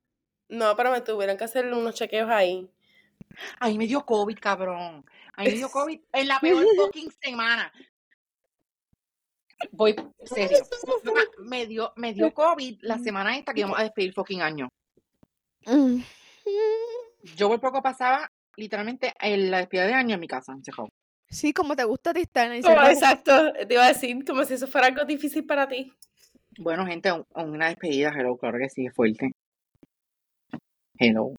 No, 0.49 0.75
pero 0.77 0.91
me 0.91 1.01
tuvieron 1.01 1.37
que 1.37 1.45
hacer 1.45 1.67
unos 1.73 1.95
chequeos 1.95 2.31
ahí. 2.31 2.71
Ay, 3.59 3.79
me 3.79 3.87
dio 3.87 4.05
COVID, 4.05 4.39
cabrón. 4.39 5.05
Ay, 5.35 5.49
me 5.49 5.53
dio 5.53 5.71
COVID 5.71 6.01
en 6.13 6.29
la 6.29 6.41
peor 6.41 6.65
fucking 6.77 7.13
semana. 7.21 7.73
Voy, 9.73 9.95
serio. 10.25 10.59
Me 11.39 11.67
dio, 11.67 11.93
me 11.97 12.15
dio 12.15 12.33
COVID 12.33 12.79
la 12.83 12.99
semana 12.99 13.37
esta 13.37 13.53
que 13.53 13.61
íbamos 13.61 13.79
a 13.79 13.83
despedir 13.83 14.13
fucking 14.15 14.41
año. 14.41 14.69
Mm. 15.67 16.01
Yo 17.37 17.49
por 17.49 17.61
poco 17.61 17.83
pasaba 17.83 18.31
literalmente 18.57 19.13
en 19.21 19.51
la 19.51 19.59
despedida 19.59 19.87
de 19.87 19.95
año 19.95 20.15
en 20.15 20.21
mi 20.21 20.29
casa, 20.29 20.53
encerrado. 20.53 20.89
Sí, 21.31 21.53
como 21.53 21.77
te 21.77 21.85
gusta 21.85 22.11
a 22.11 22.15
ti 22.15 22.21
estar 22.23 22.51
en 22.51 22.63
Como, 22.63 22.83
exacto, 22.89 23.53
te 23.67 23.75
iba 23.75 23.85
a 23.85 23.89
decir 23.89 24.25
como 24.25 24.45
si 24.45 24.55
eso 24.55 24.67
fuera 24.67 24.87
algo 24.87 25.05
difícil 25.05 25.45
para 25.45 25.69
ti. 25.69 25.93
Bueno, 26.59 26.87
gente, 26.87 27.13
un- 27.13 27.27
una 27.35 27.69
despedida, 27.69 28.13
hello, 28.17 28.37
claro 28.37 28.59
que 28.59 28.69
sí, 28.69 28.87
es 28.87 28.95
fuerte. 28.95 29.33
Hello. 30.99 31.35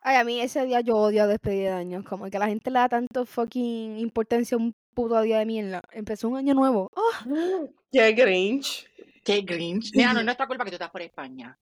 Ay, 0.00 0.16
a 0.16 0.24
mí 0.24 0.40
ese 0.40 0.64
día 0.64 0.80
yo 0.80 0.96
odio 0.96 1.22
a 1.24 1.26
despedir 1.26 1.62
de 1.64 1.70
años. 1.70 2.04
Como 2.04 2.30
que 2.30 2.38
la 2.38 2.46
gente 2.46 2.70
le 2.70 2.78
da 2.78 2.88
tanto 2.88 3.24
fucking 3.26 3.98
importancia 3.98 4.54
a 4.56 4.58
un 4.60 4.74
puto 4.94 5.20
día 5.22 5.38
de 5.38 5.46
mierda. 5.46 5.82
Empezó 5.92 6.28
un 6.28 6.36
año 6.36 6.54
nuevo. 6.54 6.90
Qué 7.92 8.12
Grinch. 8.12 8.86
Qué 9.24 9.40
grinch. 9.40 9.90
Mira, 9.94 10.12
no 10.12 10.18
es 10.18 10.24
nuestra 10.26 10.46
culpa 10.46 10.64
que 10.64 10.70
tú 10.70 10.74
estás 10.74 10.90
por 10.90 11.00
España. 11.00 11.56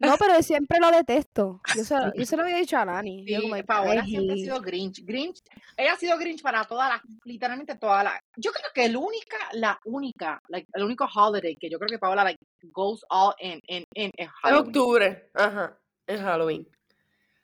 No, 0.00 0.16
pero 0.18 0.42
siempre 0.42 0.78
lo 0.80 0.90
detesto. 0.90 1.60
Yo 1.76 1.84
se, 1.84 1.94
yo 2.16 2.24
se 2.26 2.36
lo 2.36 2.42
había 2.42 2.56
dicho 2.56 2.76
a 2.76 2.84
Nani. 2.84 3.24
Yo 3.26 3.40
Sí, 3.40 3.48
como, 3.50 3.64
Paola 3.64 4.02
"Ay, 4.02 4.10
siempre 4.10 4.34
ha 4.34 4.36
sido 4.36 4.60
Grinch. 4.60 5.04
Grinch, 5.04 5.42
ella 5.76 5.92
ha 5.92 5.96
sido 5.96 6.18
Grinch 6.18 6.42
para 6.42 6.64
todas 6.64 6.88
las, 6.88 7.00
literalmente 7.24 7.76
todas 7.76 8.04
las. 8.04 8.20
Yo 8.36 8.52
creo 8.52 8.70
que 8.74 8.88
la 8.88 8.98
única, 8.98 9.36
la 9.52 9.80
única, 9.84 10.40
like, 10.48 10.68
el 10.74 10.84
único 10.84 11.06
holiday 11.12 11.56
que 11.56 11.70
yo 11.70 11.78
creo 11.78 11.88
que 11.88 11.98
Paola 11.98 12.24
like 12.24 12.38
goes 12.72 13.04
all 13.10 13.34
in, 13.38 13.60
in, 13.66 13.84
in 13.94 14.10
es 14.16 14.26
En 14.26 14.28
Halloween. 14.42 14.66
octubre. 14.66 15.30
Ajá. 15.34 15.78
En 16.06 16.22
Halloween. 16.22 16.68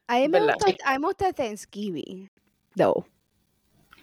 A 0.06 0.16
mí, 0.16 0.28
me 0.28 0.40
gusta, 0.40 0.66
a 0.84 0.92
mí 0.92 0.98
me 0.98 1.06
gusta 1.06 1.32
Thanksgiving. 1.32 2.28
No. 2.74 3.06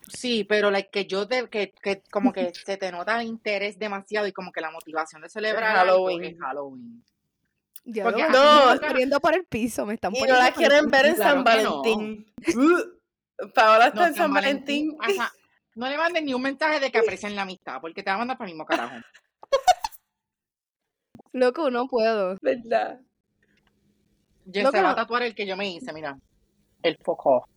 Sí, 0.08 0.46
pero 0.46 0.72
like, 0.72 0.90
que 0.90 1.06
yo 1.06 1.28
que, 1.28 1.50
que 1.50 2.02
como 2.12 2.32
que 2.32 2.54
se 2.54 2.78
te 2.78 2.92
nota 2.92 3.20
el 3.20 3.28
interés 3.28 3.78
demasiado 3.78 4.26
y 4.26 4.32
como 4.32 4.52
que 4.54 4.62
la 4.62 4.72
motivación 4.72 5.22
de 5.22 5.30
celebrar 5.30 5.76
Halloween. 5.76 6.24
es 6.24 6.40
Halloween. 6.40 7.04
Yo 7.90 8.04
Porque 8.04 8.24
me 8.24 8.30
no- 8.30 8.74
están 8.74 8.90
corriendo 8.90 9.20
por 9.22 9.34
el 9.34 9.46
piso, 9.46 9.86
me 9.86 9.94
están 9.94 10.12
Y 10.14 10.16
no 10.16 10.20
poniendo 10.20 10.44
la 10.44 10.52
quieren 10.54 10.88
ver 10.90 11.06
en. 11.06 11.16
San 11.16 11.38
no. 11.38 11.44
Valentín. 11.46 12.34
Uh, 12.54 13.48
Paola 13.54 13.88
está 13.88 14.02
No, 14.02 14.08
en 14.08 14.14
San 14.16 14.34
Valentín. 14.34 14.98
ajá, 15.00 15.32
no 15.76 15.88
le 15.88 15.98
manden 15.98 16.26
ni 16.26 16.34
un 16.34 16.42
mensaje 16.42 16.82
de 16.82 16.92
que 16.92 16.98
aprecian 16.98 17.34
la 17.36 17.44
amistad, 17.44 17.80
porque 17.80 18.04
te 18.04 18.10
va 18.10 18.16
a 18.16 18.20
mandar 18.20 18.38
para 18.38 18.50
el 18.50 18.56
mismo 18.56 18.66
carajo. 18.66 18.96
Loco, 21.34 21.70
no 21.70 21.88
puedo. 21.88 22.38
¿Verdad? 22.42 23.00
Yo 24.46 24.70
se 24.72 24.82
va 24.82 24.92
a 24.92 24.96
tatuar 24.96 25.24
el 25.24 25.36
que 25.36 25.46
yo 25.46 25.56
me 25.56 25.70
hice, 25.70 25.94
mira. 25.94 26.18
El 26.82 26.98
foco. 26.98 27.48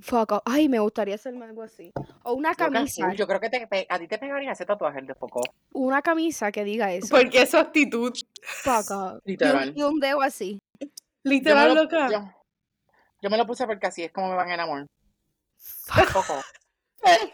Fuck 0.00 0.32
off. 0.32 0.42
Ay, 0.44 0.68
me 0.68 0.78
gustaría 0.78 1.14
hacerme 1.14 1.46
algo 1.46 1.62
así. 1.62 1.92
O 2.22 2.34
una 2.34 2.54
camisa. 2.54 3.10
sí, 3.10 3.16
Yo 3.16 3.26
creo 3.26 3.40
que 3.40 3.48
te 3.48 3.86
a 3.88 3.98
ti 3.98 4.06
te 4.08 4.18
pegaría 4.18 4.52
ese 4.52 4.66
tatuaje, 4.66 4.98
el 4.98 5.06
de 5.06 5.14
foco. 5.14 5.40
Una 5.72 6.02
camisa 6.02 6.52
que 6.52 6.64
diga 6.64 6.92
eso. 6.92 7.08
Porque 7.16 7.42
es 7.42 7.50
su 7.50 7.56
actitud. 7.56 8.12
Fuck 8.42 8.90
off. 8.90 9.12
Y 9.12 9.14
un, 9.14 9.20
Literal. 9.24 9.72
y 9.74 9.82
un 9.82 9.98
dedo 10.00 10.20
así. 10.20 10.58
Literal, 11.22 11.74
lo, 11.74 11.82
loca. 11.84 12.08
yo, 12.10 12.30
yo 13.22 13.30
me 13.30 13.38
lo 13.38 13.46
puse 13.46 13.66
porque 13.66 13.86
así 13.86 14.04
es 14.04 14.12
como 14.12 14.28
me 14.28 14.36
van 14.36 14.50
en 14.50 14.60
amor. 14.60 14.86
Fuck. 15.58 16.08
Foco. 16.08 16.42
Ay. 17.02 17.32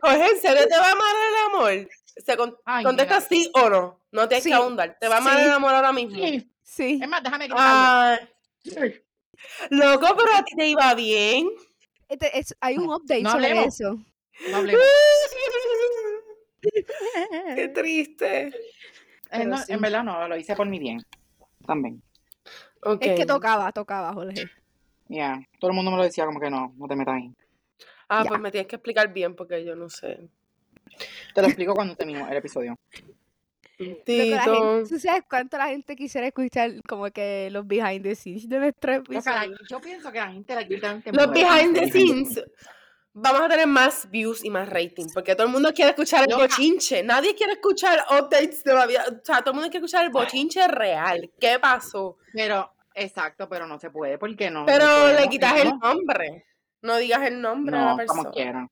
Jorge, 0.00 0.28
¿en 0.30 0.40
serio 0.40 0.68
te 0.68 0.76
va 0.78 0.86
a 0.88 0.92
amar 0.92 1.14
el 1.28 1.54
amor? 1.54 1.88
Se 2.04 2.36
con- 2.36 2.56
Ay, 2.64 2.84
contesta 2.84 3.14
mira. 3.16 3.26
sí 3.28 3.50
o 3.54 3.68
no. 3.70 4.00
No 4.12 4.28
tienes 4.28 4.44
Sí. 4.44 4.50
que 4.50 4.54
ahondar. 4.54 4.96
¿Te 5.00 5.08
va 5.08 5.16
a 5.16 5.18
amar 5.18 5.38
Sí. 5.38 5.42
el 5.44 5.50
amor 5.50 5.74
ahora 5.74 5.92
mismo? 5.92 6.14
Sí. 6.14 6.51
Sí. 6.74 6.98
Es 7.02 7.08
más, 7.08 7.22
déjame 7.22 7.48
gritarlo. 7.48 8.26
Ay. 8.26 8.28
Loco, 9.70 10.06
pero 10.16 10.34
a 10.34 10.42
ti 10.42 10.56
te 10.56 10.66
iba 10.68 10.94
bien. 10.94 11.50
Este, 12.08 12.38
es- 12.38 12.56
hay 12.60 12.78
un 12.78 12.88
update 12.88 13.22
No 13.22 13.32
sobre 13.32 13.46
hablemos. 13.48 13.66
eso. 13.80 13.98
No 14.50 14.56
hablemos. 14.56 14.82
Qué 17.54 17.68
triste. 17.68 18.46
Eh, 18.48 18.52
Pero 19.30 19.44
no, 19.50 19.58
sí. 19.58 19.72
En 19.72 19.80
verdad 19.80 20.04
no, 20.04 20.28
lo 20.28 20.36
hice 20.36 20.54
por 20.56 20.66
mi 20.66 20.78
bien. 20.78 21.04
También. 21.66 22.02
Ok. 22.82 23.02
Es 23.04 23.18
que 23.18 23.26
tocaba, 23.26 23.70
tocaba, 23.72 24.12
Jorge. 24.14 24.48
Ya. 25.08 25.40
Todo 25.58 25.70
el 25.72 25.76
mundo 25.76 25.90
me 25.90 25.96
lo 25.98 26.04
decía 26.04 26.24
como 26.24 26.40
que 26.40 26.50
no, 26.50 26.72
no 26.76 26.86
te 26.88 26.96
metas 26.96 27.14
ahí. 27.16 27.34
Ah, 28.08 28.24
pues 28.26 28.40
me 28.40 28.50
tienes 28.50 28.68
que 28.68 28.76
explicar 28.76 29.12
bien 29.12 29.34
porque 29.34 29.64
yo 29.64 29.74
no 29.74 29.88
sé. 29.90 30.28
Te 31.34 31.40
lo 31.42 31.48
explico 31.48 31.74
cuando 31.74 31.96
termino 31.96 32.26
el 32.28 32.36
episodio. 32.36 32.78
Tito. 34.04 34.36
gente- 34.36 34.88
¿Tú 34.88 34.98
sabes 34.98 35.22
cuánto 35.28 35.58
la 35.58 35.68
gente 35.68 35.96
quisiera 35.96 36.26
escuchar 36.26 36.72
como 36.88 37.10
que 37.10 37.48
los 37.50 37.66
behind 37.66 38.02
the 38.02 38.14
scenes 38.14 38.48
de 38.48 38.58
nuestro 38.58 38.94
episodio? 38.94 39.56
yo 39.68 39.80
pienso 39.80 40.10
que 40.12 40.18
la 40.18 40.30
gente 40.32 40.54
la 40.54 40.60
literalmente 40.62 41.12
Los 41.12 41.30
behind 41.30 41.74
the 41.74 41.90
scenes. 41.90 42.42
Vamos 43.14 43.42
a 43.42 43.48
tener 43.48 43.66
más 43.66 44.10
views 44.10 44.42
y 44.42 44.48
más 44.48 44.68
rating. 44.68 45.06
Porque 45.12 45.34
todo 45.34 45.46
el 45.46 45.52
mundo 45.52 45.72
quiere 45.74 45.90
escuchar 45.90 46.26
el 46.26 46.34
bochinche. 46.34 47.02
Nadie 47.02 47.34
quiere 47.34 47.52
escuchar 47.52 48.02
updates 48.10 48.64
de 48.64 48.72
la 48.72 48.86
vida. 48.86 49.04
O 49.06 49.20
sea, 49.22 49.40
todo 49.40 49.50
el 49.50 49.54
mundo 49.56 49.70
quiere 49.70 49.84
escuchar 49.84 50.04
el 50.06 50.10
bochinche 50.10 50.66
real. 50.68 51.30
¿Qué 51.38 51.58
pasó? 51.60 52.16
Pero, 52.32 52.72
exacto, 52.94 53.48
pero 53.50 53.66
no 53.66 53.78
se 53.78 53.90
puede 53.90 54.16
porque 54.16 54.50
no. 54.50 54.64
Pero 54.64 54.86
no 54.86 55.20
le 55.20 55.28
quitas 55.28 55.60
el 55.60 55.68
¿no? 55.68 55.78
nombre. 55.78 56.46
No 56.80 56.96
digas 56.96 57.22
el 57.22 57.40
nombre 57.40 57.76
a 57.76 57.84
la 57.84 57.96
persona. 57.96 58.22
como 58.22 58.32
quiera. 58.34 58.68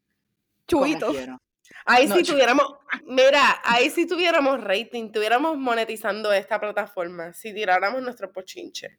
Chuito. 0.67 1.07
Como. 1.09 1.39
Ahí 1.85 2.07
No, 2.07 2.17
si 2.17 2.23
tuviéramos, 2.23 2.67
mira, 3.07 3.61
ahí 3.65 3.91
si 3.91 4.07
tuviéramos 4.07 4.63
rating, 4.63 5.11
tuviéramos 5.11 5.57
monetizando 5.57 6.33
esta 6.33 6.61
plataforma, 6.61 7.33
si 7.33 7.55
tiráramos 7.55 8.03
nuestro 8.03 8.31
pochinche. 8.33 8.99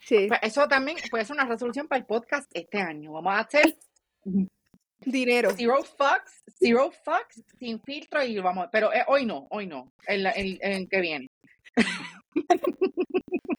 Sí. 0.00 0.26
Pues 0.28 0.40
eso 0.42 0.68
también 0.68 0.96
puede 1.10 1.24
ser 1.24 1.34
una 1.34 1.44
resolución 1.46 1.88
para 1.88 1.98
el 1.98 2.06
podcast 2.06 2.50
este 2.54 2.78
año. 2.80 3.12
Vamos 3.12 3.34
a 3.34 3.40
hacer 3.40 3.76
Dinero. 5.00 5.50
zero 5.56 5.82
fucks, 5.82 6.42
zero 6.58 6.90
fucks, 7.04 7.42
sin 7.58 7.80
filtro 7.80 8.22
y 8.22 8.38
vamos. 8.38 8.68
Pero 8.70 8.92
eh, 8.92 9.04
hoy 9.08 9.26
no, 9.26 9.46
hoy 9.50 9.66
no. 9.66 9.92
El, 10.06 10.26
el, 10.26 10.58
el 10.62 10.88
que 10.88 11.00
viene. 11.00 11.30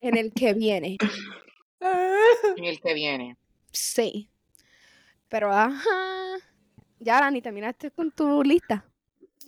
En 0.01 0.17
el 0.17 0.31
que 0.33 0.53
viene. 0.53 0.97
En 2.55 2.63
el 2.65 2.79
que 2.79 2.93
viene. 2.93 3.37
Sí. 3.71 4.29
Pero 5.27 5.51
ajá. 5.51 6.37
Ya, 6.99 7.19
Dani, 7.19 7.41
terminaste 7.41 7.91
con 7.91 8.11
tu 8.11 8.43
lista. 8.43 8.83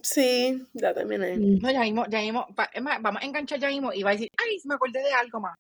Sí, 0.02 0.66
ya 0.74 0.94
terminé. 0.94 1.38
No, 1.38 1.70
ya 1.72 1.82
mismo, 1.82 2.06
ya 2.08 2.20
mismo. 2.20 2.48
pa- 2.56 2.70
Es 2.74 2.82
más, 2.82 3.02
vamos 3.02 3.22
a 3.22 3.26
enganchar 3.26 3.60
ya 3.60 3.68
mismo 3.68 3.92
y 3.92 4.04
va 4.04 4.12
a 4.12 4.14
decir, 4.14 4.30
ay, 4.38 4.60
me 4.66 4.76
acordé 4.76 5.00
de 5.02 5.12
algo 5.14 5.40
más. 5.42 5.58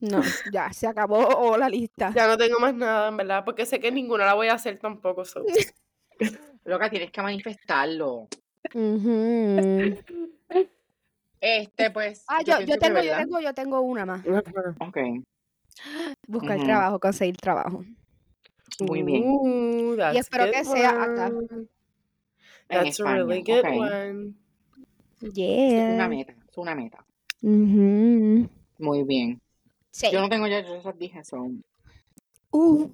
No, 0.00 0.20
ya, 0.50 0.72
se 0.72 0.86
acabó 0.86 1.56
la 1.58 1.68
lista. 1.68 2.12
Ya 2.14 2.26
no 2.26 2.36
tengo 2.36 2.58
más 2.58 2.74
nada, 2.74 3.08
en 3.08 3.16
verdad, 3.16 3.44
porque 3.44 3.64
sé 3.66 3.78
que 3.80 3.92
ninguna 3.92 4.26
la 4.26 4.34
voy 4.34 4.48
a 4.48 4.54
hacer 4.54 4.78
tampoco. 4.78 5.24
so. 5.24 5.44
Loca, 6.64 6.90
tienes 6.90 7.10
que 7.12 7.22
manifestarlo. 7.22 8.28
Este, 11.40 11.90
pues. 11.90 12.24
Ah, 12.26 12.42
yo, 12.42 12.60
yo 12.60 12.76
tengo, 12.78 13.00
yo 13.02 13.16
tengo, 13.16 13.40
yo 13.40 13.54
tengo 13.54 13.80
una 13.80 14.04
más. 14.06 14.24
Ok, 14.80 14.98
Buscar 16.26 16.56
Ujú. 16.56 16.66
trabajo, 16.66 16.98
conseguir 16.98 17.36
trabajo. 17.36 17.84
Muy 18.80 19.02
bien. 19.02 19.22
Uh, 19.26 19.94
Y 19.94 19.96
that's 19.96 20.18
espero 20.18 20.50
que 20.52 20.64
sea 20.64 21.02
acá. 21.02 21.28
one. 21.28 21.46
En 21.50 21.68
That's 22.68 22.84
a 22.84 22.88
España, 22.88 23.14
really 23.24 23.42
good 23.42 23.58
ok. 23.60 23.66
one. 23.78 24.34
Es 25.22 25.22
una 25.22 25.32
Yeah. 25.32 26.08
meta, 26.08 26.32
es 26.50 26.58
una 26.58 26.74
meta. 26.74 27.04
Ujú. 27.42 28.48
Muy 28.78 29.04
bien. 29.04 29.40
Sí. 29.90 30.08
Yo 30.12 30.20
no 30.20 30.28
tengo 30.28 30.46
ya, 30.46 30.60
yo 30.66 30.74
esas 30.74 30.98
dije 30.98 31.20
eso. 31.20 31.48
Uh, 32.50 32.90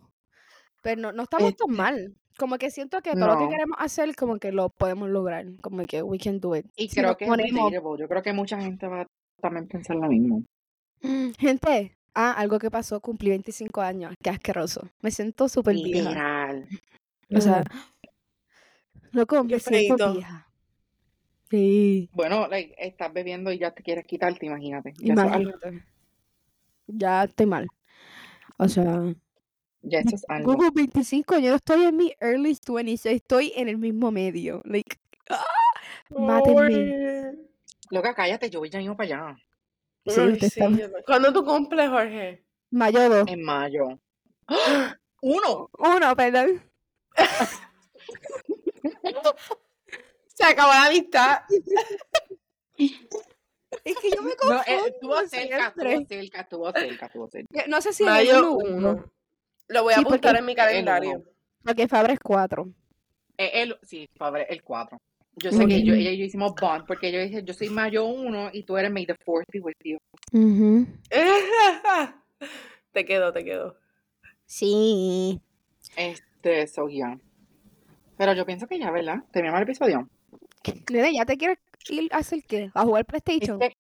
pero 0.83 1.01
no, 1.01 1.13
no 1.13 1.23
estamos 1.25 1.55
tan 1.57 1.71
Este- 1.71 1.77
mal. 1.83 2.17
Como 2.39 2.57
que 2.59 2.71
siento 2.71 3.01
que 3.03 3.13
todo 3.13 3.27
lo 3.27 3.37
que 3.39 3.45
No. 3.45 3.51
queremos 3.51 3.77
hacer, 3.79 4.15
como 4.17 4.39
que 4.39 4.53
lo 4.53 4.71
podemos 4.71 5.09
lograr. 5.11 5.45
Como 5.61 5.85
que 5.85 6.03
we 6.03 6.19
can 6.19 6.41
do 6.41 6.57
it. 6.57 6.67
Y 6.77 6.89
Si 6.89 6.97
creo 6.97 7.17
que 7.17 7.25
es 7.25 7.31
ponemos- 7.31 7.71
relatable. 7.71 8.01
Yo 8.01 8.09
creo 8.09 8.23
que 8.23 8.33
mucha 8.33 8.59
gente 8.61 8.87
va 8.89 9.03
a 9.03 9.07
también 9.41 9.69
pensar 9.69 9.97
lo 9.97 10.09
mismo. 10.09 10.43
Gente, 11.39 11.97
ah, 12.15 12.33
algo 12.33 12.59
que 12.59 12.71
pasó, 12.71 13.01
cumplí 13.01 13.31
25 13.31 13.81
años. 13.81 14.15
Qué 14.23 14.31
asqueroso. 14.31 14.89
Me 15.01 15.11
siento 15.11 15.49
súper 15.49 15.75
vieja. 15.77 16.55
O 17.35 17.41
sea, 17.41 17.65
me 19.13 19.25
siento 19.25 19.61
feíto. 19.61 20.13
vieja. 20.15 20.49
Sí. 21.51 22.09
Bueno, 22.15 22.49
like, 22.49 22.75
estás 22.79 23.13
bebiendo 23.13 23.53
y 23.53 23.59
ya 23.59 23.73
te 23.73 23.83
quieres 23.83 24.07
quitarte, 24.07 24.47
imagínate. 24.47 24.95
Ya 24.99 25.13
algo. 25.13 25.51
Imagínate. 25.51 25.85
Ya 26.87 27.25
estoy 27.25 27.47
mal. 27.47 27.69
O 28.57 28.69
sea, 28.69 29.03
Ya 29.83 30.01
eso 30.01 30.17
es 30.17 30.25
algo. 30.29 30.53
Google 30.53 30.71
25, 30.75 31.39
yo 31.39 31.51
no 31.51 31.57
estoy 31.57 31.85
en 31.85 31.97
mi 31.97 32.13
early 32.21 32.55
20s, 32.55 33.11
estoy 33.11 33.53
en 33.57 33.69
el 33.69 33.79
mismo 33.79 34.11
medio. 34.11 34.63
Like, 34.65 34.97
¡ah! 35.29 35.45
Mátenme. 36.11 37.35
Loca, 37.91 38.15
cállate, 38.15 38.49
yo 38.49 38.61
voy 38.61 38.71
ya 38.71 38.79
mismo 38.79 38.97
para 38.97 39.27
allá. 39.29 39.39
Sí, 40.07 40.21
usted 40.21 40.49
sí, 40.49 40.61
está- 40.61 40.69
no- 40.69 40.79
¿Cuándo 41.07 41.33
tú 41.33 41.45
cumples, 41.45 41.89
Jorge? 41.89 42.45
Mayo 42.71 43.09
2. 43.09 43.29
En 43.29 43.43
mayo. 43.43 43.99
¡Uno! 45.23 45.71
Uno, 45.79 46.17
perdón. 46.17 46.63
Se 50.35 50.45
acabó 50.45 50.73
la 50.73 50.87
amistad. 50.87 51.41
Es 53.85 53.97
que 53.97 54.11
yo 54.11 54.23
me 54.23 54.31
No, 54.31 54.37
confundo 54.37 54.63
eh, 54.67 54.81
estuvo 54.89 55.17
cerca, 55.27 55.69
estuvo 55.69 56.05
cerca, 56.07 56.41
estuvo 56.43 56.73
cerca, 56.73 57.07
estuvo 57.07 57.29
cerca. 57.29 57.65
No 57.69 57.81
sé 57.81 57.93
si 57.95 58.03
el 58.03 58.11
Mayo 58.11 58.39
uno 58.39 58.51
o 58.51 58.57
1. 58.59 58.77
uno, 58.91 59.13
Lo 59.69 59.83
voy 59.83 59.95
a 59.95 59.97
Sí, 59.97 60.03
apuntar 60.05 60.37
en 60.37 60.45
mi 60.45 60.53
el 60.53 60.57
calendario. 60.57 61.11
uno. 61.13 61.25
Porque 61.65 61.89
Fabre 61.89 62.13
es 62.13 62.21
4. 62.21 62.69
Eh, 63.39 63.51
el, 63.63 63.79
sí, 63.83 64.09
Fabre, 64.17 64.47
el 64.51 64.63
4. 64.63 65.01
Yo 65.37 65.51
sé 65.51 65.67
que 65.67 65.83
yo, 65.83 65.95
ella 65.95 66.11
y 66.11 66.19
yo 66.19 66.25
hicimos 66.25 66.53
bond 66.61 66.87
porque 66.87 67.11
yo 67.11 67.19
dije, 67.21 67.43
yo 67.43 67.55
soy 67.55 67.71
mayo 67.71 68.05
1 68.05 68.51
y 68.53 68.65
tú 68.65 68.77
eres 68.77 68.91
May 68.91 69.07
the 69.07 69.15
4th 69.15 69.45
be 69.51 69.61
with 69.61 69.75
you. 69.83 69.99
te 72.93 73.05
quedo, 73.05 73.33
te 73.33 73.45
quedo. 73.45 73.77
Sí. 74.47 75.41
Este, 75.97 76.67
so 76.67 76.89
yeah. 76.89 77.19
Pero 78.19 78.35
yo 78.35 78.45
pienso 78.45 78.67
que 78.67 78.79
ya, 78.79 78.91
¿verdad? 78.91 79.25
Terminamos 79.33 79.59
el 79.63 79.69
episodio. 79.69 80.09
Nene, 80.91 81.15
¿ya 81.15 81.25
te 81.25 81.37
quieres 81.37 81.59
ir 81.89 82.09
a 82.13 82.19
hacer 82.19 82.45
qué? 82.47 82.71
¿A 82.75 82.83
jugar 82.85 83.05
PlayStation? 83.07 83.61
Este- 83.63 83.77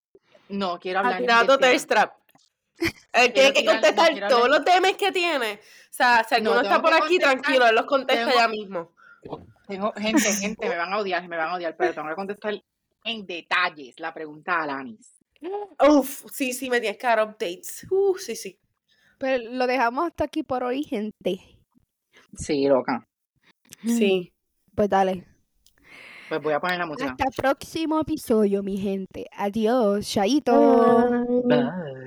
no, 0.48 0.78
quiero 0.78 1.00
A 1.00 1.02
hablar 1.16 1.58
thirst 1.60 1.88
trap. 1.88 2.12
Él 3.12 3.32
tiene 3.32 3.52
que 3.52 3.64
contestar 3.64 4.28
todos 4.28 4.48
los 4.48 4.64
temas 4.64 4.92
que 4.94 5.12
tiene. 5.12 5.52
O 5.54 5.58
sea, 5.94 6.24
si 6.28 6.34
alguno 6.34 6.56
No, 6.56 6.62
está 6.62 6.82
por 6.82 6.92
aquí, 6.94 7.18
tranquilo, 7.18 7.66
él 7.66 7.74
los 7.74 7.84
contesta 7.86 8.24
Tengo- 8.26 8.38
ya 8.38 8.48
mismo. 8.48 8.92
Tengo, 9.66 9.92
gente, 9.92 10.32
gente, 10.32 10.68
me 10.68 10.76
van 10.76 10.92
a 10.92 10.98
odiar, 10.98 11.26
me 11.28 11.36
van 11.36 11.50
a 11.50 11.54
odiar, 11.54 11.76
pero 11.76 11.94
tengo 11.94 12.08
que 12.08 12.14
contestar 12.14 12.62
en 13.04 13.26
detalles 13.26 13.98
la 13.98 14.12
pregunta 14.12 14.58
a 14.58 14.62
Alanis. 14.64 15.18
Uf, 15.88 16.24
sí, 16.32 16.52
sí, 16.52 16.70
me 16.70 16.80
tienes 16.80 16.98
que 16.98 17.06
dar 17.06 17.26
updates. 17.26 17.86
Uf, 17.90 18.20
sí, 18.20 18.36
sí. 18.36 18.58
Pero 19.18 19.50
lo 19.52 19.66
dejamos 19.66 20.06
hasta 20.06 20.24
aquí 20.24 20.42
por 20.42 20.62
hoy, 20.62 20.82
gente. 20.82 21.40
Sí, 22.36 22.66
loca. 22.66 23.06
Sí. 23.84 24.32
Pues 24.74 24.88
dale. 24.88 25.26
Pues 26.28 26.42
voy 26.42 26.54
a 26.54 26.60
poner 26.60 26.78
la 26.78 26.86
música. 26.86 27.10
Hasta 27.10 27.24
el 27.24 27.32
próximo 27.36 28.00
episodio, 28.00 28.62
mi 28.62 28.78
gente. 28.78 29.26
Adiós, 29.36 30.08
Chaito. 30.08 31.42
Bye. 31.44 32.01